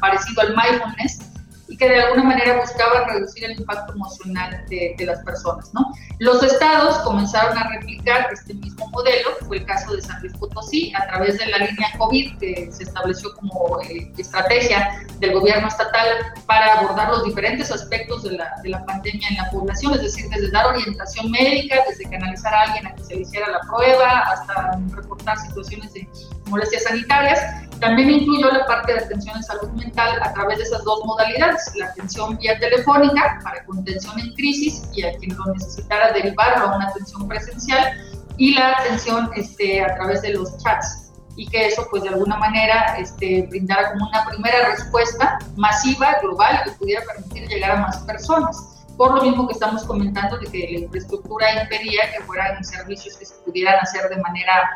parecido 0.00 0.42
al 0.42 0.56
mindfulness, 0.56 1.31
y 1.72 1.76
que 1.78 1.88
de 1.88 2.02
alguna 2.02 2.24
manera 2.24 2.60
buscaban 2.60 3.08
reducir 3.08 3.44
el 3.44 3.58
impacto 3.58 3.94
emocional 3.94 4.62
de, 4.68 4.94
las 5.06 5.24
personas. 5.24 5.72
¿no? 5.72 5.90
Los 6.18 6.42
estados 6.42 6.98
comenzaron 6.98 7.56
a 7.56 7.66
replicar 7.70 8.28
este 8.30 8.52
mismo 8.52 8.88
modelo, 8.88 9.30
fue 9.46 9.56
el 9.56 9.64
caso 9.64 9.96
de 9.96 10.02
San 10.02 10.20
Luis 10.20 10.34
Potosí, 10.34 10.92
a 10.94 11.06
través 11.06 11.38
de 11.38 11.46
la 11.46 11.58
línea 11.58 11.88
COVID 11.96 12.38
que 12.38 12.70
se 12.70 12.82
estableció 12.82 13.34
como 13.36 13.80
eh, 13.82 14.12
estrategia 14.18 15.02
del 15.18 15.32
gobierno 15.32 15.66
estatal 15.66 16.08
para 16.44 16.80
abordar 16.80 17.08
los 17.08 17.24
diferentes 17.24 17.70
aspectos 17.70 18.22
de 18.24 18.32
la, 18.32 18.52
de 18.62 18.68
la 18.68 18.84
pandemia 18.84 19.28
en 19.28 19.36
la 19.36 19.50
población, 19.50 19.94
es 19.94 20.02
decir, 20.02 20.28
desde 20.28 20.50
dar 20.50 20.66
orientación 20.66 21.30
médica, 21.30 21.76
desde 21.88 22.04
canalizar 22.10 22.52
a 22.52 22.62
alguien 22.64 22.86
a 22.86 22.94
que 22.94 23.02
se 23.02 23.14
le 23.14 23.22
hiciera 23.22 23.48
la 23.48 23.60
prueba, 23.60 24.18
hasta 24.30 24.78
reportar 24.94 25.38
situaciones 25.38 25.94
de 25.94 26.06
molestias 26.48 26.82
sanitarias. 26.82 27.40
También 27.82 28.10
incluyó 28.10 28.48
la 28.52 28.64
parte 28.64 28.92
de 28.92 29.00
atención 29.00 29.36
en 29.36 29.42
salud 29.42 29.68
mental 29.72 30.16
a 30.22 30.32
través 30.32 30.58
de 30.58 30.64
esas 30.64 30.84
dos 30.84 31.04
modalidades, 31.04 31.72
la 31.74 31.86
atención 31.86 32.38
vía 32.38 32.56
telefónica 32.60 33.40
para 33.42 33.64
contención 33.64 34.16
en 34.20 34.32
crisis 34.34 34.84
y 34.94 35.02
a 35.02 35.12
quien 35.18 35.36
lo 35.36 35.46
necesitara 35.46 36.12
derivarlo 36.12 36.68
a 36.68 36.76
una 36.76 36.86
atención 36.86 37.26
presencial 37.26 37.92
y 38.36 38.54
la 38.54 38.70
atención 38.78 39.30
este, 39.34 39.84
a 39.84 39.96
través 39.96 40.22
de 40.22 40.34
los 40.34 40.56
chats 40.58 41.10
y 41.34 41.48
que 41.48 41.66
eso 41.66 41.84
pues 41.90 42.04
de 42.04 42.10
alguna 42.10 42.36
manera 42.36 42.94
este, 42.98 43.48
brindara 43.48 43.90
como 43.90 44.06
una 44.06 44.26
primera 44.26 44.68
respuesta 44.68 45.40
masiva, 45.56 46.18
global, 46.22 46.60
que 46.64 46.70
pudiera 46.72 47.02
permitir 47.04 47.48
llegar 47.48 47.72
a 47.72 47.76
más 47.80 47.96
personas. 48.04 48.84
Por 48.96 49.12
lo 49.16 49.22
mismo 49.22 49.48
que 49.48 49.54
estamos 49.54 49.82
comentando 49.82 50.38
de 50.38 50.46
que 50.46 50.68
la 50.70 50.78
infraestructura 50.80 51.62
impedía 51.64 52.12
que 52.12 52.22
fueran 52.26 52.62
servicios 52.62 53.16
que 53.16 53.26
se 53.26 53.34
pudieran 53.44 53.80
hacer 53.80 54.08
de 54.08 54.18
manera 54.18 54.70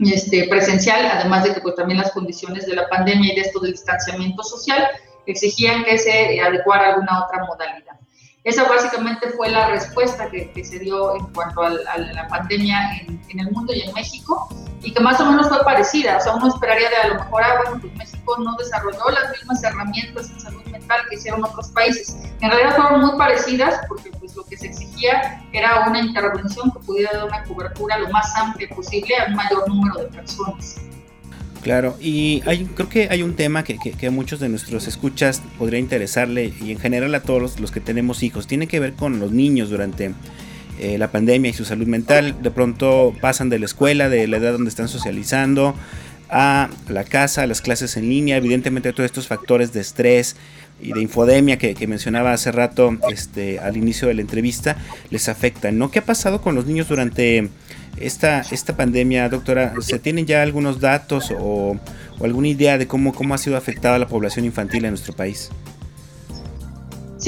este, 0.00 0.46
presencial, 0.48 1.06
además 1.06 1.44
de 1.44 1.54
que 1.54 1.60
pues, 1.60 1.74
también 1.74 1.98
las 1.98 2.12
condiciones 2.12 2.66
de 2.66 2.74
la 2.74 2.88
pandemia 2.88 3.32
y 3.32 3.36
de 3.36 3.42
esto 3.42 3.60
del 3.60 3.72
distanciamiento 3.72 4.42
social 4.42 4.86
exigían 5.26 5.84
que 5.84 5.98
se 5.98 6.40
adecuara 6.40 6.94
alguna 6.94 7.24
otra 7.24 7.44
modalidad. 7.44 7.98
Esa 8.44 8.64
básicamente 8.64 9.28
fue 9.30 9.50
la 9.50 9.68
respuesta 9.68 10.30
que, 10.30 10.64
se 10.64 10.78
dio 10.78 11.16
en 11.16 11.26
cuanto 11.34 11.62
a, 11.62 11.70
la 11.70 12.28
pandemia 12.28 12.98
en, 13.00 13.20
en, 13.28 13.40
el 13.40 13.50
mundo 13.50 13.74
y 13.74 13.82
en 13.82 13.92
México 13.92 14.48
y 14.82 14.92
que 14.92 15.00
más 15.00 15.20
o 15.20 15.26
menos 15.26 15.48
fue 15.48 15.62
parecida. 15.64 16.18
O 16.18 16.20
sea, 16.20 16.34
uno 16.34 16.48
esperaría 16.48 16.88
de 16.88 16.96
a 16.96 17.08
lo 17.08 17.14
mejor, 17.16 17.42
ah, 17.42 17.60
bueno, 17.62 17.80
pues 17.80 17.94
México 17.96 18.36
no 18.38 18.56
desarrolló 18.56 19.10
las 19.10 19.30
mismas 19.32 19.62
herramientas 19.62 20.30
en 20.30 20.40
salud 20.40 20.64
mental 20.66 21.00
que 21.08 21.16
hicieron 21.16 21.44
otros 21.44 21.68
países. 21.68 22.16
En 22.40 22.50
realidad 22.50 22.76
fueron 22.76 23.00
muy 23.00 23.18
parecidas 23.18 23.80
porque 23.88 24.10
pues 24.12 24.36
lo 24.36 24.44
que 24.44 24.56
se 24.56 24.66
exigía 24.66 25.44
era 25.52 25.88
una 25.88 26.00
intervención 26.00 26.70
que 26.70 26.78
pudiera 26.80 27.12
dar 27.12 27.24
una 27.24 27.42
cobertura 27.44 27.98
lo 27.98 28.08
más 28.10 28.34
amplia 28.36 28.68
posible 28.74 29.14
a 29.16 29.26
un 29.26 29.34
mayor 29.34 29.68
número 29.68 30.00
de 30.00 30.06
personas. 30.06 30.76
Claro, 31.62 31.96
y 32.00 32.40
hay, 32.46 32.66
creo 32.66 32.88
que 32.88 33.08
hay 33.10 33.24
un 33.24 33.34
tema 33.34 33.64
que, 33.64 33.78
que, 33.78 34.06
a 34.06 34.10
muchos 34.12 34.38
de 34.38 34.48
nuestros 34.48 34.86
escuchas 34.86 35.42
podría 35.58 35.80
interesarle 35.80 36.54
y 36.60 36.70
en 36.70 36.78
general 36.78 37.12
a 37.16 37.20
todos 37.20 37.58
los 37.58 37.72
que 37.72 37.80
tenemos 37.80 38.22
hijos. 38.22 38.46
Tiene 38.46 38.68
que 38.68 38.78
ver 38.78 38.94
con 38.94 39.18
los 39.18 39.32
niños 39.32 39.68
durante 39.68 40.14
eh, 40.80 40.98
la 40.98 41.10
pandemia 41.10 41.50
y 41.50 41.54
su 41.54 41.64
salud 41.64 41.86
mental. 41.86 42.40
De 42.42 42.50
pronto 42.50 43.14
pasan 43.20 43.48
de 43.48 43.58
la 43.58 43.66
escuela, 43.66 44.08
de 44.08 44.26
la 44.26 44.36
edad 44.36 44.52
donde 44.52 44.68
están 44.68 44.88
socializando, 44.88 45.74
a 46.30 46.68
la 46.88 47.04
casa, 47.04 47.42
a 47.42 47.46
las 47.46 47.60
clases 47.60 47.96
en 47.96 48.08
línea. 48.08 48.36
Evidentemente 48.36 48.92
todos 48.92 49.06
estos 49.06 49.26
factores 49.26 49.72
de 49.72 49.80
estrés 49.80 50.36
y 50.80 50.92
de 50.92 51.00
infodemia 51.00 51.58
que, 51.58 51.86
mencionaba 51.86 52.32
hace 52.32 52.52
rato 52.52 52.96
este, 53.10 53.58
al 53.58 53.76
inicio 53.76 54.08
de 54.08 54.14
la 54.14 54.20
entrevista 54.20 54.76
les 55.10 55.28
afectan. 55.28 55.78
¿no? 55.78 55.90
¿Qué 55.90 55.98
ha 55.98 56.04
pasado 56.04 56.40
con 56.40 56.54
los 56.54 56.66
niños 56.66 56.88
durante 56.88 57.48
esta, 57.98 58.42
esta 58.50 58.76
pandemia, 58.76 59.28
doctora? 59.28 59.74
¿Se 59.80 59.98
tienen 59.98 60.26
ya 60.26 60.42
algunos 60.42 60.80
datos 60.80 61.32
o, 61.36 61.76
o 62.18 62.24
alguna 62.24 62.48
idea 62.48 62.78
de 62.78 62.86
cómo, 62.86 63.12
cómo 63.12 63.34
ha 63.34 63.38
sido 63.38 63.56
afectada 63.56 63.98
la 63.98 64.06
población 64.06 64.44
infantil 64.44 64.84
en 64.84 64.90
nuestro 64.90 65.14
país? 65.14 65.50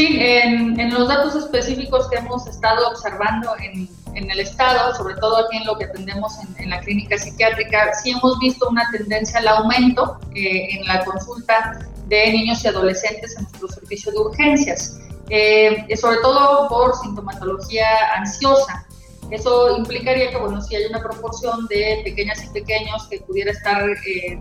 Sí, 0.01 0.17
en, 0.19 0.95
los 0.95 1.09
datos 1.09 1.37
específicos 1.37 2.09
que 2.09 2.17
hemos 2.17 2.47
estado 2.47 2.89
observando 2.89 3.51
en, 3.59 3.87
el 4.15 4.41
Estado, 4.41 4.95
sobre 4.95 5.15
todo 5.17 5.45
aquí 5.45 5.59
en 5.59 5.67
lo 5.67 5.77
que 5.77 5.85
atendemos 5.85 6.33
en, 6.57 6.71
la 6.71 6.81
clínica 6.81 7.19
psiquiátrica, 7.19 7.93
sí 8.03 8.13
hemos 8.13 8.39
visto 8.39 8.67
una 8.71 8.91
tendencia 8.93 9.41
al 9.41 9.49
aumento 9.49 10.19
eh, 10.35 10.69
en 10.71 10.87
la 10.87 11.05
consulta 11.05 11.87
de 12.07 12.33
niños 12.33 12.65
y 12.65 12.69
adolescentes 12.69 13.37
en 13.37 13.43
nuestro 13.43 13.69
servicio 13.69 14.11
de 14.13 14.19
urgencias, 14.21 14.99
eh, 15.29 15.85
sobre 16.01 16.17
todo 16.23 16.67
por 16.71 16.97
sintomatología 16.97 17.87
ansiosa. 18.17 18.87
Eso 19.31 19.77
implicaría 19.77 20.31
que, 20.31 20.39
bueno, 20.39 20.63
si 20.63 20.77
hay 20.77 20.87
una 20.87 21.03
proporción 21.03 21.67
de 21.67 22.01
pequeñas 22.05 22.43
y 22.43 22.49
pequeños 22.49 23.07
que 23.09 23.21
pudiera 23.21 23.51
estar 23.53 23.85
eh, 23.91 24.41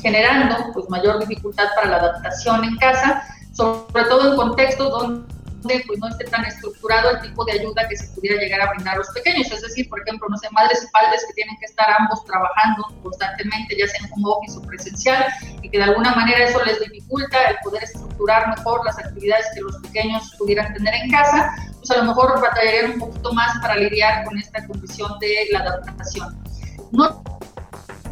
generando 0.00 0.72
pues, 0.72 0.88
mayor 0.88 1.18
dificultad 1.18 1.66
para 1.76 1.90
la 1.90 1.96
adaptación 1.96 2.64
en 2.64 2.76
casa, 2.78 3.22
sobre 3.54 4.04
todo 4.04 4.32
en 4.32 4.36
contextos 4.36 4.90
donde 4.90 5.84
pues, 5.86 5.98
no 5.98 6.08
esté 6.08 6.24
tan 6.24 6.44
estructurado 6.44 7.10
el 7.10 7.20
tipo 7.22 7.44
de 7.44 7.52
ayuda 7.52 7.88
que 7.88 7.96
se 7.96 8.06
pudiera 8.08 8.40
llegar 8.40 8.60
a 8.60 8.70
brindar 8.70 8.94
a 8.94 8.98
los 8.98 9.08
pequeños. 9.08 9.50
Es 9.50 9.62
decir, 9.62 9.88
por 9.88 10.00
ejemplo, 10.02 10.28
no 10.28 10.36
sé, 10.36 10.48
madres 10.50 10.84
y 10.86 10.92
padres 10.92 11.24
que 11.26 11.34
tienen 11.34 11.56
que 11.58 11.66
estar 11.66 11.86
ambos 11.98 12.24
trabajando 12.24 12.84
constantemente, 13.02 13.76
ya 13.78 13.86
sea 13.88 14.06
en 14.06 14.12
home 14.12 14.24
office 14.26 14.58
o 14.58 14.62
presencial, 14.62 15.26
y 15.62 15.70
que 15.70 15.78
de 15.78 15.84
alguna 15.84 16.14
manera 16.14 16.44
eso 16.44 16.62
les 16.64 16.80
dificulta 16.80 17.42
el 17.44 17.56
poder 17.62 17.84
estructurar 17.84 18.56
mejor 18.56 18.84
las 18.84 18.98
actividades 18.98 19.46
que 19.54 19.60
los 19.60 19.76
pequeños 19.78 20.34
pudieran 20.38 20.74
tener 20.74 20.94
en 20.94 21.10
casa, 21.10 21.54
pues 21.78 21.90
a 21.92 21.98
lo 21.98 22.04
mejor 22.04 22.40
batallarían 22.40 22.92
un 22.92 22.98
poquito 22.98 23.32
más 23.32 23.58
para 23.60 23.76
lidiar 23.76 24.24
con 24.24 24.36
esta 24.38 24.66
condición 24.66 25.18
de 25.20 25.48
la 25.52 25.60
adaptación. 25.60 26.42
No 26.92 27.22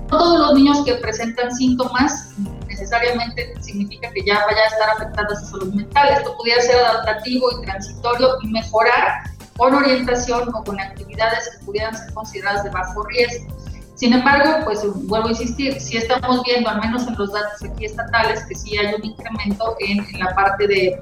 todos 0.08 0.38
los 0.38 0.54
niños 0.54 0.84
que 0.84 0.94
presentan 0.96 1.50
síntomas 1.56 2.34
necesariamente 2.82 3.54
significa 3.60 4.10
que 4.10 4.22
ya 4.24 4.44
vaya 4.44 4.62
a 4.62 4.66
estar 4.66 4.90
afectada 4.90 5.36
su 5.36 5.46
salud 5.46 5.74
mental. 5.74 6.08
Esto 6.10 6.36
pudiera 6.36 6.60
ser 6.60 6.76
adaptativo 6.76 7.48
y 7.52 7.64
transitorio 7.64 8.28
y 8.42 8.48
mejorar 8.48 9.22
con 9.56 9.74
orientación 9.74 10.48
o 10.54 10.64
con 10.64 10.80
actividades 10.80 11.50
que 11.50 11.64
pudieran 11.64 11.96
ser 11.96 12.12
consideradas 12.12 12.64
de 12.64 12.70
bajo 12.70 13.04
riesgo. 13.04 13.56
Sin 13.94 14.12
embargo, 14.12 14.64
pues 14.64 14.80
vuelvo 15.06 15.28
a 15.28 15.30
insistir, 15.30 15.80
si 15.80 15.96
estamos 15.96 16.42
viendo, 16.44 16.68
al 16.68 16.80
menos 16.80 17.06
en 17.06 17.14
los 17.16 17.32
datos 17.32 17.62
aquí 17.62 17.84
estatales, 17.84 18.44
que 18.46 18.54
sí 18.56 18.76
hay 18.76 18.94
un 18.94 19.04
incremento 19.04 19.76
en, 19.78 20.04
la 20.18 20.34
parte 20.34 20.66
de, 20.66 21.00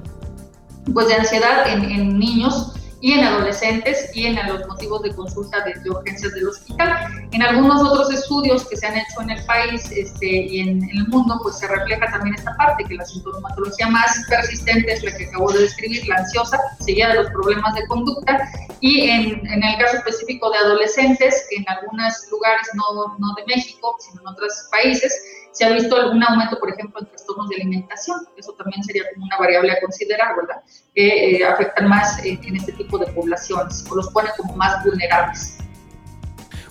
pues, 0.92 1.06
de 1.08 1.14
ansiedad 1.14 1.66
en, 1.66 1.84
en 1.84 2.18
niños 2.18 2.74
y 3.00 3.14
en 3.14 3.24
adolescentes 3.24 4.10
y 4.14 4.26
en 4.26 4.36
los 4.46 4.66
motivos 4.66 5.02
de 5.02 5.14
consulta 5.14 5.64
de, 5.64 5.90
urgencias 5.90 6.32
del 6.34 6.48
hospital. 6.48 7.28
En 7.32 7.42
algunos 7.42 7.82
otros 7.82 8.12
estudios 8.12 8.66
que 8.68 8.76
se 8.76 8.86
han 8.86 8.96
hecho 8.96 9.22
en 9.22 9.30
el 9.30 9.44
país 9.44 9.90
este, 9.90 10.26
y 10.26 10.60
en, 10.60 10.82
el 10.90 11.08
mundo, 11.08 11.38
pues 11.42 11.58
se 11.58 11.66
refleja 11.66 12.10
también 12.10 12.34
esta 12.34 12.54
parte, 12.56 12.84
que 12.84 12.94
la 12.94 13.04
sintomatología 13.04 13.88
más 13.88 14.24
persistente 14.28 14.92
es 14.92 15.02
la 15.02 15.16
que 15.16 15.26
acabo 15.26 15.50
de 15.52 15.60
describir, 15.60 16.06
la 16.08 16.16
ansiosa, 16.16 16.58
seguida 16.80 17.08
de 17.08 17.22
los 17.22 17.30
problemas 17.32 17.74
de 17.74 17.86
conducta, 17.86 18.48
y 18.80 19.08
en, 19.08 19.46
en 19.46 19.62
el 19.62 19.78
caso 19.78 19.96
específico 19.96 20.50
de 20.50 20.58
adolescentes, 20.58 21.46
que 21.48 21.56
en 21.56 21.68
algunos 21.68 22.14
lugares, 22.30 22.68
no, 22.74 23.16
no 23.18 23.34
de 23.36 23.46
México, 23.46 23.96
sino 24.00 24.20
en 24.20 24.28
otros 24.28 24.52
países, 24.70 25.12
se 25.52 25.64
ha 25.64 25.72
visto 25.72 25.96
algún 25.96 26.22
aumento, 26.22 26.58
por 26.58 26.70
ejemplo, 26.70 27.00
en 27.00 27.06
trastornos 27.06 27.48
de 27.48 27.56
alimentación. 27.56 28.20
Eso 28.36 28.52
también 28.52 28.82
sería 28.84 29.02
como 29.12 29.26
una 29.26 29.38
variable 29.38 29.72
a 29.72 29.80
considerar, 29.80 30.36
¿verdad? 30.36 30.62
Que 30.94 31.36
eh, 31.36 31.44
afectan 31.44 31.88
más 31.88 32.24
en 32.24 32.56
este 32.56 32.72
tipo 32.72 32.98
de 32.98 33.06
poblaciones 33.12 33.84
o 33.90 33.94
los 33.96 34.08
pone 34.10 34.30
como 34.36 34.56
más 34.56 34.84
vulnerables. 34.84 35.58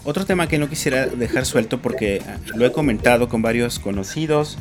Otro 0.06 0.26
tema 0.26 0.48
que 0.48 0.58
no 0.58 0.70
quisiera 0.70 1.08
dejar 1.08 1.46
suelto 1.46 1.82
porque 1.82 2.22
ah, 2.26 2.38
lo 2.56 2.66
he 2.66 2.72
comentado 2.72 3.28
con 3.28 3.42
varios 3.42 3.80
conocidos 3.80 4.58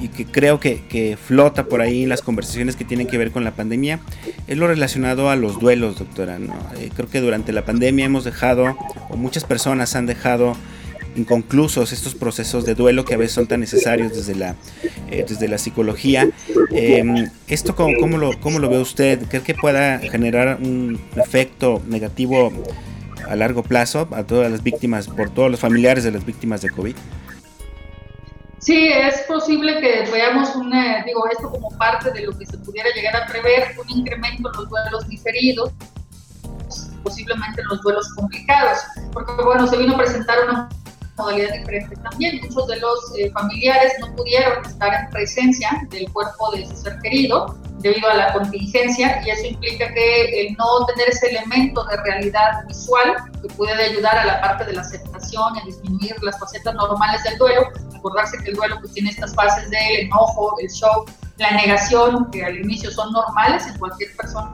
y, 0.00 0.08
que 0.08 0.26
creo 0.26 0.60
que, 0.60 1.18
flota 1.20 1.64
por 1.64 1.80
ahí 1.80 2.04
en 2.04 2.08
las 2.08 2.22
conversaciones 2.22 2.76
que 2.76 2.84
tienen 2.84 3.08
que 3.08 3.18
ver 3.18 3.32
con 3.32 3.42
la 3.42 3.50
pandemia 3.52 3.98
es 4.46 4.56
lo 4.56 4.68
relacionado 4.68 5.30
a 5.30 5.36
los 5.36 5.58
duelos, 5.58 5.98
doctora. 5.98 6.38
Eh, 6.76 6.90
creo 6.94 7.08
que 7.08 7.20
durante 7.20 7.52
la 7.52 7.64
pandemia 7.64 8.04
hemos 8.04 8.22
dejado, 8.22 8.76
o 9.08 9.16
muchas 9.16 9.44
personas 9.44 9.96
han 9.96 10.06
dejado 10.06 10.56
inconclusos 11.16 11.92
estos 11.92 12.14
procesos 12.14 12.64
de 12.64 12.74
duelo 12.74 13.04
que 13.04 13.14
a 13.14 13.16
veces 13.16 13.34
son 13.34 13.46
tan 13.46 13.60
necesarios 13.60 14.14
desde 14.14 14.34
la, 14.34 14.56
eh, 15.10 15.24
desde 15.28 15.48
la 15.48 15.58
psicología. 15.58 16.28
Em, 16.70 17.30
¿Esto 17.48 17.74
cómo, 17.74 17.94
cómo, 18.00 18.18
lo, 18.18 18.38
cómo 18.40 18.58
lo 18.58 18.68
ve 18.68 18.78
usted? 18.78 19.26
¿Cree 19.28 19.42
que 19.42 19.54
pueda 19.54 19.98
generar 19.98 20.58
un 20.60 21.00
efecto 21.16 21.82
negativo 21.86 22.52
a 23.28 23.36
largo 23.36 23.62
plazo 23.62 24.08
a 24.12 24.24
todas 24.24 24.50
las 24.50 24.62
víctimas, 24.62 25.08
por 25.08 25.30
todos 25.30 25.50
los 25.50 25.60
familiares 25.60 26.04
de 26.04 26.10
las 26.10 26.24
víctimas 26.24 26.60
de 26.60 26.70
COVID? 26.70 26.96
Sí, 28.64 28.88
es 28.88 29.20
posible 29.28 29.78
que 29.80 30.10
veamos 30.10 30.56
una, 30.56 31.04
digo, 31.04 31.28
esto 31.30 31.50
como 31.50 31.68
parte 31.76 32.10
de 32.12 32.22
lo 32.22 32.38
que 32.38 32.46
se 32.46 32.56
pudiera 32.56 32.88
llegar 32.94 33.14
a 33.14 33.26
prever, 33.26 33.76
un 33.78 33.98
incremento 33.98 34.50
en 34.50 34.56
los 34.58 34.70
duelos 34.70 35.06
diferidos, 35.06 35.70
posiblemente 37.02 37.60
en 37.60 37.68
los 37.68 37.82
duelos 37.82 38.08
complicados, 38.14 38.78
porque 39.12 39.32
bueno, 39.44 39.66
se 39.66 39.76
vino 39.76 39.94
a 39.94 39.98
presentar 39.98 40.38
una 40.48 40.68
modalidad 41.16 41.52
diferente 41.54 41.96
también. 41.96 42.40
Muchos 42.42 42.66
de 42.68 42.76
los 42.76 42.98
eh, 43.18 43.30
familiares 43.30 43.92
no 44.00 44.14
pudieron 44.14 44.64
estar 44.64 44.92
en 44.92 45.10
presencia 45.10 45.70
del 45.90 46.10
cuerpo 46.12 46.50
de 46.52 46.66
su 46.66 46.76
ser 46.76 46.98
querido 47.00 47.56
debido 47.78 48.08
a 48.08 48.14
la 48.14 48.32
contingencia 48.32 49.22
y 49.24 49.30
eso 49.30 49.46
implica 49.46 49.92
que 49.92 50.46
el 50.46 50.56
no 50.56 50.86
tener 50.86 51.10
ese 51.10 51.30
elemento 51.30 51.84
de 51.84 51.96
realidad 51.98 52.64
visual 52.66 53.14
que 53.42 53.48
puede 53.54 53.74
ayudar 53.84 54.16
a 54.16 54.24
la 54.24 54.40
parte 54.40 54.64
de 54.64 54.72
la 54.72 54.80
aceptación 54.80 55.56
y 55.56 55.60
a 55.60 55.64
disminuir 55.64 56.14
las 56.22 56.38
facetas 56.38 56.74
normales 56.74 57.22
del 57.24 57.36
duelo, 57.36 57.68
acordarse 57.94 58.38
que 58.38 58.50
el 58.50 58.56
duelo 58.56 58.78
pues, 58.80 58.92
tiene 58.92 59.10
estas 59.10 59.34
fases 59.34 59.68
del 59.70 60.06
enojo, 60.06 60.56
el 60.60 60.68
shock, 60.68 61.10
la 61.36 61.50
negación, 61.50 62.30
que 62.30 62.44
al 62.44 62.56
inicio 62.58 62.90
son 62.90 63.12
normales 63.12 63.66
en 63.66 63.76
cualquier 63.78 64.16
persona 64.16 64.52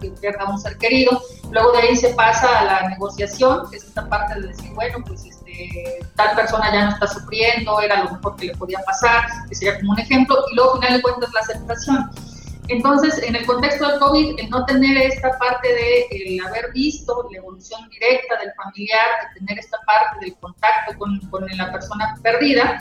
que 0.00 0.10
pierda 0.10 0.44
un 0.46 0.58
ser 0.58 0.76
querido. 0.78 1.22
Luego 1.50 1.72
de 1.72 1.78
ahí 1.78 1.96
se 1.96 2.10
pasa 2.14 2.60
a 2.60 2.64
la 2.64 2.88
negociación, 2.88 3.70
que 3.70 3.76
es 3.76 3.84
esta 3.84 4.08
parte 4.08 4.40
de 4.40 4.48
decir, 4.48 4.72
bueno, 4.74 4.98
pues 5.06 5.24
tal 6.16 6.34
persona 6.36 6.72
ya 6.72 6.84
no 6.84 6.90
está 6.92 7.06
sufriendo, 7.06 7.80
era 7.80 8.04
lo 8.04 8.10
mejor 8.12 8.36
que 8.36 8.46
le 8.46 8.56
podía 8.56 8.80
pasar, 8.80 9.24
que 9.48 9.54
sería 9.54 9.78
como 9.78 9.92
un 9.92 10.00
ejemplo, 10.00 10.36
y 10.50 10.56
luego 10.56 10.74
al 10.74 10.80
final 10.80 10.96
de 10.96 11.02
cuentas 11.02 11.30
la 11.32 11.40
aceptación. 11.40 12.10
Entonces, 12.68 13.20
en 13.22 13.34
el 13.34 13.44
contexto 13.44 13.88
del 13.88 13.98
COVID, 13.98 14.38
el 14.38 14.50
no 14.50 14.64
tener 14.64 14.96
esta 14.96 15.36
parte 15.38 15.68
de 15.68 16.06
el 16.10 16.46
haber 16.46 16.72
visto 16.72 17.28
la 17.30 17.38
evolución 17.38 17.88
directa 17.90 18.38
del 18.38 18.52
familiar, 18.54 19.04
de 19.34 19.40
tener 19.40 19.58
esta 19.58 19.78
parte 19.84 20.24
del 20.24 20.36
contacto 20.36 20.96
con, 20.96 21.18
con 21.28 21.44
la 21.56 21.72
persona 21.72 22.14
perdida, 22.22 22.78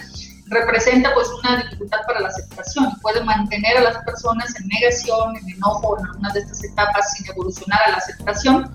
representa 0.51 1.13
pues 1.13 1.27
una 1.43 1.63
dificultad 1.63 1.99
para 2.05 2.19
la 2.19 2.27
aceptación 2.27 2.89
y 2.95 2.99
puede 2.99 3.23
mantener 3.23 3.77
a 3.77 3.81
las 3.81 3.97
personas 4.03 4.53
en 4.59 4.67
negación, 4.67 5.35
en 5.37 5.49
enojo, 5.49 5.97
en 5.97 6.05
algunas 6.05 6.33
de 6.33 6.41
estas 6.41 6.63
etapas 6.63 7.13
sin 7.13 7.29
evolucionar 7.29 7.79
a 7.87 7.91
la 7.91 7.97
aceptación 7.97 8.71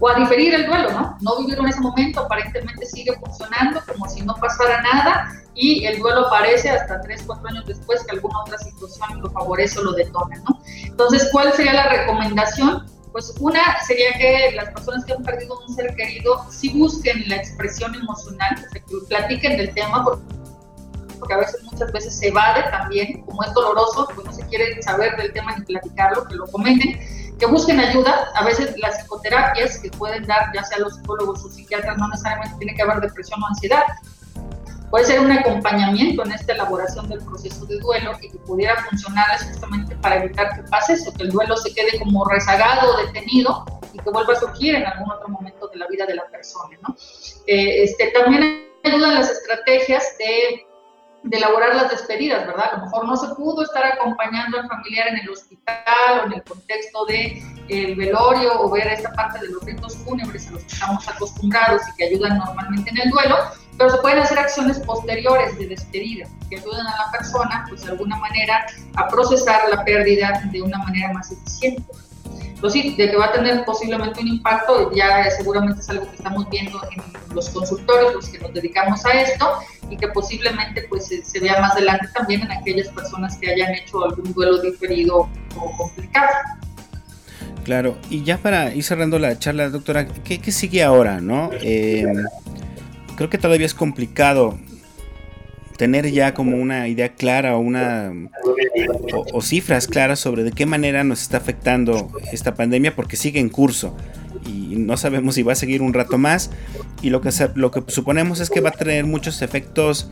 o 0.00 0.08
a 0.08 0.14
diferir 0.14 0.54
el 0.54 0.66
duelo, 0.66 0.90
¿no? 0.90 1.16
No 1.20 1.38
vivieron 1.38 1.68
ese 1.68 1.80
momento, 1.80 2.20
aparentemente 2.20 2.86
sigue 2.86 3.12
funcionando 3.18 3.80
como 3.86 4.08
si 4.08 4.22
no 4.22 4.34
pasara 4.34 4.82
nada 4.82 5.32
y 5.54 5.84
el 5.84 5.98
duelo 5.98 6.26
aparece 6.26 6.70
hasta 6.70 7.00
3, 7.02 7.22
4 7.26 7.48
años 7.48 7.66
después 7.66 8.02
que 8.04 8.12
alguna 8.12 8.40
otra 8.40 8.58
situación 8.58 9.20
lo 9.20 9.30
favorece 9.30 9.78
o 9.78 9.84
lo 9.84 9.92
detona, 9.92 10.36
¿no? 10.48 10.60
Entonces, 10.84 11.28
¿cuál 11.30 11.52
sería 11.52 11.74
la 11.74 11.88
recomendación? 11.88 12.86
Pues 13.12 13.34
una 13.40 13.60
sería 13.86 14.12
que 14.14 14.52
las 14.54 14.70
personas 14.70 15.04
que 15.04 15.12
han 15.12 15.22
perdido 15.22 15.58
un 15.66 15.74
ser 15.74 15.94
querido 15.96 16.46
sí 16.50 16.70
busquen 16.78 17.28
la 17.28 17.36
expresión 17.36 17.94
emocional, 17.94 18.56
que 18.72 18.82
platiquen 19.08 19.56
del 19.58 19.74
tema, 19.74 20.04
porque 21.18 21.34
a 21.34 21.38
veces 21.38 21.62
muchas 21.64 21.92
veces 21.92 22.16
se 22.16 22.28
evade 22.28 22.62
también, 22.70 23.22
como 23.26 23.42
es 23.42 23.52
doloroso, 23.52 24.08
pues 24.14 24.26
no 24.26 24.32
se 24.32 24.46
quiere 24.46 24.80
saber 24.80 25.16
del 25.16 25.32
tema 25.32 25.56
ni 25.56 25.64
platicarlo, 25.64 26.24
que 26.26 26.36
lo 26.36 26.46
comenten 26.46 26.98
que 27.40 27.46
busquen 27.46 27.80
ayuda. 27.80 28.30
A 28.34 28.44
veces 28.44 28.74
las 28.78 29.00
psicoterapias 29.00 29.78
que 29.78 29.90
pueden 29.90 30.24
dar, 30.26 30.52
ya 30.54 30.62
sea 30.62 30.78
los 30.78 30.94
psicólogos 30.96 31.44
o 31.44 31.48
psiquiatras, 31.48 31.96
no 31.96 32.08
necesariamente 32.08 32.56
tiene 32.58 32.74
que 32.74 32.82
haber 32.82 33.00
depresión 33.00 33.42
o 33.42 33.46
ansiedad. 33.46 33.82
Puede 34.90 35.04
ser 35.04 35.20
un 35.20 35.30
acompañamiento 35.30 36.24
en 36.24 36.32
esta 36.32 36.52
elaboración 36.52 37.08
del 37.08 37.20
proceso 37.24 37.64
de 37.66 37.78
duelo 37.78 38.12
y 38.20 38.28
que 38.28 38.38
pudiera 38.38 38.76
funcionarles 38.84 39.44
justamente 39.44 39.94
para 39.96 40.16
evitar 40.16 40.54
que 40.54 40.62
pase 40.68 40.94
eso, 40.94 41.12
que 41.14 41.22
el 41.22 41.30
duelo 41.30 41.56
se 41.56 41.72
quede 41.72 41.98
como 41.98 42.24
rezagado, 42.24 42.96
detenido 43.06 43.64
y 43.92 43.98
que 43.98 44.10
vuelva 44.10 44.32
a 44.32 44.36
surgir 44.36 44.74
en 44.74 44.84
algún 44.84 45.10
otro 45.12 45.28
momento 45.28 45.68
de 45.68 45.78
la 45.78 45.86
vida 45.86 46.06
de 46.06 46.14
la 46.14 46.26
persona. 46.26 46.76
¿no? 46.82 46.96
Eh, 47.46 47.84
este, 47.84 48.08
también 48.08 48.68
ayudan 48.82 49.14
las 49.14 49.30
estrategias 49.30 50.04
de 50.18 50.66
de 51.22 51.36
elaborar 51.36 51.74
las 51.74 51.90
despedidas, 51.90 52.46
¿verdad? 52.46 52.70
A 52.72 52.76
lo 52.78 52.84
mejor 52.84 53.06
no 53.06 53.16
se 53.16 53.34
pudo 53.34 53.62
estar 53.62 53.84
acompañando 53.84 54.58
al 54.58 54.68
familiar 54.68 55.08
en 55.08 55.18
el 55.18 55.30
hospital 55.30 56.20
o 56.22 56.26
en 56.26 56.32
el 56.34 56.42
contexto 56.44 57.04
de 57.06 57.42
el 57.68 57.94
velorio 57.94 58.60
o 58.60 58.70
ver 58.70 58.88
esta 58.88 59.12
parte 59.12 59.38
de 59.40 59.48
los 59.52 59.62
ritos 59.64 59.96
fúnebres 59.98 60.48
a 60.48 60.52
los 60.52 60.62
que 60.62 60.72
estamos 60.72 61.08
acostumbrados 61.08 61.82
y 61.88 61.96
que 61.96 62.04
ayudan 62.04 62.38
normalmente 62.38 62.90
en 62.90 63.00
el 63.00 63.10
duelo, 63.10 63.36
pero 63.78 63.90
se 63.90 63.98
pueden 63.98 64.18
hacer 64.18 64.38
acciones 64.38 64.78
posteriores 64.80 65.56
de 65.58 65.68
despedida 65.68 66.26
que 66.48 66.56
ayuden 66.56 66.86
a 66.86 67.06
la 67.06 67.12
persona, 67.12 67.64
pues 67.68 67.84
de 67.84 67.92
alguna 67.92 68.16
manera, 68.16 68.66
a 68.96 69.08
procesar 69.08 69.68
la 69.68 69.84
pérdida 69.84 70.42
de 70.50 70.62
una 70.62 70.78
manera 70.78 71.12
más 71.12 71.30
eficiente. 71.30 71.82
Pues 72.60 72.74
sí, 72.74 72.94
de 72.96 73.10
que 73.10 73.16
va 73.16 73.26
a 73.26 73.32
tener 73.32 73.64
posiblemente 73.64 74.20
un 74.20 74.28
impacto, 74.28 74.92
ya 74.94 75.30
seguramente 75.30 75.80
es 75.80 75.88
algo 75.88 76.08
que 76.10 76.16
estamos 76.16 76.48
viendo 76.50 76.80
en 76.92 77.34
los 77.34 77.48
consultores, 77.48 78.14
los 78.14 78.28
que 78.28 78.38
nos 78.38 78.52
dedicamos 78.52 79.04
a 79.06 79.12
esto, 79.12 79.50
y 79.88 79.96
que 79.96 80.08
posiblemente 80.08 80.82
pues 80.88 81.06
se, 81.06 81.40
vea 81.40 81.60
más 81.60 81.72
adelante 81.72 82.06
también 82.14 82.42
en 82.42 82.52
aquellas 82.52 82.88
personas 82.88 83.38
que 83.38 83.50
hayan 83.50 83.74
hecho 83.74 84.04
algún 84.04 84.32
duelo 84.34 84.60
diferido 84.60 85.28
o 85.56 85.76
complicado. 85.76 86.28
Claro, 87.64 87.96
y 88.10 88.24
ya 88.24 88.38
para 88.38 88.74
ir 88.74 88.84
cerrando 88.84 89.18
la 89.18 89.38
charla, 89.38 89.70
doctora, 89.70 90.06
¿qué, 90.06 90.52
sigue 90.52 90.82
ahora? 90.82 91.20
no? 91.20 91.50
Eh, 91.62 92.04
creo 93.16 93.30
que 93.30 93.38
todavía 93.38 93.66
es 93.66 93.74
complicado 93.74 94.58
tener 95.80 96.10
ya 96.10 96.34
como 96.34 96.58
una 96.58 96.88
idea 96.88 97.14
clara 97.14 97.56
o 97.56 97.60
una 97.60 98.12
o, 99.32 99.40
cifras 99.40 99.86
claras 99.86 100.20
sobre 100.20 100.42
de 100.42 100.52
qué 100.52 100.66
manera 100.66 101.04
nos 101.04 101.22
está 101.22 101.38
afectando 101.38 102.12
esta 102.32 102.54
pandemia 102.54 102.94
porque 102.94 103.16
sigue 103.16 103.40
en 103.40 103.48
curso 103.48 103.96
y 104.44 104.76
no 104.76 104.98
sabemos 104.98 105.36
si 105.36 105.42
va 105.42 105.54
a 105.54 105.56
seguir 105.56 105.80
un 105.80 105.94
rato 105.94 106.18
más. 106.18 106.50
Y 107.00 107.08
lo 107.08 107.22
que 107.22 107.30
lo 107.54 107.70
que 107.70 107.82
suponemos 107.86 108.40
es 108.40 108.50
que 108.50 108.60
va 108.60 108.68
a 108.68 108.72
tener 108.72 109.06
muchos 109.06 109.40
efectos 109.40 110.10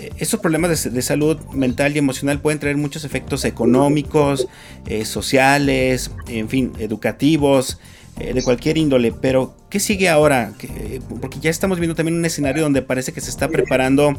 eh, 0.00 0.10
estos 0.18 0.40
problemas 0.40 0.92
de, 0.92 1.02
salud 1.02 1.38
mental 1.52 1.94
y 1.94 1.98
emocional 1.98 2.40
pueden 2.40 2.58
traer 2.58 2.76
muchos 2.76 3.04
efectos 3.04 3.44
económicos, 3.44 4.48
eh, 4.86 5.04
sociales, 5.04 6.10
en 6.26 6.48
fin, 6.48 6.72
educativos, 6.80 7.78
eh, 8.20 8.32
de 8.34 8.42
cualquier 8.42 8.78
índole, 8.78 9.12
pero 9.12 9.54
¿qué 9.70 9.78
sigue 9.80 10.08
ahora? 10.08 10.52
porque 11.20 11.38
ya 11.40 11.50
estamos 11.50 11.78
viendo 11.78 11.94
también 11.94 12.18
un 12.18 12.24
escenario 12.24 12.62
donde 12.62 12.82
parece 12.82 13.12
que 13.12 13.20
se 13.20 13.30
está 13.30 13.48
preparando 13.48 14.18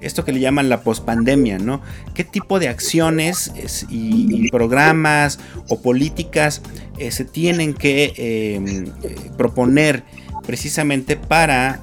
esto 0.00 0.24
que 0.24 0.32
le 0.32 0.40
llaman 0.40 0.68
la 0.68 0.82
pospandemia, 0.82 1.58
¿no? 1.58 1.80
¿Qué 2.14 2.24
tipo 2.24 2.58
de 2.58 2.68
acciones 2.68 3.52
y, 3.88 4.50
programas 4.50 5.38
o 5.68 5.80
políticas 5.80 6.60
eh, 6.98 7.10
se 7.12 7.24
tienen 7.24 7.72
que 7.72 8.12
em, 8.56 8.86
eh, 9.02 9.30
proponer 9.36 10.02
precisamente 10.44 11.16
para 11.16 11.80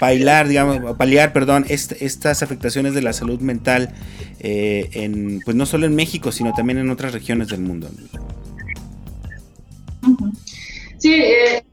bailar, 0.00 0.48
digamos, 0.48 0.96
paliar, 0.96 1.32
perdón, 1.32 1.64
estas 1.68 2.42
afectaciones 2.42 2.94
de 2.94 3.02
la 3.02 3.12
salud 3.12 3.40
mental, 3.40 3.94
en, 4.40 5.40
pues 5.44 5.56
no 5.56 5.64
solo 5.64 5.86
en 5.86 5.94
México, 5.94 6.32
sino 6.32 6.52
también 6.52 6.78
en 6.78 6.90
otras 6.90 7.12
regiones 7.12 7.48
del 7.48 7.60
mundo. 7.60 7.88
Sí, 10.98 11.14
eh, 11.14 11.64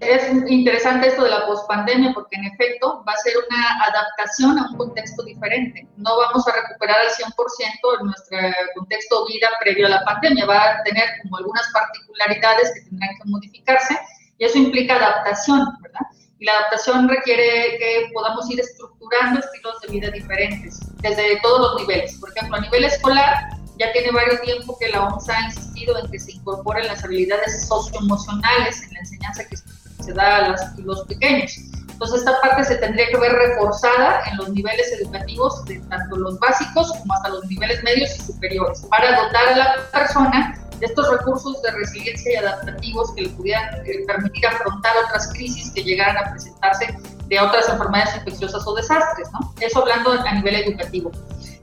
es 0.00 0.50
interesante 0.50 1.08
esto 1.08 1.24
de 1.24 1.30
la 1.30 1.46
pospandemia 1.46 2.12
porque 2.12 2.36
en 2.36 2.44
efecto 2.44 3.02
va 3.08 3.12
a 3.12 3.16
ser 3.16 3.34
una 3.48 3.84
adaptación 3.84 4.58
a 4.58 4.68
un 4.70 4.76
contexto 4.76 5.22
diferente. 5.24 5.86
No 5.96 6.16
vamos 6.18 6.46
a 6.46 6.52
recuperar 6.52 7.00
al 7.00 7.08
100% 7.08 8.00
en 8.00 8.06
nuestro 8.06 8.38
contexto 8.74 9.26
vida 9.26 9.48
previo 9.60 9.86
a 9.86 9.90
la 9.90 10.04
pandemia. 10.04 10.44
Va 10.44 10.62
a 10.62 10.82
tener 10.82 11.04
como 11.22 11.38
algunas 11.38 11.66
particularidades 11.72 12.72
que 12.74 12.80
tendrán 12.90 13.10
que 13.16 13.28
modificarse 13.30 13.98
y 14.38 14.44
eso 14.44 14.58
implica 14.58 14.96
adaptación, 14.96 15.66
¿verdad? 15.80 16.00
Y 16.38 16.44
la 16.44 16.52
adaptación 16.52 17.08
requiere 17.08 17.78
que 17.78 18.10
podamos 18.12 18.50
ir 18.50 18.60
estructurando 18.60 19.40
estilos 19.40 19.80
de 19.80 19.88
vida 19.88 20.10
diferentes 20.10 20.78
desde 21.00 21.40
todos 21.40 21.60
los 21.60 21.80
niveles. 21.80 22.18
Por 22.20 22.30
ejemplo, 22.36 22.58
a 22.58 22.60
nivel 22.60 22.84
escolar, 22.84 23.34
ya 23.78 23.90
tiene 23.92 24.10
varios 24.10 24.42
tiempo 24.42 24.76
que 24.78 24.88
la 24.88 25.06
OMS 25.06 25.30
ha 25.30 25.48
insistido 25.76 25.98
en 25.98 26.10
que 26.10 26.18
se 26.18 26.32
incorporen 26.32 26.86
las 26.86 27.04
habilidades 27.04 27.66
socioemocionales 27.66 28.82
en 28.82 28.94
la 28.94 29.00
enseñanza 29.00 29.44
que 29.44 29.56
se 29.56 30.12
da 30.12 30.46
a 30.46 30.56
los 30.78 31.04
pequeños. 31.04 31.52
Entonces, 31.90 32.20
esta 32.20 32.40
parte 32.40 32.64
se 32.64 32.76
tendría 32.76 33.08
que 33.08 33.16
ver 33.16 33.32
reforzada 33.32 34.20
en 34.30 34.36
los 34.36 34.50
niveles 34.50 34.92
educativos, 35.00 35.64
de 35.64 35.78
tanto 35.88 36.16
los 36.16 36.38
básicos 36.38 36.92
como 36.92 37.14
hasta 37.14 37.30
los 37.30 37.46
niveles 37.46 37.82
medios 37.82 38.14
y 38.16 38.32
superiores, 38.32 38.82
para 38.90 39.22
dotar 39.22 39.48
a 39.48 39.56
la 39.56 39.90
persona 39.92 40.58
de 40.78 40.86
estos 40.86 41.10
recursos 41.10 41.62
de 41.62 41.70
resiliencia 41.70 42.32
y 42.32 42.36
adaptativos 42.36 43.14
que 43.14 43.22
le 43.22 43.28
pudieran 43.30 43.82
permitir 44.06 44.46
afrontar 44.46 44.92
otras 45.06 45.32
crisis 45.32 45.70
que 45.70 45.82
llegaran 45.82 46.18
a 46.18 46.30
presentarse 46.32 46.94
de 47.28 47.40
otras 47.40 47.66
enfermedades 47.70 48.16
infecciosas 48.16 48.66
o 48.66 48.74
desastres, 48.74 49.28
¿no? 49.32 49.54
Eso 49.58 49.80
hablando 49.80 50.12
a 50.12 50.34
nivel 50.34 50.54
educativo. 50.54 51.10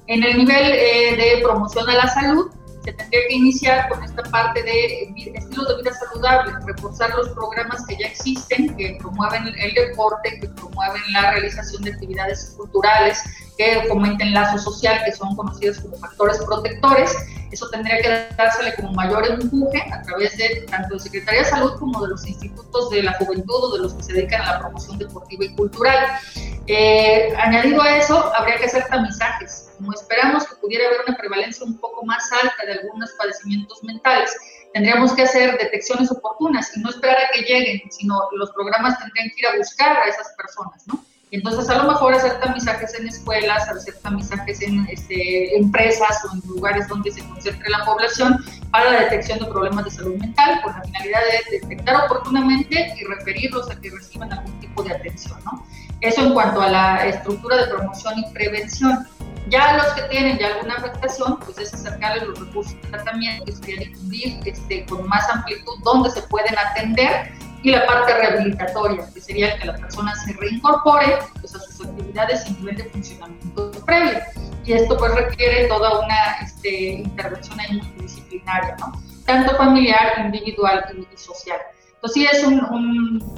En 0.07 0.23
el 0.23 0.35
nivel 0.35 0.71
eh, 0.71 1.15
de 1.15 1.43
promoción 1.43 1.87
a 1.87 1.93
la 1.93 2.07
salud, 2.07 2.49
se 2.83 2.93
tendría 2.93 3.21
que 3.27 3.33
iniciar 3.33 3.89
con 3.89 4.03
esta 4.03 4.23
parte 4.23 4.61
de 4.61 5.13
estilos 5.35 5.67
de 5.67 5.77
vida 5.77 5.93
saludables, 5.93 6.53
reforzar 6.65 7.09
los 7.15 7.29
programas 7.29 7.85
que 7.87 7.97
ya 7.97 8.07
existen, 8.07 8.75
que 8.75 8.97
promueven 8.99 9.47
el 9.57 9.73
deporte, 9.73 10.39
que 10.39 10.49
promueven 10.49 11.01
la 11.13 11.31
realización 11.31 11.83
de 11.83 11.93
actividades 11.93 12.53
culturales, 12.57 13.19
que 13.57 13.85
fomenten 13.87 14.33
lazo 14.33 14.57
social, 14.57 15.01
que 15.05 15.13
son 15.13 15.35
conocidos 15.35 15.79
como 15.79 15.97
factores 15.97 16.37
protectores. 16.45 17.15
Eso 17.53 17.69
tendría 17.69 18.01
que 18.01 18.35
dársele 18.35 18.73
como 18.73 18.93
mayor 18.93 19.27
empuje 19.27 19.79
a 19.93 20.01
través 20.01 20.35
de 20.37 20.65
tanto 20.71 20.95
de 20.95 20.99
Secretaría 20.99 21.41
de 21.41 21.45
Salud 21.45 21.77
como 21.77 22.01
de 22.01 22.09
los 22.09 22.25
institutos 22.25 22.89
de 22.89 23.03
la 23.03 23.13
juventud 23.13 23.63
o 23.65 23.73
de 23.77 23.83
los 23.83 23.93
que 23.93 24.01
se 24.01 24.13
dedican 24.13 24.41
a 24.41 24.53
la 24.53 24.59
promoción 24.59 24.97
deportiva 24.97 25.45
y 25.45 25.55
cultural. 25.55 26.17
Eh, 26.65 27.31
añadido 27.37 27.79
a 27.83 27.97
eso, 27.97 28.33
habría 28.35 28.57
que 28.57 28.65
hacer 28.65 28.85
tamizajes. 28.85 29.69
Como 29.77 29.93
esperamos 29.93 30.47
que 30.47 30.55
pudiera 30.55 30.87
haber 30.87 31.01
una 31.07 31.15
prevalencia 31.15 31.63
un 31.63 31.77
poco 31.77 32.03
más 32.03 32.23
alta 32.31 32.65
de 32.65 32.73
algunos 32.73 33.11
padecimientos 33.19 33.83
mentales, 33.83 34.35
tendríamos 34.73 35.13
que 35.13 35.21
hacer 35.21 35.55
detecciones 35.59 36.11
oportunas 36.11 36.75
y 36.75 36.79
no 36.79 36.89
esperar 36.89 37.17
a 37.17 37.29
que 37.33 37.41
lleguen, 37.41 37.81
sino 37.91 38.19
los 38.31 38.49
programas 38.53 38.97
tendrían 38.97 39.29
que 39.29 39.35
ir 39.37 39.45
a 39.45 39.57
buscar 39.57 39.95
a 39.95 40.05
esas 40.09 40.33
personas, 40.35 40.87
¿no? 40.87 41.05
Entonces, 41.33 41.67
a 41.67 41.81
lo 41.81 41.91
mejor 41.91 42.13
hacer 42.13 42.39
tamizajes 42.41 42.93
en 42.93 43.07
escuelas, 43.07 43.67
hacer 43.67 43.95
tamizajes 44.03 44.61
en 44.61 44.85
este, 44.87 45.57
empresas 45.57 46.23
o 46.25 46.35
en 46.35 46.41
lugares 46.47 46.87
donde 46.87 47.11
se 47.11 47.27
concentre 47.27 47.71
la 47.71 47.83
población 47.83 48.37
para 48.69 48.91
la 48.91 48.99
detección 48.99 49.39
de 49.39 49.45
problemas 49.47 49.85
de 49.85 49.91
salud 49.91 50.15
mental 50.17 50.61
con 50.61 50.73
la 50.73 50.83
finalidad 50.83 51.19
de 51.49 51.59
detectar 51.59 52.05
oportunamente 52.05 52.93
y 52.95 53.03
referirlos 53.05 53.67
a 53.71 53.81
que 53.81 53.89
reciban 53.89 54.31
algún 54.31 54.59
tipo 54.59 54.83
de 54.83 54.93
atención. 54.93 55.39
¿no? 55.45 55.65
Eso 56.01 56.21
en 56.21 56.33
cuanto 56.35 56.61
a 56.61 56.69
la 56.69 57.07
estructura 57.07 57.57
de 57.57 57.65
promoción 57.65 58.13
y 58.19 58.31
prevención. 58.31 59.07
Ya 59.49 59.75
los 59.75 59.87
que 59.93 60.03
tienen 60.03 60.37
ya 60.37 60.53
alguna 60.53 60.75
afectación, 60.75 61.39
pues 61.39 61.57
es 61.57 61.73
acercarles 61.73 62.27
los 62.27 62.39
recursos 62.39 62.79
de 62.79 62.89
tratamiento, 62.89 63.51
es 63.51 63.59
difundir 63.59 64.39
este, 64.45 64.85
con 64.85 65.07
más 65.07 65.27
amplitud 65.29 65.73
dónde 65.83 66.11
se 66.11 66.21
pueden 66.21 66.55
atender 66.59 67.33
y 67.63 67.71
la 67.71 67.85
parte 67.85 68.13
rehabilitatoria, 68.13 69.09
que 69.13 69.21
sería 69.21 69.57
que 69.57 69.65
la 69.65 69.75
persona 69.75 70.13
se 70.15 70.33
reincorpore 70.33 71.17
pues, 71.39 71.55
a 71.55 71.59
sus 71.59 71.87
actividades 71.87 72.45
y 72.47 72.53
nivel 72.55 72.75
de 72.75 72.83
funcionamiento 72.85 73.71
previo. 73.85 74.19
Y 74.65 74.73
esto 74.73 74.97
pues 74.97 75.15
requiere 75.15 75.67
toda 75.67 75.99
una 75.99 76.37
este, 76.43 76.93
intervención 76.93 77.57
multidisciplinaria, 77.71 78.75
¿no? 78.79 78.91
tanto 79.25 79.55
familiar, 79.55 80.13
individual 80.25 80.83
y, 80.93 81.17
social. 81.17 81.59
Entonces 81.95 82.13
sí 82.13 82.27
es 82.37 82.43
un, 82.43 82.59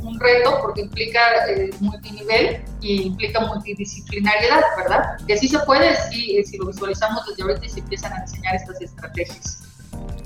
un, 0.04 0.20
reto 0.20 0.58
porque 0.60 0.82
implica 0.82 1.20
eh, 1.50 1.70
multinivel 1.82 2.64
y 2.82 3.04
implica 3.04 3.40
multidisciplinariedad, 3.42 4.62
¿verdad? 4.76 5.18
Que 5.28 5.38
sí 5.38 5.48
se 5.48 5.60
puede 5.60 5.96
si, 6.10 6.44
si 6.44 6.58
lo 6.58 6.66
visualizamos 6.68 7.28
desde 7.28 7.44
ahorita 7.44 7.64
y 7.64 7.70
se 7.70 7.80
empiezan 7.82 8.14
a 8.14 8.22
diseñar 8.22 8.56
estas 8.56 8.82
estrategias. 8.82 9.64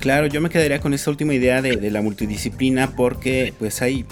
Claro, 0.00 0.26
yo 0.28 0.40
me 0.40 0.48
quedaría 0.48 0.80
con 0.80 0.94
esta 0.94 1.10
última 1.10 1.34
idea 1.34 1.60
de, 1.60 1.90
la 1.90 2.00
multidisciplina 2.00 2.92
porque 2.96 3.52
pues 3.58 3.82
hay 3.82 4.06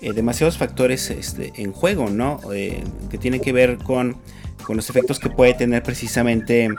eh, 0.00 0.14
demasiados 0.14 0.56
factores 0.56 1.10
este, 1.10 1.52
en 1.56 1.72
juego, 1.72 2.08
¿no? 2.08 2.40
Eh, 2.54 2.82
que 3.10 3.18
tienen 3.18 3.40
que 3.40 3.52
ver 3.52 3.76
con, 3.76 4.16
los 4.66 4.88
efectos 4.88 5.18
que 5.18 5.28
puede 5.28 5.52
tener 5.52 5.82
precisamente 5.82 6.70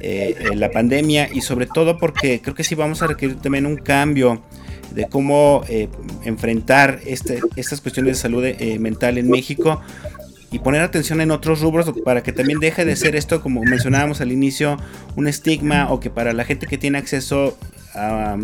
eh, 0.00 0.34
la 0.56 0.72
pandemia 0.72 1.28
y 1.32 1.42
sobre 1.42 1.66
todo 1.66 1.96
porque 1.96 2.40
creo 2.40 2.56
que 2.56 2.64
sí 2.64 2.74
vamos 2.74 3.02
a 3.02 3.06
requerir 3.06 3.36
también 3.36 3.66
un 3.66 3.76
cambio 3.76 4.42
de 4.90 5.06
cómo 5.06 5.62
enfrentar 6.24 6.98
este, 7.06 7.38
estas 7.54 7.80
cuestiones 7.80 8.16
de 8.16 8.20
salud 8.20 8.44
mental 8.80 9.18
en 9.18 9.30
México 9.30 9.80
y 10.52 10.58
poner 10.58 10.82
atención 10.82 11.20
en 11.20 11.30
otros 11.30 11.60
rubros 11.60 11.92
para 12.04 12.22
que 12.22 12.32
también 12.32 12.58
deje 12.58 12.84
de 12.84 12.96
ser 12.96 13.14
esto, 13.14 13.40
como 13.40 13.62
mencionábamos 13.62 14.20
al 14.20 14.32
inicio, 14.32 14.76
un 15.16 15.28
estigma 15.28 15.90
o 15.90 16.00
que 16.00 16.10
para 16.10 16.32
la 16.32 16.44
gente 16.44 16.66
que 16.66 16.78
tiene 16.78 16.98
acceso 16.98 17.56
a, 17.94 18.36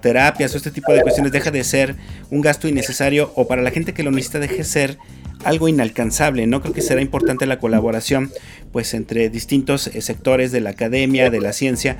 terapias 0.00 0.54
o 0.54 0.56
este 0.56 0.70
tipo 0.70 0.92
de 0.92 1.02
cuestiones 1.02 1.30
deja 1.30 1.50
de 1.50 1.62
ser 1.62 1.94
un 2.30 2.40
gasto 2.40 2.68
innecesario 2.68 3.32
o 3.34 3.46
para 3.46 3.60
la 3.60 3.70
gente 3.70 3.92
que 3.92 4.02
lo 4.02 4.10
necesita 4.10 4.38
deje 4.38 4.58
de 4.58 4.64
ser 4.64 4.98
algo 5.44 5.68
inalcanzable. 5.68 6.46
No 6.46 6.62
creo 6.62 6.72
que 6.72 6.80
será 6.80 7.02
importante 7.02 7.44
la 7.44 7.58
colaboración 7.58 8.32
pues 8.72 8.94
entre 8.94 9.28
distintos 9.28 9.88
eh, 9.88 10.00
sectores 10.00 10.52
de 10.52 10.60
la 10.60 10.70
academia, 10.70 11.28
de 11.30 11.40
la 11.40 11.52
ciencia, 11.52 11.98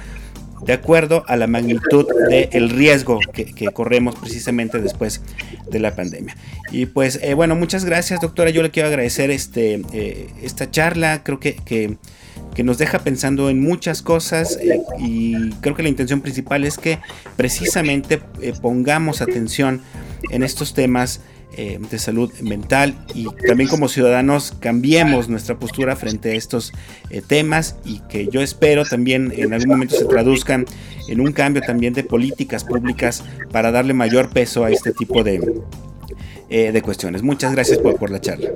de 0.64 0.72
acuerdo 0.72 1.24
a 1.26 1.36
la 1.36 1.46
magnitud 1.46 2.06
del 2.28 2.70
riesgo 2.70 3.20
que, 3.32 3.66
corremos 3.72 4.14
precisamente 4.16 4.80
después 4.80 5.22
de 5.70 5.78
la 5.78 5.94
pandemia. 5.94 6.36
Y 6.70 6.86
pues 6.86 7.20
eh, 7.22 7.34
bueno, 7.34 7.54
muchas 7.54 7.84
gracias 7.84 8.20
doctora, 8.20 8.50
yo 8.50 8.62
le 8.62 8.70
quiero 8.70 8.88
agradecer 8.88 9.30
este, 9.30 9.82
eh, 9.92 10.28
esta 10.42 10.70
charla, 10.70 11.22
creo 11.22 11.40
que, 11.40 11.56
que 11.64 12.64
nos 12.64 12.78
deja 12.78 13.00
pensando 13.00 13.50
en 13.50 13.60
muchas 13.60 14.02
cosas 14.02 14.58
eh, 14.60 14.80
y 14.98 15.50
creo 15.60 15.74
que 15.74 15.82
la 15.82 15.88
intención 15.88 16.20
principal 16.20 16.64
es 16.64 16.78
que 16.78 16.98
precisamente 17.36 18.20
pongamos 18.62 19.20
atención 19.20 19.82
en 20.30 20.42
estos 20.42 20.74
temas 20.74 21.20
eh, 21.56 21.78
de 21.90 21.98
salud 21.98 22.32
mental 22.40 22.94
y 23.14 23.26
también 23.46 23.68
como 23.68 23.88
ciudadanos 23.88 24.54
cambiemos 24.60 25.28
nuestra 25.28 25.58
postura 25.58 25.96
frente 25.96 26.32
a 26.32 26.34
estos 26.34 26.72
temas 27.28 27.76
y 27.84 28.00
que 28.08 28.28
yo 28.28 28.42
espero 28.42 28.84
también 28.84 29.32
en 29.34 29.54
algún 29.54 29.68
momento 29.68 29.96
se 29.96 30.04
traduzcan 30.04 30.66
en 31.08 31.20
un 31.20 31.32
cambio 31.32 31.62
también 31.62 31.94
de 31.94 32.04
políticas 32.04 32.64
públicas 32.64 33.24
para 33.52 33.70
darle 33.70 33.94
mayor 33.94 34.30
peso 34.30 34.64
a 34.64 34.70
este 34.70 34.92
tipo 34.92 35.22
de, 35.22 35.62
de 36.48 36.82
cuestiones. 36.82 37.22
Muchas 37.22 37.52
gracias 37.52 37.78
por 37.78 38.10
la 38.10 38.20
charla 38.20 38.50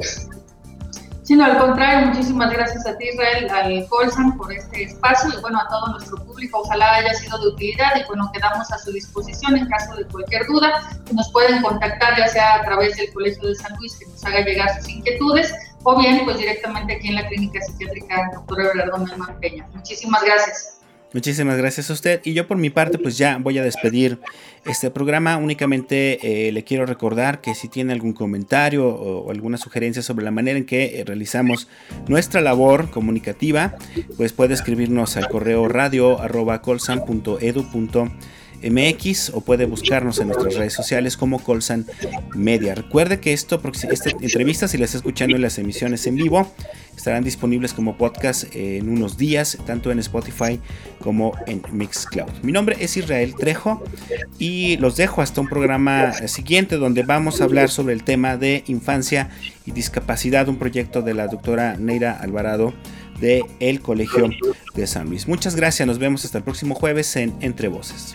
sino 1.30 1.44
al 1.44 1.58
contrario, 1.58 2.08
muchísimas 2.08 2.50
gracias 2.50 2.84
a 2.88 2.98
ti 2.98 3.04
Israel, 3.08 3.48
al 3.50 3.86
Colsan 3.86 4.36
por 4.36 4.52
este 4.52 4.82
espacio 4.82 5.30
y 5.30 5.40
bueno, 5.40 5.60
a 5.60 5.68
todo 5.68 5.92
nuestro 5.92 6.16
público, 6.24 6.58
ojalá 6.58 6.96
haya 6.96 7.14
sido 7.14 7.38
de 7.38 7.50
utilidad 7.50 7.92
y 7.94 8.04
bueno, 8.08 8.28
quedamos 8.34 8.68
a 8.72 8.78
su 8.78 8.90
disposición 8.90 9.56
en 9.56 9.68
caso 9.68 9.94
de 9.94 10.06
cualquier 10.06 10.44
duda, 10.48 10.90
nos 11.12 11.30
pueden 11.30 11.62
contactar 11.62 12.18
ya 12.18 12.26
sea 12.26 12.56
a 12.56 12.62
través 12.64 12.96
del 12.96 13.12
Colegio 13.12 13.46
de 13.46 13.54
San 13.54 13.76
Luis 13.76 13.96
que 13.96 14.06
nos 14.06 14.24
haga 14.24 14.40
llegar 14.40 14.74
sus 14.80 14.88
inquietudes 14.88 15.54
o 15.84 15.96
bien 15.96 16.24
pues 16.24 16.36
directamente 16.36 16.96
aquí 16.96 17.10
en 17.10 17.14
la 17.14 17.28
Clínica 17.28 17.60
Psiquiátrica 17.60 18.32
Doctor 18.34 18.62
Everardo 18.62 18.98
Melman 18.98 19.38
Peña. 19.38 19.68
Muchísimas 19.72 20.24
gracias. 20.24 20.79
Muchísimas 21.12 21.56
gracias 21.58 21.90
a 21.90 21.92
usted. 21.92 22.20
Y 22.24 22.34
yo 22.34 22.46
por 22.46 22.56
mi 22.56 22.70
parte, 22.70 22.96
pues 22.96 23.18
ya 23.18 23.38
voy 23.38 23.58
a 23.58 23.64
despedir 23.64 24.18
este 24.64 24.90
programa. 24.90 25.36
Únicamente 25.38 26.46
eh, 26.48 26.52
le 26.52 26.62
quiero 26.62 26.86
recordar 26.86 27.40
que 27.40 27.56
si 27.56 27.68
tiene 27.68 27.92
algún 27.92 28.12
comentario 28.12 28.86
o, 28.86 29.30
alguna 29.30 29.56
sugerencia 29.56 30.02
sobre 30.02 30.24
la 30.24 30.30
manera 30.30 30.56
en 30.58 30.66
que 30.66 31.00
eh, 31.00 31.04
realizamos 31.04 31.66
nuestra 32.06 32.40
labor 32.40 32.90
comunicativa, 32.90 33.74
pues 34.16 34.32
puede 34.32 34.54
escribirnos 34.54 35.16
al 35.16 35.28
correo 35.28 35.66
radio 35.66 36.20
arroba 36.20 36.62
MX 38.62 39.30
o 39.30 39.40
puede 39.40 39.64
buscarnos 39.64 40.18
en 40.18 40.28
nuestras 40.28 40.54
redes 40.54 40.72
sociales 40.72 41.16
como 41.16 41.42
Colsan 41.42 41.86
Media. 42.34 42.74
Recuerde 42.74 43.20
que 43.20 43.32
esto, 43.32 43.60
esta 43.90 44.10
entrevista, 44.10 44.68
si 44.68 44.78
la 44.78 44.84
está 44.84 44.98
escuchando 44.98 45.36
en 45.36 45.42
las 45.42 45.58
emisiones 45.58 46.06
en 46.06 46.16
vivo, 46.16 46.50
estarán 46.96 47.24
disponibles 47.24 47.72
como 47.72 47.96
podcast 47.96 48.44
en 48.54 48.88
unos 48.88 49.16
días, 49.16 49.58
tanto 49.66 49.90
en 49.90 49.98
Spotify 49.98 50.60
como 50.98 51.32
en 51.46 51.62
Mixcloud. 51.72 52.30
Mi 52.42 52.52
nombre 52.52 52.76
es 52.80 52.96
Israel 52.96 53.34
Trejo 53.34 53.82
y 54.38 54.76
los 54.76 54.96
dejo 54.96 55.22
hasta 55.22 55.40
un 55.40 55.48
programa 55.48 56.12
siguiente 56.28 56.76
donde 56.76 57.02
vamos 57.02 57.40
a 57.40 57.44
hablar 57.44 57.70
sobre 57.70 57.94
el 57.94 58.04
tema 58.04 58.36
de 58.36 58.64
infancia 58.66 59.30
y 59.64 59.72
discapacidad, 59.72 60.48
un 60.48 60.56
proyecto 60.56 61.02
de 61.02 61.14
la 61.14 61.26
doctora 61.26 61.76
Neira 61.78 62.12
Alvarado 62.12 62.74
de 63.20 63.44
Colegio 63.82 64.30
de 64.74 64.86
San 64.86 65.08
Luis. 65.08 65.28
Muchas 65.28 65.56
gracias, 65.56 65.86
nos 65.86 65.98
vemos 65.98 66.24
hasta 66.24 66.38
el 66.38 66.44
próximo 66.44 66.74
jueves 66.74 67.16
en 67.16 67.34
Entre 67.40 67.68
Voces. 67.68 68.14